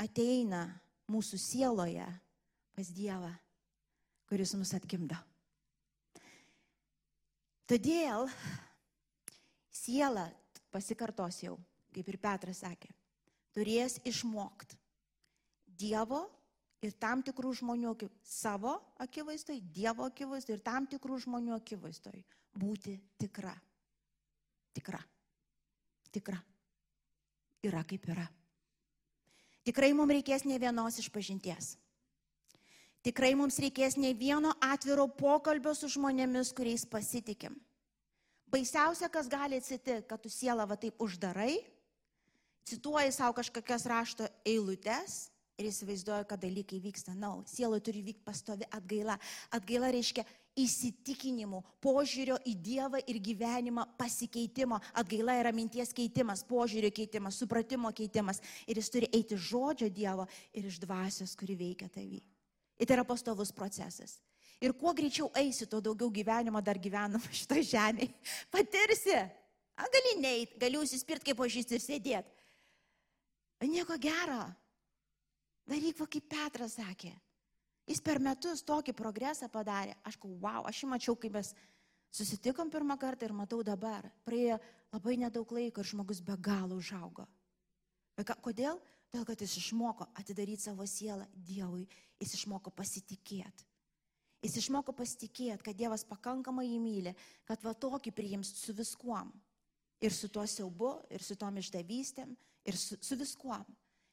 ateina 0.00 0.62
mūsų 1.10 1.40
sieloje 1.40 2.06
pas 2.76 2.92
Dievą, 2.94 3.32
kuris 4.30 4.54
mus 4.56 4.72
atgimdo. 4.76 5.18
Todėl 7.68 8.28
siela, 9.74 10.28
pasikartos 10.72 11.42
jau, 11.42 11.58
kaip 11.92 12.08
ir 12.08 12.20
Petras 12.22 12.62
sakė, 12.64 12.88
turės 13.52 13.98
išmokti 14.08 14.78
Dievo 15.78 16.22
ir 16.84 16.94
tam 17.00 17.22
tikrų 17.26 17.52
žmonių 17.60 17.94
savo 18.22 18.76
akivaizdoj, 19.02 19.60
Dievo 19.74 20.06
akivaizdoj 20.06 20.58
ir 20.58 20.62
tam 20.64 20.86
tikrų 20.86 21.18
žmonių 21.24 21.56
akivaizdoj 21.58 22.22
būti 22.58 22.98
tikra. 23.18 23.54
Tikra. 24.74 25.00
Tikra. 26.14 26.38
Yra 27.66 27.82
kaip 27.84 28.06
yra. 28.08 28.26
Tikrai 29.66 29.90
mums 29.92 30.14
reikės 30.14 30.46
ne 30.48 30.56
vienos 30.60 30.96
išpažinties. 31.02 31.74
Tikrai 33.04 33.34
mums 33.38 33.58
reikės 33.60 33.96
ne 33.98 34.12
vieno 34.14 34.54
atviro 34.64 35.06
pokalbio 35.08 35.74
su 35.74 35.90
žmonėmis, 35.90 36.54
kuriais 36.56 36.86
pasitikim. 36.88 37.56
Baisiausia, 38.48 39.10
kas 39.12 39.28
gali 39.28 39.58
atsitikti, 39.60 40.06
kad 40.08 40.22
tu 40.24 40.30
sielą 40.32 40.64
va 40.70 40.78
taip 40.80 40.96
uždarai, 41.04 41.58
cituoji 42.68 43.12
savo 43.12 43.36
kažkokias 43.36 43.84
rašto 43.90 44.28
eilutes 44.46 45.28
ir 45.58 45.68
įsivaizduoji, 45.72 46.26
kad 46.30 46.40
dalykai 46.40 46.78
vyksta. 46.82 47.14
Na, 47.16 47.32
no, 47.32 47.46
sieloje 47.50 47.82
turi 47.88 48.02
vykti 48.06 48.22
pastovi 48.26 48.66
atgaila. 48.74 49.16
Atgaila 49.54 49.90
reiškia 49.94 50.22
įsitikinimų, 50.58 51.60
požiūrio 51.82 52.38
į 52.46 52.54
Dievą 52.62 53.00
ir 53.10 53.18
gyvenimą 53.22 53.84
pasikeitimo. 53.98 54.78
Atgaila 54.98 55.34
yra 55.40 55.52
minties 55.54 55.90
keitimas, 55.94 56.44
požiūrio 56.46 56.90
keitimas, 56.94 57.38
supratimo 57.42 57.90
keitimas. 57.94 58.42
Ir 58.70 58.78
jis 58.78 58.90
turi 58.94 59.10
eiti 59.14 59.38
žodžio 59.38 59.90
Dievo 59.90 60.28
ir 60.54 60.70
iš 60.70 60.78
dvasios, 60.82 61.34
kuri 61.38 61.58
veikia 61.58 61.90
tavį. 61.90 62.22
Ir 62.78 62.86
tai 62.86 62.98
yra 62.98 63.06
pastovus 63.06 63.50
procesas. 63.54 64.18
Ir 64.62 64.74
kuo 64.78 64.90
greičiau 64.94 65.28
eisi, 65.38 65.66
tuo 65.70 65.82
daugiau 65.82 66.10
gyvenimo 66.10 66.62
dar 66.62 66.78
gyvenam 66.78 67.22
šitoje 67.34 67.66
žemėje. 67.74 68.14
Patirsi. 68.54 69.18
A, 69.78 69.86
gali 69.90 70.16
neit, 70.22 70.56
gali 70.58 70.78
užsispirti 70.78 71.30
kaip 71.30 71.42
ožys 71.42 71.70
ir 71.70 71.82
sėdėti. 71.82 72.34
Nieko 73.66 73.94
gero. 73.98 74.42
Daryk, 75.68 75.98
va 76.00 76.06
kaip 76.08 76.28
Petras 76.30 76.78
sakė. 76.78 77.12
Jis 77.88 78.00
per 78.04 78.20
metus 78.20 78.62
tokį 78.68 78.92
progresą 78.96 79.48
padarė. 79.52 79.94
Aš 80.04 80.18
wow, 80.24 80.66
aš 80.68 80.82
jį 80.82 80.88
mačiau, 80.88 81.16
kai 81.16 81.30
mes 81.32 81.54
susitikom 82.12 82.70
pirmą 82.72 82.98
kartą 83.00 83.28
ir 83.28 83.32
matau 83.36 83.62
dabar. 83.64 84.08
Praėjo 84.24 84.58
labai 84.92 85.16
nedaug 85.20 85.52
laiko 85.52 85.80
ir 85.80 85.88
žmogus 85.88 86.20
be 86.24 86.36
galo 86.36 86.76
užaugo. 86.76 87.26
Bet 88.16 88.28
ką- 88.28 88.40
Kodėl? 88.42 88.80
Todėl, 89.08 89.24
kad 89.24 89.40
jis 89.40 89.56
išmoko 89.56 90.04
atidaryti 90.20 90.62
savo 90.66 90.84
sielą 90.84 91.24
Dievui, 91.32 91.86
jis 92.20 92.34
išmoko 92.36 92.70
pasitikėti. 92.70 93.64
Jis 94.44 94.56
išmoko 94.60 94.92
pasitikėti, 94.92 95.62
kad 95.64 95.76
Dievas 95.76 96.04
pakankamai 96.04 96.66
jį 96.68 96.80
myli, 96.82 97.14
kad 97.48 97.62
va 97.64 97.72
tokį 97.72 98.12
priims 98.12 98.52
su 98.60 98.74
viskuom. 98.76 99.32
Ir 100.04 100.12
su 100.12 100.28
tuo 100.28 100.44
siaubu, 100.46 100.92
ir 101.10 101.24
su 101.24 101.34
tom 101.40 101.56
išdavystėm, 101.56 102.36
ir 102.68 102.76
su, 102.76 102.98
su 103.00 103.16
viskuom. 103.16 103.64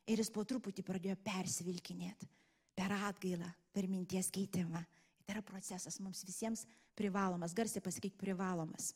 Ir 0.05 0.21
jis 0.21 0.29
po 0.29 0.43
truputį 0.45 0.83
pradėjo 0.85 1.15
persivilkinėti 1.25 2.27
per 2.75 2.91
atgailą, 2.93 3.47
per 3.73 3.87
minties 3.89 4.29
keitimą. 4.33 4.83
Tai 5.25 5.33
yra 5.33 5.41
procesas 5.45 5.97
mums 6.03 6.21
visiems 6.27 6.65
privalomas, 6.97 7.55
garsiai 7.57 7.81
pasakyk 7.81 8.13
privalomas. 8.19 8.91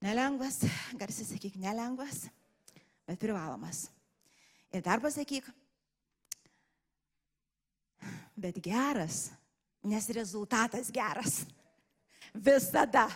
Nelengvas, 0.00 0.62
garsiai 1.00 1.26
sakyk 1.32 1.58
nelengvas, 1.60 2.28
bet 3.08 3.18
privalomas. 3.20 3.88
Ir 4.70 4.84
dar 4.86 5.02
pasakyk, 5.02 5.48
bet 8.38 8.60
geras, 8.62 9.28
nes 9.82 10.06
rezultatas 10.14 10.92
geras. 10.94 11.42
Visada. 12.34 13.08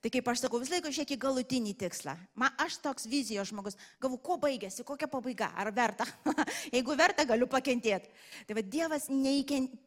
Tai 0.00 0.08
kaip 0.08 0.28
aš 0.32 0.40
sakau, 0.40 0.56
vis 0.62 0.70
laiko 0.72 0.88
žiūrėk 0.88 1.10
į 1.12 1.16
galutinį 1.20 1.74
tikslą. 1.82 2.14
Man 2.40 2.54
aš 2.62 2.78
toks 2.80 3.04
vizijos 3.10 3.50
žmogus, 3.50 3.76
galvu, 4.00 4.16
kuo 4.24 4.38
baigėsi, 4.40 4.84
kokia 4.88 5.10
pabaiga, 5.12 5.50
ar 5.60 5.68
verta. 5.76 6.06
Jeigu 6.74 6.96
verta, 6.96 7.26
galiu 7.28 7.44
pakentėti. 7.50 8.08
Tai 8.48 8.56
va 8.56 8.64
Dievas, 8.64 9.10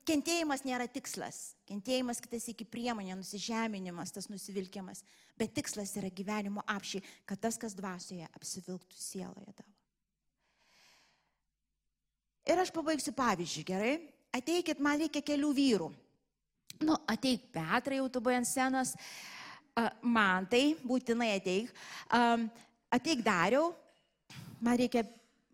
kentėjimas 0.06 0.66
nėra 0.70 0.86
tikslas. 0.86 1.42
Kentėjimas 1.66 2.22
kitas 2.22 2.46
iki 2.54 2.70
priemonė, 2.70 3.18
nusižeminimas, 3.18 4.14
tas 4.14 4.30
nusivilkimas. 4.30 5.02
Bet 5.40 5.58
tikslas 5.58 5.96
yra 5.98 6.14
gyvenimo 6.14 6.62
apšiai, 6.70 7.02
kad 7.26 7.42
tas, 7.42 7.58
kas 7.58 7.74
dvasioje, 7.74 8.30
apsivilktų 8.38 9.02
sieloje 9.02 9.50
tavo. 9.58 9.70
Ir 12.54 12.60
aš 12.60 12.70
pabaigsiu 12.76 13.18
pavyzdžiui, 13.18 13.66
gerai? 13.66 13.94
Ateikit, 14.36 14.78
man 14.84 15.02
reikia 15.02 15.26
kelių 15.26 15.54
vyrų. 15.58 15.94
Nu, 16.84 17.02
ateik 17.10 17.48
Petrai, 17.56 17.98
jau 17.98 18.12
tu 18.12 18.22
buvai 18.22 18.44
ant 18.44 18.50
scenos. 18.50 18.94
A, 18.94 19.43
Man 20.06 20.46
tai 20.50 20.76
būtinai 20.86 21.32
ateik. 21.38 21.72
Ateik 22.94 23.24
dariau. 23.26 23.72
Man 24.62 24.78
reikia 24.78 25.02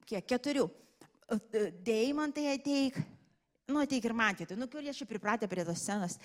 kiek? 0.06 0.26
Keturių. 0.28 0.66
Deimantai 1.86 2.50
ateik. 2.56 2.98
Nu, 3.70 3.80
ateik 3.84 4.10
ir 4.10 4.16
man 4.18 4.36
kitai. 4.36 4.58
Nu, 4.60 4.68
kurie 4.68 4.92
jau 4.92 5.08
pripratę 5.08 5.48
prie 5.48 5.64
tos 5.64 5.86
scenos. 5.86 6.18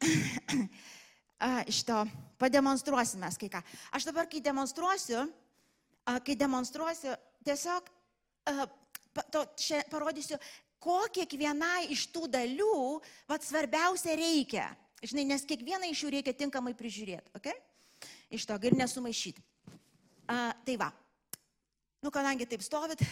Iš 1.72 1.82
to 1.88 1.98
pademonstruosime 2.40 3.28
kai 3.40 3.50
ką. 3.52 3.60
Aš 3.96 4.06
dabar, 4.08 4.28
kai 4.30 4.40
demonstruosiu, 4.40 5.26
kai 6.24 6.36
demonstruosiu, 6.38 7.16
tiesiog 7.44 7.90
to, 9.32 9.44
čia 9.58 9.82
parodysiu, 9.90 10.38
ko 10.80 11.02
kiekvienai 11.12 11.88
iš 11.92 12.06
tų 12.14 12.28
dalių 12.30 13.00
vat, 13.28 13.44
svarbiausia 13.44 14.16
reikia. 14.16 14.70
Žinai, 15.06 15.26
nes 15.30 15.46
kiekvieną 15.46 15.90
iš 15.92 16.04
jų 16.04 16.12
reikia 16.16 16.34
tinkamai 16.36 16.74
prižiūrėti. 16.78 17.32
Okay? 17.38 17.54
Iš 18.34 18.46
to 18.48 18.58
ir 18.66 18.76
nesumaišyti. 18.78 19.42
A, 20.26 20.50
tai 20.66 20.76
va. 20.80 20.90
Nu, 22.02 22.10
kadangi 22.14 22.46
taip 22.48 22.62
stovit, 22.62 23.02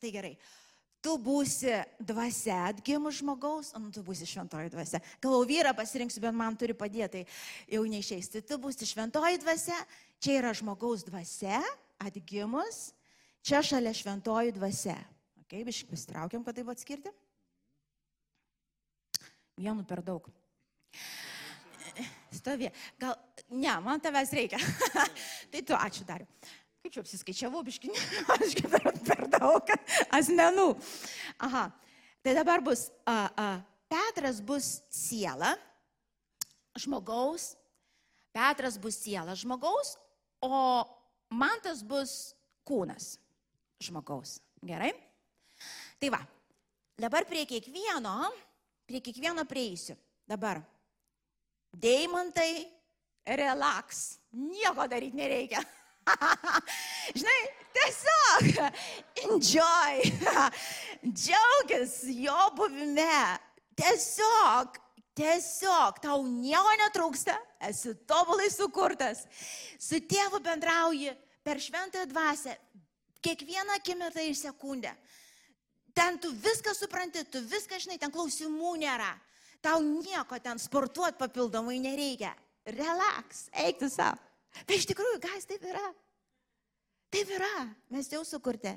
tai 0.00 0.12
gerai. 0.14 0.32
Tu 1.02 1.12
būsi 1.18 1.72
dvasia 1.98 2.60
atgimus 2.68 3.18
žmogaus, 3.18 3.72
o 3.74 3.80
nu, 3.82 3.90
tu 3.90 4.04
būsi 4.06 4.26
šventoji 4.28 4.70
dvasia. 4.70 5.00
Galvau, 5.22 5.42
vyrą 5.48 5.72
pasirinksiu, 5.74 6.22
bet 6.22 6.36
man 6.36 6.54
turi 6.58 6.76
padėti, 6.78 7.24
tai 7.24 7.74
jau 7.74 7.82
neišeis. 7.90 8.30
Tai 8.30 8.42
tu 8.46 8.58
būsi 8.62 8.86
šventoji 8.86 9.40
dvasia, 9.42 9.78
čia 10.22 10.36
yra 10.38 10.52
žmogaus 10.54 11.02
dvasia 11.08 11.58
atgimus, 12.02 12.92
čia 13.42 13.64
šalia 13.66 13.94
šventoji 13.98 14.54
dvasia. 14.54 14.94
Ok, 15.42 15.58
biškai 15.66 15.90
pasitraukiam, 15.90 16.46
kad 16.46 16.56
taip 16.56 16.70
atskirti. 16.70 17.10
Vienu 19.58 19.82
per 19.84 20.04
daug. 20.06 20.30
Stovė. 22.32 22.70
Gal, 23.00 23.16
ne, 23.52 23.72
man 23.84 24.00
tavęs 24.02 24.32
reikia. 24.36 24.60
tai 25.52 25.62
tu, 25.62 25.76
ačiū 25.76 26.06
dariu. 26.08 26.28
Kaip 26.82 26.94
čia 26.96 27.02
apsiskaičiavau, 27.04 27.62
biškinė, 27.66 27.98
aš 28.34 28.56
per, 28.66 28.88
per 29.06 29.26
daug 29.30 29.68
asmenų. 30.18 30.70
Aha, 31.46 31.68
tai 32.24 32.34
dabar 32.38 32.64
bus, 32.64 32.88
a, 33.06 33.18
a, 33.38 33.50
Petras 33.92 34.40
bus 34.40 34.80
siela 34.88 35.52
žmogaus, 36.80 37.52
Petras 38.32 38.78
bus 38.80 38.96
siela 38.96 39.36
žmogaus, 39.36 39.94
o 40.40 40.82
Mantas 41.32 41.80
bus 41.84 42.34
kūnas 42.68 43.14
žmogaus. 43.80 44.38
Gerai? 44.64 44.90
Tai 46.00 46.10
va, 46.12 46.20
dabar 46.98 47.24
prie 47.28 47.44
kiekvieno, 47.48 48.16
prie 48.88 49.00
kiekvieno 49.04 49.44
prieisiu. 49.48 49.96
Dabar. 50.28 50.60
Deimantai, 51.72 52.66
relax. 53.26 54.18
Nieko 54.32 54.86
daryti 54.88 55.16
nereikia. 55.16 55.62
Žinai, 57.18 57.40
tiesiog 57.76 58.48
enjoy. 59.24 60.12
Džiaugis 61.16 61.98
jo 62.16 62.38
buvime. 62.56 63.38
Tiesiog, 63.76 64.76
tiesiog, 65.16 66.00
tau 66.04 66.20
nieko 66.28 66.74
netrūksta, 66.82 67.38
esi 67.68 67.94
tobulai 68.08 68.50
sukurtas. 68.52 69.24
Su 69.80 70.00
tėvu 70.00 70.42
bendrauji 70.44 71.14
per 71.42 71.60
šventąją 71.60 72.06
dvasę 72.10 72.56
kiekvieną 73.22 73.78
akimirką 73.78 74.20
ir 74.20 74.36
sekundę. 74.36 74.94
Ten 75.94 76.18
tu 76.18 76.32
viską 76.32 76.74
supranti, 76.74 77.24
tu 77.24 77.40
viską 77.40 77.78
žinai, 77.78 77.98
ten 78.00 78.12
klausimų 78.12 78.76
nėra. 78.80 79.12
Tau 79.62 79.82
nieko 79.82 80.38
ten 80.42 80.58
sportuoti 80.58 81.20
papildomai 81.20 81.78
nereikia. 81.82 82.32
Relax, 82.66 83.46
eik 83.64 83.78
tu 83.78 83.88
savo. 83.90 84.18
Bet 84.66 84.76
iš 84.76 84.88
tikrųjų, 84.90 85.20
gas 85.22 85.46
taip 85.48 85.62
yra. 85.66 85.84
Taip 87.12 87.30
yra, 87.34 87.66
mes 87.92 88.08
jau 88.10 88.22
sukurti. 88.24 88.72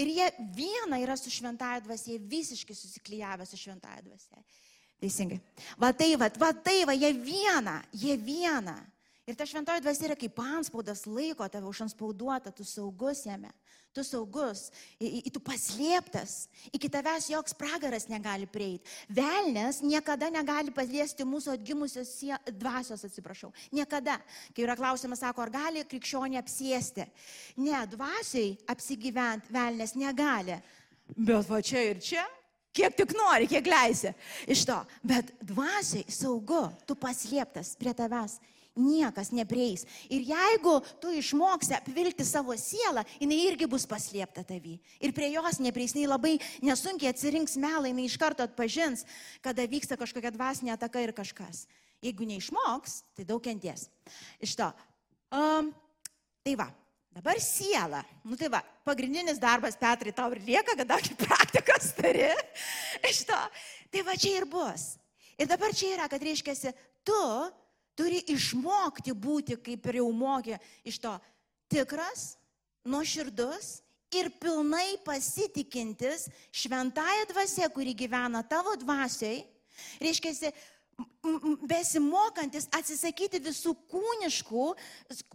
Ir 0.00 0.10
jie 0.10 0.26
viena 0.56 0.98
yra 1.02 1.16
su 1.18 1.30
šventąją 1.30 1.84
dvasia, 1.84 2.14
jie 2.14 2.22
visiškai 2.32 2.74
susiklyjavę 2.76 3.46
su 3.46 3.58
šventąją 3.60 4.02
dvasia. 4.06 4.42
Teisingai. 5.02 5.38
Va 5.78 5.92
tai, 5.96 6.12
va, 6.18 6.28
va 6.38 6.52
tai, 6.54 6.82
va, 6.88 6.94
jie 6.96 7.12
viena, 7.18 7.80
jie 7.92 8.16
viena. 8.18 8.76
Ir 9.32 9.36
ta 9.40 9.46
šventoji 9.48 9.80
dvasia 9.80 10.10
yra 10.10 10.14
kaip 10.20 10.36
anspaudas 10.44 11.06
laiko 11.08 11.46
tave 11.48 11.64
užanspauduota, 11.70 12.50
tu 12.52 12.66
saugus 12.68 13.22
jame, 13.24 13.48
tu 13.96 14.02
saugus, 14.04 14.66
į, 15.00 15.08
į, 15.22 15.30
tu 15.32 15.40
paslėptas, 15.40 16.34
iki 16.68 16.90
tavęs 16.92 17.30
joks 17.32 17.56
pragaras 17.56 18.04
negali 18.12 18.44
prieiti. 18.44 18.84
Velnes 19.08 19.80
niekada 19.80 20.28
negali 20.28 20.68
paliesti 20.76 21.24
mūsų 21.24 21.54
atgimusios 21.56 22.12
sie- 22.12 22.36
dvasios, 22.60 23.06
atsiprašau. 23.08 23.48
Niekada. 23.72 24.18
Kai 24.52 24.66
yra 24.66 24.76
klausimas, 24.76 25.24
sako, 25.24 25.46
ar 25.46 25.54
gali 25.56 25.86
krikščionį 25.88 26.36
apsėsti? 26.42 27.08
Ne, 27.56 27.86
dvasiai 27.96 28.52
apsigyventi 28.68 29.48
velnes 29.48 29.96
negali. 29.96 30.60
Bet 31.16 31.48
va 31.48 31.64
čia 31.64 31.88
ir 31.88 32.04
čia 32.04 32.28
kiek 32.72 32.94
tik 33.00 33.16
nori, 33.16 33.48
kiek 33.48 33.64
leisi 33.64 34.12
iš 34.46 34.66
to. 34.68 34.76
Bet 35.02 35.32
dvasiai 35.40 36.04
saugu, 36.12 36.66
tu 36.84 36.94
paslėptas 37.00 37.78
prie 37.80 37.96
tavęs. 37.96 38.42
Niekas 38.72 39.28
neprieis. 39.36 39.84
Ir 40.08 40.24
jeigu 40.24 40.78
tu 40.96 41.12
išmoksi 41.12 41.74
apvilti 41.76 42.24
savo 42.24 42.54
sielą, 42.56 43.04
jinai 43.20 43.40
irgi 43.44 43.68
bus 43.68 43.84
paslėpta 43.88 44.46
tavy. 44.48 44.78
Ir 44.96 45.12
prie 45.12 45.28
jos 45.34 45.60
neprieis, 45.60 45.92
jinai 45.92 46.08
labai 46.08 46.38
nesunkiai 46.64 47.12
atsirinks 47.12 47.58
melą, 47.60 47.90
jinai 47.90 48.08
iš 48.08 48.16
karto 48.20 48.46
atpažins, 48.46 49.04
kada 49.44 49.68
vyksta 49.68 50.00
kažkokia 50.00 50.32
dvasinė 50.32 50.72
ataka 50.72 51.04
ir 51.04 51.12
kažkas. 51.12 51.66
Jeigu 52.02 52.24
neišmoks, 52.26 53.02
tai 53.12 53.28
daug 53.28 53.44
kenties. 53.44 53.90
Iš 54.40 54.56
to. 54.58 54.70
Um, 55.36 55.68
tai 56.40 56.56
va, 56.56 56.72
Dabar 57.12 57.36
siela. 57.44 58.00
Nu 58.24 58.36
tai 58.40 58.48
va, 58.48 58.62
pagrindinis 58.88 59.36
darbas, 59.36 59.76
Petrai, 59.76 60.14
tau 60.16 60.32
ir 60.32 60.40
lieka, 60.46 60.72
kadangi 60.72 61.12
praktikas 61.20 61.90
turi. 61.92 62.30
Iš 63.04 63.26
to. 63.28 63.40
Tai 63.92 64.04
va 64.06 64.16
čia 64.16 64.38
ir 64.40 64.46
bus. 64.48 64.94
Ir 65.36 65.50
dabar 65.50 65.74
čia 65.76 65.90
yra, 65.92 66.08
kad 66.08 66.24
reiškia, 66.24 66.72
tu 67.04 67.20
turi 67.98 68.22
išmokti 68.32 69.14
būti, 69.14 69.58
kaip 69.60 69.86
ir 69.90 70.00
jau 70.00 70.08
mokė, 70.16 70.58
iš 70.88 70.98
to 71.02 71.12
tikras, 71.72 72.36
nuoširdus 72.84 73.80
ir 74.12 74.28
pilnai 74.40 74.98
pasitikintis 75.06 76.28
šventąją 76.52 77.28
dvasę, 77.32 77.68
kuri 77.72 77.94
gyvena 77.96 78.42
tavo 78.44 78.74
dvasiai. 78.76 79.42
Reiškia, 80.02 80.52
besimokantis 81.68 82.66
atsisakyti 82.74 83.40
visų 83.42 83.74
kūniškų, 83.90 84.66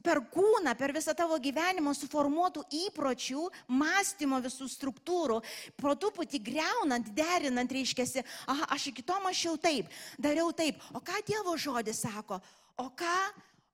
per 0.05 0.21
kūną, 0.33 0.73
per 0.77 0.93
visą 0.95 1.15
tavo 1.17 1.37
gyvenimo 1.41 1.93
suformuotų 1.95 2.65
įpročių, 2.85 3.45
mąstymo 3.71 4.39
visų 4.43 4.67
struktūrų, 4.71 5.39
pro 5.79 5.95
truputį 5.95 6.41
greunant, 6.43 7.11
derinant, 7.15 7.71
reiškia, 7.71 8.23
aha, 8.47 8.69
aš 8.75 8.89
iki 8.91 9.05
to 9.05 9.19
mačiau 9.23 9.55
taip, 9.61 9.91
dariau 10.19 10.51
taip, 10.55 10.81
o 10.93 11.03
ką 11.03 11.21
Dievo 11.27 11.55
žodis 11.59 12.03
sako, 12.05 12.41
o 12.79 12.89
ką, 12.95 13.15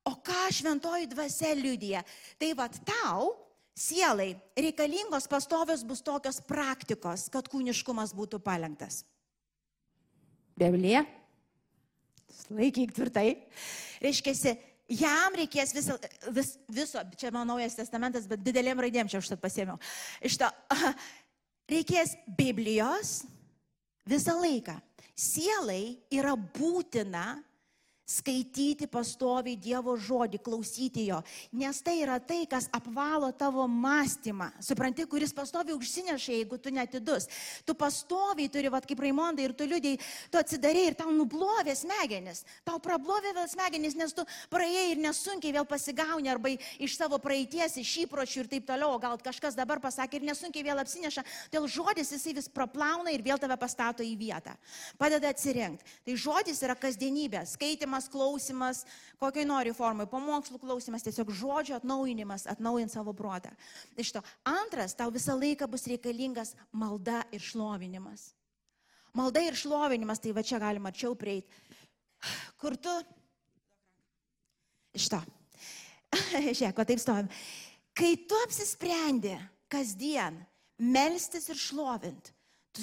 o 0.10 0.18
ką 0.22 0.44
šventoji 0.54 1.10
dvasia 1.12 1.54
liudija. 1.58 2.04
Tai 2.42 2.54
vad 2.60 2.78
tau, 2.86 3.34
sielai, 3.74 4.34
reikalingos 4.58 5.28
pastovios 5.30 5.84
bus 5.86 6.06
tokios 6.06 6.40
praktikos, 6.46 7.28
kad 7.34 7.50
kūniškumas 7.50 8.14
būtų 8.16 8.42
palengtas. 8.44 9.02
Biblija 10.54 11.02
Laikyk 12.54 12.94
tvirtai. 12.96 13.28
Reiškia, 14.04 14.56
jam 14.92 15.38
reikės 15.38 15.74
viso, 15.76 15.98
vis, 16.36 16.54
viso, 16.72 17.04
čia 17.20 17.32
mano 17.32 17.54
naujas 17.54 17.78
testamentas, 17.78 18.28
bet 18.30 18.44
didelėm 18.44 18.82
raidėm 18.84 19.12
čia 19.12 19.22
užtat 19.24 19.42
pasėmiau. 19.44 19.80
Iš 20.26 20.40
to 20.42 20.50
reikės 21.74 22.16
Biblijos 22.28 23.22
visą 24.10 24.36
laiką. 24.42 24.78
Sielai 25.14 26.00
yra 26.12 26.34
būtina 26.36 27.38
skaityti 28.06 28.88
pastoviai 28.92 29.56
Dievo 29.56 29.96
žodį, 29.96 30.40
klausyti 30.44 31.06
jo, 31.08 31.22
nes 31.56 31.80
tai 31.84 32.02
yra 32.04 32.18
tai, 32.20 32.44
kas 32.50 32.68
apvalo 32.76 33.30
tavo 33.32 33.64
mąstymą, 33.68 34.50
supranti, 34.64 35.06
kuris 35.08 35.32
pastoviai 35.36 35.78
užsineša, 35.78 36.34
jeigu 36.36 36.60
tu 36.60 36.74
netidus. 36.74 37.30
Tu 37.66 37.76
pastoviai 37.76 38.52
turi, 38.52 38.72
vad 38.72 38.86
kaip 38.88 39.00
Raimondai 39.00 39.48
ir 39.48 39.56
tu 39.56 39.68
liūdėjai, 39.68 40.02
tu 40.32 40.42
atsidarėjai 40.42 40.92
ir 40.92 40.98
tau 41.00 41.14
nublovė 41.16 41.76
smegenis, 41.80 42.44
tau 42.68 42.82
prablovė 42.84 43.34
vėl 43.38 43.48
smegenis, 43.52 43.96
nes 43.96 44.16
tu 44.16 44.28
praėjai 44.52 44.86
ir 44.92 45.04
nesunkiai 45.04 45.56
vėl 45.56 45.68
pasigauni 45.70 46.32
arba 46.32 46.52
iš 46.54 46.98
savo 47.00 47.20
praeities, 47.24 47.80
iš 47.80 47.96
įpročių 48.06 48.44
ir 48.44 48.52
taip 48.52 48.68
toliau, 48.68 49.00
gal 49.00 49.16
kažkas 49.24 49.56
dabar 49.56 49.80
pasakė 49.84 50.20
ir 50.20 50.28
nesunkiai 50.28 50.68
vėl 50.68 50.84
apsineša, 50.84 51.24
dėl 51.56 51.70
žodis 51.72 52.12
jisai 52.12 52.36
vis 52.36 52.52
praplauna 52.52 53.16
ir 53.16 53.24
vėl 53.24 53.40
tave 53.40 53.56
pastato 53.60 54.04
į 54.04 54.14
vietą, 54.20 54.58
padeda 55.00 55.32
atsirinkti. 55.32 55.88
Tai 56.04 56.20
žodis 56.20 56.60
yra 56.66 56.76
kasdienybė, 56.76 57.46
skaitimas 57.48 57.93
skaitymas, 57.94 58.10
klausimas, 58.10 58.86
kokiai 59.20 59.46
nori 59.46 59.74
formai, 59.74 60.08
pamokslų 60.08 60.60
klausimas, 60.62 61.04
tiesiog 61.04 61.32
žodžio 61.32 61.76
atnaujinimas, 61.78 62.48
atnaujint 62.48 62.92
savo 62.92 63.14
protą. 63.14 63.52
Iš 63.98 64.14
to 64.14 64.22
antras, 64.44 64.96
tau 64.96 65.12
visą 65.12 65.36
laiką 65.38 65.68
bus 65.68 65.86
reikalingas 65.88 66.56
malda 66.72 67.24
ir 67.32 67.42
šlovinimas. 67.42 68.34
Malda 69.14 69.42
ir 69.42 69.56
šlovinimas, 69.56 70.20
tai 70.20 70.34
va 70.34 70.42
čia 70.42 70.60
galima 70.60 70.90
arčiau 70.90 71.16
prieiti. 71.16 71.48
Kur 72.58 72.76
tu? 72.78 72.94
Iš 74.94 75.10
to. 75.10 75.22
Žiūrėk, 76.58 76.80
o 76.80 76.86
taip 76.86 77.02
stovim. 77.02 77.30
Kai 77.94 78.16
tu 78.28 78.38
apsisprendi 78.46 79.36
kasdien 79.70 80.40
melstis 80.78 81.50
ir 81.50 81.58
šlovint, 81.58 82.32
tu 82.74 82.82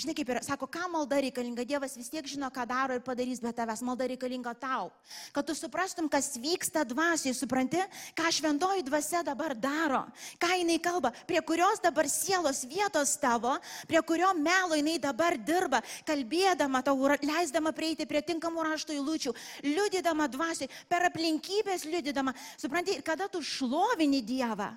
Žinai, 0.00 0.14
kaip 0.16 0.30
yra, 0.32 0.40
sako, 0.40 0.64
ką 0.70 0.86
malda 0.88 1.18
reikalinga, 1.20 1.64
Dievas 1.68 1.92
vis 1.98 2.08
tiek 2.08 2.24
žino, 2.24 2.48
ką 2.48 2.64
daro 2.64 2.94
ir 2.96 3.02
padarys 3.04 3.42
be 3.42 3.50
tavęs, 3.52 3.82
malda 3.84 4.06
reikalinga 4.08 4.54
tau. 4.56 4.88
Kad 5.34 5.44
tu 5.44 5.56
suprastum, 5.58 6.08
kas 6.08 6.30
vyksta 6.40 6.86
dvasiai, 6.88 7.36
supranti, 7.36 7.82
ką 8.16 8.32
šventoji 8.32 8.86
dvasia 8.86 9.20
dabar 9.26 9.52
daro, 9.52 10.06
ką 10.40 10.50
jinai 10.62 10.78
kalba, 10.80 11.12
prie 11.28 11.42
kurios 11.44 11.84
dabar 11.84 12.08
sielos 12.08 12.62
vietos 12.64 13.12
tavo, 13.20 13.58
prie 13.90 14.00
kurio 14.00 14.32
melo 14.38 14.78
jinai 14.78 14.96
dabar 15.02 15.36
dirba, 15.36 15.82
kalbėdama 16.08 16.80
tau, 16.86 16.96
leisdama 17.20 17.76
prieiti 17.76 18.08
prie 18.08 18.24
tinkamų 18.24 18.70
rašto 18.70 18.96
įlūčių, 18.96 19.36
liudydama 19.68 20.30
dvasiai, 20.32 20.70
per 20.88 21.10
aplinkybės 21.10 21.84
liudydama. 21.84 22.32
Supranti, 22.56 23.02
kada 23.04 23.28
tu 23.28 23.44
šlovini 23.44 24.24
Dievą, 24.24 24.72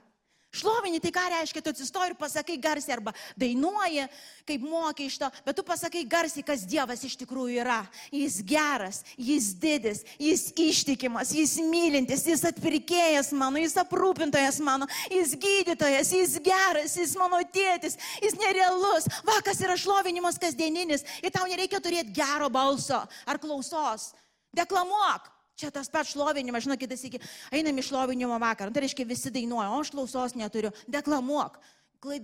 Šlovinį 0.54 1.00
tai 1.02 1.10
ką 1.10 1.22
reiškia, 1.34 1.64
tu 1.66 1.72
atsistoji 1.74 2.12
ir 2.12 2.18
pasakai 2.20 2.60
garsiai 2.62 2.94
arba 2.94 3.10
dainuoji, 3.42 4.04
kaip 4.46 4.62
mokai 4.62 5.08
iš 5.10 5.16
to, 5.24 5.30
bet 5.48 5.58
tu 5.58 5.66
pasakai 5.66 6.04
garsiai, 6.06 6.46
kas 6.46 6.68
Dievas 6.70 7.02
iš 7.08 7.16
tikrųjų 7.24 7.64
yra. 7.64 7.80
Jis 8.14 8.38
geras, 8.46 9.02
jis 9.18 9.50
didis, 9.58 10.04
jis 10.22 10.46
ištikimas, 10.54 11.34
jis 11.34 11.56
mylintis, 11.66 12.28
jis 12.30 12.46
atpirkėjas 12.52 13.34
mano, 13.34 13.58
jis 13.64 13.74
aprūpintojas 13.82 14.62
mano, 14.62 14.86
jis 15.10 15.34
gydytojas, 15.42 16.14
jis 16.14 16.38
geras, 16.46 17.00
jis 17.02 17.18
mano 17.18 17.42
tėtis, 17.50 17.98
jis 18.22 18.38
nerealus. 18.38 19.10
Va, 19.26 19.42
kas 19.42 19.58
yra 19.66 19.74
šlovinimas 19.80 20.38
kasdieninis 20.38 21.02
ir 21.26 21.34
tau 21.34 21.50
nereikia 21.50 21.82
turėti 21.82 22.14
gero 22.14 22.54
balso 22.54 23.02
ar 23.26 23.42
klausos. 23.42 24.12
Deklamuok. 24.54 25.33
Čia 25.60 25.70
tas 25.70 25.90
pats 25.92 26.14
šlovinimas, 26.16 26.66
žinokit, 26.66 26.88
kitas 26.88 27.04
iki, 27.06 27.20
einam 27.54 27.78
į 27.78 27.86
šlovinimo 27.86 28.40
vakarą. 28.42 28.72
Nu, 28.72 28.76
tai 28.76 28.88
reiškia, 28.88 29.06
visi 29.06 29.32
dainuoja, 29.34 29.70
o 29.70 29.82
aš 29.84 29.92
klausos 29.94 30.34
neturiu. 30.38 30.74
Deklamuok, 30.90 31.60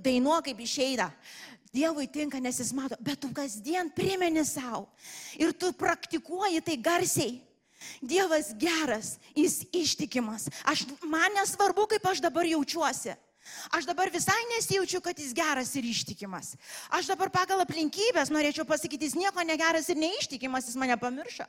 dainuok 0.02 0.50
kaip 0.50 0.64
išeina. 0.66 1.12
Dievui 1.70 2.08
tinka, 2.10 2.40
nes 2.42 2.58
jis 2.58 2.72
mato, 2.74 2.98
bet 3.06 3.20
tu 3.22 3.30
kasdien 3.30 3.92
primeni 3.94 4.42
savo. 4.48 4.88
Ir 5.38 5.54
tu 5.54 5.70
praktikuoji 5.78 6.64
tai 6.66 6.80
garsiai. 6.82 7.38
Dievas 8.02 8.50
geras, 8.60 9.14
jis 9.38 9.62
ištikimas. 9.72 10.50
Aš, 10.68 10.88
man 11.06 11.38
nesvarbu, 11.38 11.86
kaip 11.94 12.10
aš 12.10 12.24
dabar 12.26 12.50
jaučiuosi. 12.50 13.14
Aš 13.76 13.86
dabar 13.90 14.10
visai 14.14 14.40
nesijaučiu, 14.56 15.02
kad 15.02 15.20
jis 15.20 15.34
geras 15.38 15.74
ir 15.76 15.86
ištikimas. 15.86 16.56
Aš 16.96 17.10
dabar 17.12 17.32
pagal 17.34 17.62
aplinkybės 17.64 18.32
norėčiau 18.34 18.66
pasakyti, 18.70 19.10
jis 19.10 19.18
nieko 19.20 19.44
negeras 19.46 19.90
ir 19.90 20.00
neištikimas, 20.00 20.70
jis 20.70 20.78
mane 20.80 20.98
pamiršo. 21.00 21.46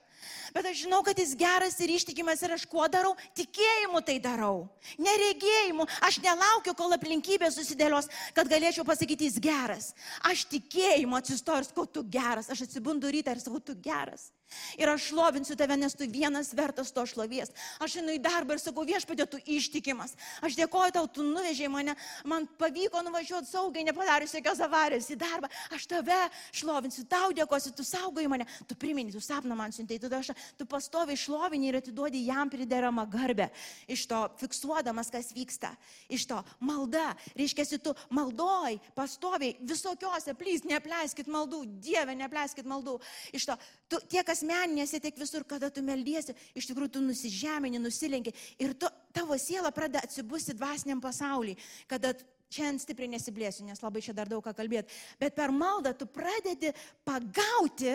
Bet 0.55 0.69
aš 0.71 0.85
žinau, 0.85 1.03
kad 1.07 1.19
jis 1.19 1.37
geras 1.39 1.79
ir 1.81 1.95
ištikimas 1.95 2.43
ir 2.45 2.57
aš 2.57 2.67
kuo 2.71 2.89
darau? 2.93 3.15
Tikėjimu 3.39 4.03
tai 4.07 4.19
darau. 4.23 4.67
Neregėjimu. 4.99 5.87
Aš 6.07 6.21
nelaukiu, 6.25 6.75
kol 6.79 6.97
aplinkybės 6.97 7.57
susidėlios, 7.61 8.11
kad 8.37 8.51
galėčiau 8.51 8.85
pasakyti, 8.89 9.31
jis 9.31 9.41
geras. 9.43 9.93
Aš 10.27 10.47
tikėjimu 10.51 11.19
atsistoju 11.21 11.65
ir 11.65 11.71
sakau, 11.71 11.87
tu 11.87 12.05
geras. 12.05 12.51
Aš 12.53 12.67
atsibundu 12.69 13.13
rytą 13.13 13.37
ir 13.37 13.43
sakau, 13.43 13.63
tu 13.65 13.77
geras. 13.81 14.31
Ir 14.79 14.91
aš 14.91 15.11
šlovinsiu 15.11 15.57
tave, 15.59 15.77
nes 15.79 15.95
tu 15.95 16.07
vienas 16.11 16.53
vertas 16.57 16.91
to 16.95 17.05
šlovies. 17.07 17.53
Aš 17.83 17.99
einu 18.01 18.15
į 18.17 18.21
darbą 18.23 18.57
ir 18.57 18.63
sakau, 18.63 18.85
viešpatė, 18.87 19.27
tu 19.31 19.41
ištikimas. 19.47 20.17
Aš 20.45 20.57
dėkoju 20.59 20.95
tau, 20.97 21.07
tu 21.07 21.25
nuvežėjai 21.27 21.71
mane, 21.73 21.95
man 22.29 22.49
pavyko 22.61 23.03
nuvažiuoti 23.07 23.51
saugiai, 23.51 23.87
nepadarius 23.87 24.35
jokios 24.35 24.63
avarijos 24.65 25.11
į 25.15 25.19
darbą. 25.21 25.51
Aš 25.75 25.87
tave 25.91 26.19
šlovinsiu, 26.57 27.07
tau 27.11 27.31
dėkosiu, 27.37 27.75
tu 27.77 27.87
saugai 27.87 28.27
mane, 28.31 28.47
tu 28.67 28.79
primini, 28.79 29.15
tu 29.15 29.23
sapną 29.23 29.59
man 29.59 29.75
siuntai, 29.75 30.01
tu, 30.03 30.11
aš, 30.19 30.33
tu 30.59 30.67
pastoviai 30.71 31.19
šlovini 31.19 31.71
ir 31.71 31.81
atiduodi 31.81 32.25
jam 32.27 32.51
prideramą 32.51 33.07
garbę. 33.11 33.51
Iš 33.91 34.07
to 34.11 34.23
fiksuodamas, 34.43 35.13
kas 35.13 35.31
vyksta. 35.37 35.73
Iš 36.11 36.27
to 36.31 36.41
malda, 36.65 37.13
reiškia, 37.39 37.69
tu 37.83 37.95
maldoj, 38.15 38.81
pastoviai, 38.97 39.57
visokiose, 39.67 40.35
plys, 40.39 40.67
neapleiskit 40.69 41.31
maldų, 41.31 41.65
Dieve, 41.81 42.15
neapleiskit 42.19 42.69
maldų. 42.69 42.99
Iš 43.37 43.51
to, 43.51 43.57
tu, 43.91 43.99
tie, 44.11 44.23
kas 44.27 44.41
asmeninėse, 44.41 45.01
tiek 45.03 45.19
visur, 45.19 45.45
kada 45.49 45.71
tu 45.75 45.83
meldiesi, 45.85 46.35
iš 46.57 46.71
tikrųjų 46.71 46.95
tu 46.95 47.03
nusižemini, 47.05 47.81
nusilenki 47.83 48.33
ir 48.63 48.75
tu, 48.79 48.89
tavo 49.17 49.37
siela 49.41 49.73
pradeda 49.75 50.05
atsibusti 50.07 50.55
dvasiniam 50.57 51.03
pasauliui, 51.03 51.59
kada 51.91 52.15
šiandien 52.51 52.81
stipriai 52.83 53.13
nesiblėsiu, 53.13 53.67
nes 53.67 53.83
labai 53.83 54.03
čia 54.05 54.15
dar 54.17 54.31
daug 54.31 54.43
ką 54.45 54.55
kalbėti, 54.57 54.95
bet 55.21 55.37
per 55.37 55.55
maldą 55.55 55.95
tu 55.97 56.09
pradedi 56.11 56.75
pagauti 57.07 57.95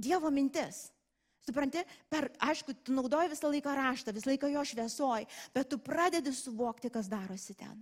Dievo 0.00 0.30
mintis. 0.32 0.86
Supranti, 1.44 1.82
per, 2.08 2.30
aišku, 2.40 2.72
tu 2.84 2.94
naudoji 2.94 3.32
visą 3.32 3.50
laiką 3.50 3.72
raštą, 3.76 4.14
visą 4.16 4.30
laiką 4.30 4.48
jo 4.52 4.62
šviesoj, 4.70 5.26
bet 5.56 5.68
tu 5.72 5.80
pradedi 5.82 6.32
suvokti, 6.36 6.92
kas 6.92 7.08
darosi 7.10 7.56
ten. 7.58 7.80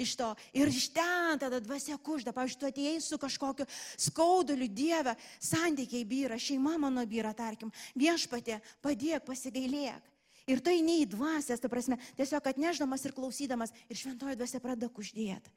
Iš 0.00 0.14
to. 0.18 0.28
Ir 0.56 0.70
iš 0.70 0.88
ten 0.94 1.40
tada 1.40 1.60
dvasia 1.62 1.98
kužda. 2.00 2.34
Pavyzdžiui, 2.36 2.60
tu 2.60 2.68
atėjai 2.70 3.00
su 3.04 3.18
kažkokiu 3.20 3.66
skauduliu 4.00 4.68
Dieve, 4.68 5.16
santykiai 5.42 6.06
vyra, 6.08 6.38
šeima 6.40 6.76
mano 6.80 7.04
vyra, 7.08 7.34
tarkim, 7.36 7.72
viešpatė, 7.98 8.60
padėk, 8.84 9.26
pasigailėk. 9.28 10.06
Ir 10.50 10.62
tai 10.64 10.80
ne 10.82 11.00
į 11.02 11.10
dvasės, 11.12 11.60
ta 11.62 11.68
prasme, 11.70 12.00
tiesiog 12.18 12.46
atneždamas 12.50 13.04
ir 13.06 13.14
klausydamas, 13.14 13.74
ir 13.92 13.98
šventoji 14.00 14.38
dvasia 14.40 14.62
pradeda 14.62 14.88
kuždėti. 14.90 15.52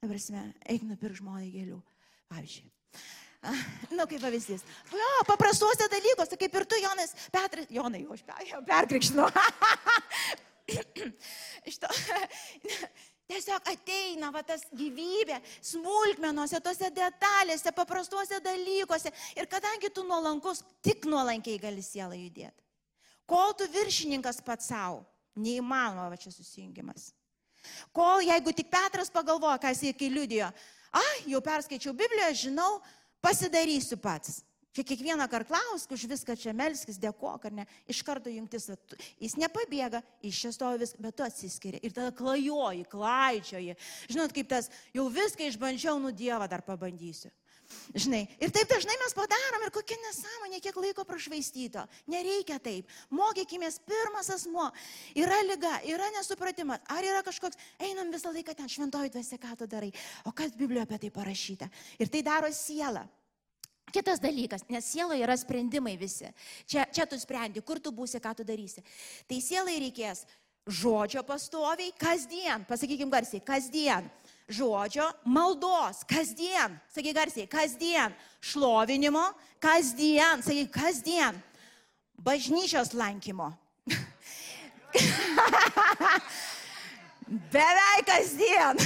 Ta 0.00 0.08
prasme, 0.08 0.46
eik 0.70 0.86
nupirk 0.86 1.18
žmonai 1.18 1.50
gėlių. 1.52 1.80
Pavyzdžiui. 2.32 2.70
Na, 3.42 3.52
nu, 3.90 4.06
kaip 4.06 4.22
pavyzdys. 4.22 4.62
Jo, 4.94 5.10
paprastuose 5.26 5.88
dalykuose, 5.90 6.38
kaip 6.38 6.54
ir 6.60 6.66
tu, 6.70 6.78
Jonas, 6.78 7.14
Petras, 7.34 7.66
Jonai, 7.74 8.04
jau 8.04 8.14
aš 8.14 8.22
perkrikštinu. 8.68 9.26
Iš 11.68 11.78
to, 11.82 11.90
tiesiog 13.30 13.68
ateina 13.72 14.30
va 14.34 14.42
tas 14.46 14.64
gyvybė 14.74 15.38
smulkmenuose, 15.64 16.60
tose 16.64 16.90
detalėse, 16.94 17.72
paprastuose 17.76 18.40
dalykuose. 18.44 19.12
Ir 19.38 19.48
kadangi 19.50 19.90
tu 19.94 20.04
nuolankus, 20.06 20.62
tik 20.84 21.06
nuolankiai 21.08 21.60
gali 21.62 21.84
sielą 21.84 22.18
judėti. 22.18 22.58
Kol 23.28 23.54
tu 23.56 23.68
viršininkas 23.70 24.42
pats 24.44 24.68
savo, 24.72 25.04
neįmanoma 25.38 26.10
va 26.12 26.18
čia 26.20 26.32
susijungimas. 26.34 27.12
Kol 27.94 28.24
jeigu 28.26 28.52
tik 28.56 28.70
Petras 28.72 29.10
pagalvoja, 29.12 29.60
ką 29.62 29.70
jis 29.72 29.94
kai 29.96 30.10
liudijo, 30.10 30.50
ah, 30.92 31.14
jau 31.30 31.40
perskaičiau 31.44 31.94
Bibliją, 31.96 32.32
žinau, 32.46 32.80
pasidarysiu 33.22 33.96
pats. 34.02 34.42
Čia 34.72 34.86
kiekvieną 34.88 35.28
kartą 35.28 35.52
klausk, 35.52 35.90
už 35.92 36.06
viską 36.08 36.32
čia 36.40 36.54
melskis, 36.56 36.96
dėkok, 36.96 37.44
ar 37.44 37.52
ne, 37.52 37.66
iš 37.92 38.00
karto 38.06 38.32
jungtis, 38.32 38.70
jis 39.20 39.36
nepabėga, 39.36 40.00
iš 40.24 40.38
čia 40.46 40.52
stovi 40.56 40.80
viską, 40.80 41.02
bet 41.04 41.18
tu 41.18 41.26
atsiskiri 41.26 41.82
ir 41.84 41.92
tada 41.92 42.08
klajoji, 42.16 42.86
klaidžioji. 42.88 43.76
Žinot, 44.08 44.32
kaip 44.32 44.48
tas, 44.48 44.70
jau 44.96 45.04
viską 45.12 45.44
išbandžiau, 45.50 46.00
nu 46.00 46.14
Dievą 46.16 46.48
dar 46.48 46.64
pabandysiu. 46.64 47.28
Žinai, 47.92 48.22
ir 48.40 48.52
taip 48.52 48.68
dažnai 48.70 48.96
mes 49.00 49.14
padarom 49.16 49.64
ir 49.66 49.72
kokia 49.74 49.96
nesąmonė, 50.00 50.60
kiek 50.64 50.76
laiko 50.80 51.04
prašvaistyto. 51.08 51.84
Nereikia 52.10 52.58
taip. 52.62 52.88
Mokykime, 53.12 53.68
pirmas 53.88 54.28
asmo. 54.32 54.70
Yra 55.16 55.40
lyga, 55.46 55.78
yra 55.88 56.08
nesupratimas. 56.16 56.80
Ar 56.92 57.04
yra 57.04 57.22
kažkoks, 57.24 57.60
einam 57.80 58.12
visą 58.12 58.32
laiką 58.32 58.56
ten 58.56 58.72
šventoji 58.72 59.12
dvasia, 59.12 59.40
ką 59.40 59.56
tu 59.60 59.68
darai. 59.68 59.92
O 60.28 60.32
kas 60.36 60.56
Biblijoje 60.56 60.88
apie 60.88 61.00
tai 61.04 61.12
parašyta? 61.12 61.68
Ir 62.00 62.12
tai 62.12 62.24
daro 62.26 62.52
siela. 62.56 63.06
Kitas 63.92 64.22
dalykas, 64.22 64.62
nes 64.70 64.86
sieloje 64.86 65.24
yra 65.24 65.34
sprendimai 65.36 65.96
visi. 66.00 66.30
Čia, 66.70 66.86
čia 66.94 67.04
tu 67.08 67.18
sprendi, 67.20 67.60
kur 67.60 67.82
tu 67.82 67.90
būsi, 67.92 68.22
ką 68.22 68.36
tu 68.38 68.46
darysi. 68.46 68.84
Tai 69.28 69.40
sielai 69.42 69.80
reikės 69.82 70.22
žodžio 70.70 71.24
pastoviai, 71.26 71.90
kasdien, 71.98 72.62
pasakykim 72.68 73.10
garsiai, 73.10 73.42
kasdien 73.42 74.06
žodžio, 74.52 75.08
maldos, 75.24 76.04
kasdien, 76.08 76.76
sakyk 76.92 77.16
garsiai, 77.16 77.48
kasdien, 77.50 78.14
šlovinimo, 78.44 79.24
kasdien, 79.62 80.42
sakyk 80.44 80.70
kasdien, 80.74 81.42
bažnyčios 82.22 82.92
lankymo. 82.94 83.52
Beveik 87.32 88.04
kasdien. 88.04 88.76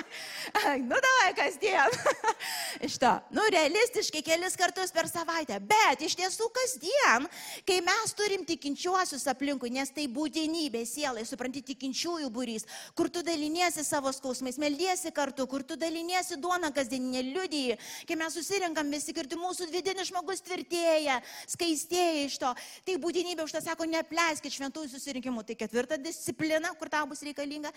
nu, 0.90 0.96
davai 1.00 1.30
kasdien. 1.36 1.94
iš 2.86 2.98
to. 3.00 3.12
Nu, 3.32 3.46
realistiškai 3.54 4.20
kelis 4.24 4.56
kartus 4.60 4.92
per 4.92 5.08
savaitę. 5.08 5.56
Bet 5.64 6.02
iš 6.04 6.18
tiesų 6.18 6.50
kasdien, 6.52 7.24
kai 7.64 7.78
mes 7.86 8.12
turim 8.18 8.44
tikinčiuosius 8.44 9.24
aplinkui, 9.32 9.70
nes 9.72 9.92
tai 9.96 10.04
būtinybė 10.12 10.82
sielai, 10.84 11.24
supranti, 11.28 11.62
tikinčiųjų 11.70 12.28
būrys, 12.34 12.66
kur 12.98 13.08
tu 13.08 13.22
daliniesi 13.24 13.84
savo 13.86 14.12
skausmais, 14.12 14.60
meldiesi 14.60 15.08
kartu, 15.16 15.48
kur 15.48 15.64
tu 15.64 15.78
daliniesi 15.80 16.36
duona 16.36 16.68
kasdieninė 16.76 17.24
liudyji, 17.30 17.78
kai 18.04 18.20
mes 18.20 18.36
susirinkam 18.36 18.92
visi 18.92 19.16
kartu, 19.16 19.40
mūsų 19.40 19.70
vidinis 19.72 20.12
žmogus 20.12 20.44
tvirtėja, 20.44 21.16
skaistėja 21.48 22.26
iš 22.26 22.36
to. 22.44 22.52
Tai 22.84 23.00
būtinybė 23.00 23.48
už 23.48 23.56
tą 23.56 23.64
sako, 23.64 23.88
nepleiskit 23.88 24.58
šventųjų 24.58 24.92
susirinkimų. 24.98 25.48
Tai 25.48 25.58
ketvirta 25.64 25.96
disciplina, 25.96 26.76
kur 26.76 26.92
tau 26.92 27.06
bus 27.08 27.24
reikalinga, 27.24 27.69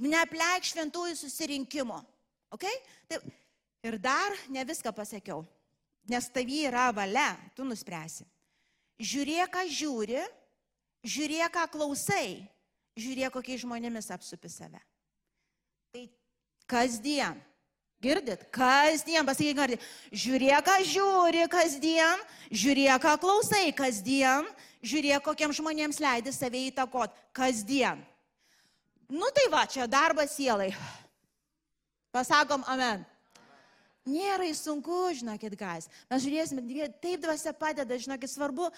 nepleik 0.00 0.66
šventųjų 0.68 1.18
susirinkimo. 1.18 2.00
Okay? 2.54 2.82
Taip. 3.10 3.24
Ir 3.80 3.96
dar 3.96 4.34
ne 4.52 4.60
viską 4.68 4.92
pasakiau, 4.92 5.40
nes 6.04 6.26
tavy 6.28 6.66
yra 6.68 6.90
valia, 6.92 7.32
tu 7.56 7.64
nuspręsi. 7.64 8.26
Žiūrėk, 9.00 9.48
ką 9.54 9.62
žiūri, 9.72 10.20
žiūrėk, 11.08 11.54
ką 11.54 11.62
klausai, 11.72 12.42
žiūrėk, 13.00 13.32
kokiais 13.32 13.62
žmonėmis 13.62 14.10
apsupi 14.12 14.50
save. 14.52 14.82
Tai 15.94 16.04
kasdien. 16.68 17.40
Girdit? 18.00 18.44
Kasdien, 18.52 19.24
pasakyk, 19.28 19.56
girdit. 19.56 19.88
Žiūrėk, 20.12 20.60
ką 20.68 20.76
žiūri 20.88 21.48
kasdien, 21.52 22.20
žiūrėk, 22.52 23.00
ką 23.00 23.16
klausai 23.20 23.72
kasdien, 23.76 24.48
žiūrėk, 24.84 25.24
kokiem 25.24 25.56
žmonėms 25.56 26.00
leidi 26.00 26.32
save 26.36 26.66
įtakot 26.68 27.16
kasdien. 27.36 28.00
Nu 29.10 29.26
tai 29.34 29.48
va, 29.50 29.64
čia 29.66 29.88
darbas 29.90 30.36
sielai. 30.38 30.70
Pasakom 32.14 32.62
amen. 32.70 33.02
Nėra 34.06 34.46
sunku, 34.56 35.10
žinokit, 35.18 35.54
gas. 35.58 35.90
Mes 36.10 36.22
žiūrėsime, 36.24 36.62
taip 37.02 37.20
dvasia 37.20 37.52
padeda, 37.52 37.98
žinokit, 38.00 38.30
svarbu 38.30 38.70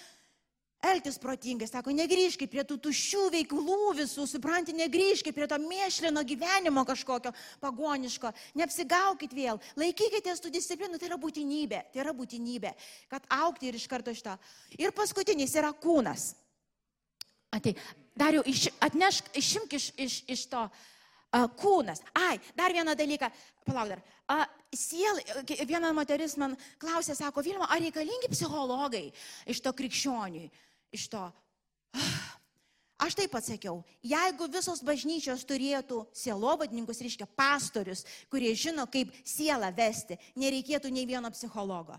elgtis 0.83 1.19
protingai. 1.23 1.69
Sako, 1.71 1.95
negrįžkit 1.95 2.51
prie 2.51 2.65
tų 2.67 2.79
tuščių 2.89 3.23
veiklų 3.37 3.93
visų, 4.01 4.27
supranti, 4.27 4.75
negrįžkit 4.77 5.37
prie 5.37 5.47
to 5.49 5.59
mėšlino 5.63 6.25
gyvenimo 6.27 6.83
kažkokio 6.89 7.33
pagoniško. 7.63 8.33
Neapsigaukit 8.59 9.37
vėl, 9.37 9.63
laikykitės 9.79 10.43
tų 10.43 10.53
disciplinų, 10.57 10.99
tai 10.99 11.13
yra 11.13 11.21
būtinybė, 11.23 11.85
tai 11.95 12.03
yra 12.03 12.17
būtinybė, 12.17 12.75
kad 13.13 13.29
aukti 13.39 13.71
ir 13.71 13.79
iš 13.79 13.87
karto 13.91 14.17
to. 14.17 14.37
Ir 14.81 14.97
paskutinis 14.97 15.55
yra 15.61 15.71
kūnas. 15.77 16.33
Atei, 17.53 17.77
dariau, 18.19 18.43
iš, 18.49 18.69
atnešk, 18.83 19.31
išimk 19.39 19.77
iš, 19.79 19.91
iš, 19.97 20.17
iš 20.31 20.47
to 20.53 20.63
a, 20.63 21.45
kūnas. 21.59 22.03
Ai, 22.17 22.39
dar 22.57 22.75
vieną 22.75 22.97
dalyką, 22.99 23.31
palauk 23.67 23.95
dar. 23.95 24.03
A, 24.33 24.45
siel, 24.75 25.21
viena 25.69 25.93
moteris 25.97 26.37
man 26.41 26.57
klausė, 26.81 27.17
sako, 27.19 27.45
Vilma, 27.45 27.69
ar 27.71 27.83
reikalingi 27.83 28.31
psichologai 28.33 29.09
iš 29.47 29.63
to 29.65 29.73
krikščioniui, 29.77 30.49
iš 30.97 31.09
to. 31.13 31.25
Ah, 31.93 32.32
Aš 33.03 33.17
taip 33.19 33.33
atsakiau, 33.35 33.81
jeigu 34.07 34.47
visos 34.53 34.79
bažnyčios 34.87 35.43
turėtų 35.49 36.05
sielovadininkus, 36.15 37.01
reiškia 37.03 37.27
pastorius, 37.35 38.05
kurie 38.31 38.53
žino, 38.55 38.85
kaip 38.87 39.11
sielą 39.27 39.73
vesti, 39.75 40.19
nereikėtų 40.39 40.93
nei 40.95 41.03
vieno 41.09 41.33
psichologo. 41.35 41.97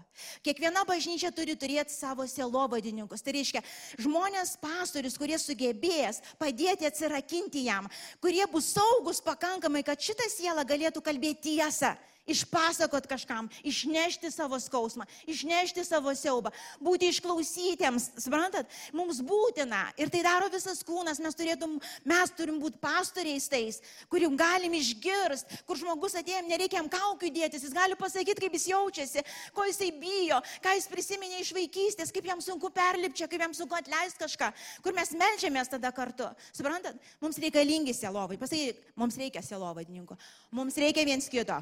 Kiekviena 0.48 0.86
bažnyčia 0.88 1.34
turi 1.36 1.58
turėti 1.60 1.92
savo 1.92 2.24
sielovadininkus. 2.30 3.26
Tai 3.26 3.36
reiškia 3.36 3.64
žmonės, 4.00 4.56
pastorius, 4.64 5.20
kurie 5.20 5.36
sugebės 5.42 6.22
padėti 6.40 6.88
atsirakinti 6.88 7.66
jam, 7.68 7.92
kurie 8.24 8.46
bus 8.54 8.72
saugus 8.72 9.20
pakankamai, 9.24 9.84
kad 9.84 10.00
šitą 10.00 10.30
sielą 10.32 10.64
galėtų 10.64 11.04
kalbėti 11.04 11.52
tiesą 11.52 11.98
išpasakot 12.28 13.08
kažkam, 13.08 13.50
išnešti 13.68 14.32
savo 14.32 14.60
skausmą, 14.60 15.06
išnešti 15.28 15.84
savo 15.84 16.14
siaubą, 16.16 16.54
būti 16.84 17.10
išklausytiems, 17.12 18.10
suprantat, 18.24 18.70
mums 18.96 19.20
būtina 19.26 19.86
ir 20.00 20.12
tai 20.14 20.24
daro 20.24 20.48
visas 20.54 20.84
kūnas, 20.88 21.20
mes, 21.24 21.36
turėtum, 21.36 21.76
mes 22.08 22.34
turim 22.38 22.62
būti 22.64 22.80
pastoriais 22.84 23.50
tais, 23.52 23.82
kurių 24.12 24.32
galim 24.40 24.76
išgirst, 24.80 25.52
kur 25.68 25.80
žmogus 25.80 26.16
atėjom, 26.22 26.48
nereikia 26.48 26.80
jam 26.80 26.90
kaukių 26.92 27.34
dėtis, 27.36 27.68
jis 27.68 27.76
gali 27.76 28.00
pasakyti, 28.00 28.46
kaip 28.46 28.58
jis 28.58 28.70
jaučiasi, 28.72 29.26
ko 29.56 29.68
jisai 29.68 29.92
bijo, 30.00 30.40
ką 30.64 30.78
jis 30.80 30.90
prisiminė 30.92 31.44
iš 31.44 31.54
vaikystės, 31.58 32.16
kaip 32.16 32.32
jam 32.32 32.42
sunku 32.44 32.72
perlipčia, 32.74 33.28
kaip 33.28 33.44
jam 33.44 33.56
sunku 33.58 33.76
atleisti 33.78 34.24
kažką, 34.24 34.52
kur 34.86 34.96
mes 34.96 35.12
melžiamės 35.18 35.76
tada 35.76 35.92
kartu. 35.96 36.32
Suprantat, 36.56 36.96
mums 37.24 37.40
reikalingi 37.44 37.96
sielovai, 37.98 38.40
pasakyk, 38.40 38.80
mums 38.96 39.20
reikia 39.20 39.44
sielovadininko, 39.44 40.20
mums 40.56 40.80
reikia 40.80 41.08
viens 41.08 41.28
kito. 41.28 41.60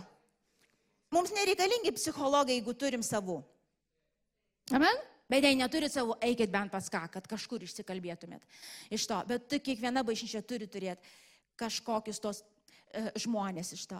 Mums 1.11 1.33
nereikalingi 1.35 1.91
psichologai, 1.95 2.55
jeigu 2.55 2.73
turim 2.77 3.03
savų. 3.03 3.41
Amen? 4.71 5.01
Bet 5.31 5.45
jei 5.47 5.55
neturit 5.59 5.93
savų, 5.93 6.17
eikit 6.27 6.51
bent 6.51 6.71
pas 6.71 6.87
ką, 6.91 7.05
kad 7.11 7.27
kažkur 7.27 7.63
išsikalbėtumėt 7.63 8.43
iš 8.91 9.05
to. 9.07 9.19
Bet 9.27 9.53
kiekviena 9.63 10.03
bažnyčia 10.07 10.41
turi 10.43 10.67
turėti 10.71 11.07
kažkokius 11.59 12.19
tos 12.23 12.41
e, 12.41 13.05
žmonės 13.23 13.71
iš 13.77 13.85
to. 13.91 13.99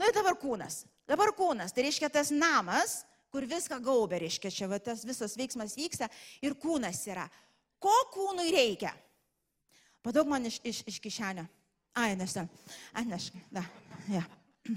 Na 0.00 0.08
ir 0.08 0.16
dabar 0.16 0.36
kūnas. 0.40 0.82
Dabar 1.08 1.32
kūnas. 1.36 1.72
Tai 1.72 1.84
reiškia 1.86 2.10
tas 2.12 2.32
namas, 2.34 3.02
kur 3.32 3.46
viską 3.48 3.78
gaubė, 3.84 4.20
reiškia 4.24 4.52
čia 4.52 4.68
va, 4.68 4.80
tas 4.82 5.04
visas 5.08 5.36
veiksmas 5.38 5.76
vyksta 5.78 6.08
ir 6.44 6.56
kūnas 6.60 7.00
yra. 7.08 7.28
Ko 7.82 7.94
kūnui 8.12 8.52
reikia? 8.52 8.92
Padaug 10.04 10.28
man 10.28 10.48
iš, 10.48 10.58
iš, 10.66 10.82
iš 10.88 11.00
kišenio. 11.02 11.46
Ai, 11.96 12.12
nešta. 12.16 12.46
Atnešk. 12.96 13.36
Da. 13.52 13.64
Ja. 14.10 14.24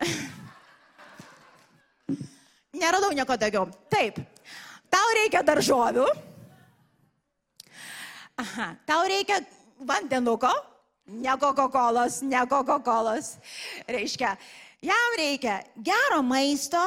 Neradau 2.80 3.12
nieko 3.14 3.36
daugiau. 3.38 3.64
Taip, 3.92 4.14
tau 4.90 5.08
reikia 5.18 5.40
daržovių. 5.46 6.06
Aha, 8.42 8.66
tau 8.86 9.02
reikia 9.06 9.38
vandenuko, 9.78 10.50
Ne 11.06 11.36
Coca-Colos, 11.36 12.22
ne 12.22 12.46
Coca-Colos. 12.46 13.36
Reiškia, 13.88 14.36
jam 14.80 15.16
reikia 15.18 15.60
gero 15.76 16.22
maisto, 16.22 16.80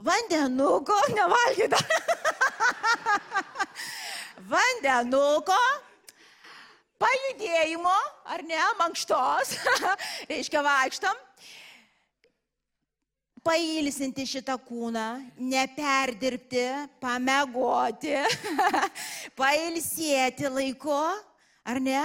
vandenuko, 0.00 0.96
nevalgyta. 1.16 1.76
vandenuko, 4.48 5.58
pajudėjimo, 7.02 7.98
ar 8.32 8.46
ne, 8.48 8.62
mankštos, 8.80 9.58
reiškia 10.32 10.64
vaikštam, 10.64 11.20
pailsinti 13.42 14.24
šitą 14.28 14.56
kūną, 14.62 15.06
neperdirbti, 15.38 16.64
pamegoti, 17.02 18.14
pailsėti 19.40 20.50
laiko, 20.50 21.00
ar 21.66 21.80
ne? 21.82 22.02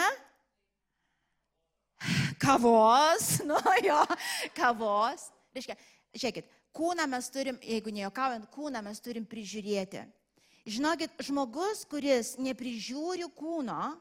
Kavos, 2.42 3.38
nu 3.50 3.58
jo, 3.86 4.02
kavos. 4.58 5.30
Reiškia, 5.56 5.78
žiūrėkit, 6.14 6.50
kūną 6.78 7.08
mes 7.10 7.30
turim, 7.34 7.58
jeigu 7.66 7.94
nejuokaujant, 7.94 8.50
kūną 8.54 8.84
mes 8.86 9.02
turim 9.02 9.26
prižiūrėti. 9.30 10.04
Žinokit, 10.68 11.14
žmogus, 11.24 11.86
kuris 11.88 12.34
neprižiūri 12.44 13.30
kūno, 13.38 13.96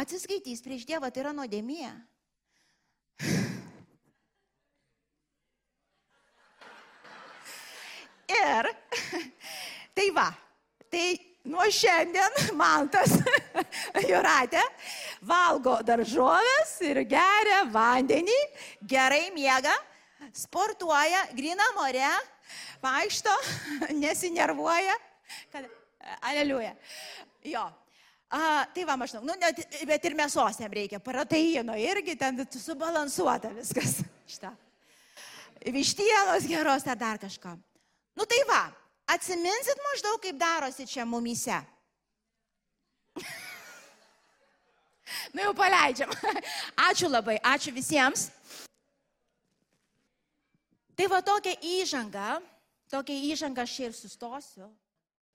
atsiskaitys 0.00 0.64
prieš 0.64 0.88
Dievą, 0.88 1.12
tai 1.12 1.22
yra 1.22 1.36
nuodėmė. 1.36 1.92
Ir 8.30 8.70
tai 9.96 10.08
va, 10.14 10.28
tai 10.90 11.08
nuo 11.44 11.64
šiandien 11.72 12.36
Mantas 12.60 13.16
Juratė 14.10 14.62
valgo 15.26 15.78
daržovės 15.86 16.76
ir 16.86 17.02
geria 17.08 17.64
vandenį, 17.72 18.38
gerai 18.88 19.28
miega, 19.34 19.72
sportuoja, 20.36 21.26
grina 21.36 21.66
more, 21.76 22.12
vaikšto, 22.84 23.34
nesinervuoja. 23.98 24.96
Kad, 25.52 25.68
aleliuja. 26.30 26.74
Jo. 27.46 27.68
A, 28.30 28.40
tai 28.70 28.84
va, 28.86 28.94
maždaug, 28.94 29.24
nu, 29.26 29.34
net, 29.40 29.58
bet 29.88 30.04
ir 30.06 30.14
mėsos 30.14 30.60
jam 30.62 30.70
reikia, 30.70 31.00
proteino 31.02 31.74
irgi 31.74 32.14
ten 32.18 32.38
subalansuota 32.54 33.50
viskas. 33.56 33.96
Šitą. 34.30 34.52
Vištienos 35.66 36.46
geros 36.48 36.86
ar 36.86 37.00
dar 37.00 37.18
kažką. 37.20 37.56
Nu 38.18 38.24
tai 38.24 38.40
va, 38.48 38.62
atsiminsit 39.10 39.78
maždaug, 39.86 40.20
kaip 40.22 40.36
darosi 40.38 40.86
čia 40.86 41.04
mumyse. 41.04 41.58
nu 45.34 45.42
jau 45.46 45.54
paleidžiam. 45.54 46.10
Ačiū 46.88 47.10
labai, 47.10 47.38
ačiū 47.42 47.74
visiems. 47.74 48.30
Tai 50.96 51.06
va 51.08 51.22
tokia 51.24 51.56
įžanga, 51.64 52.40
tokia 52.92 53.16
įžanga 53.32 53.64
aš 53.64 53.74
ir 53.80 53.92
sustosiu. 53.96 54.68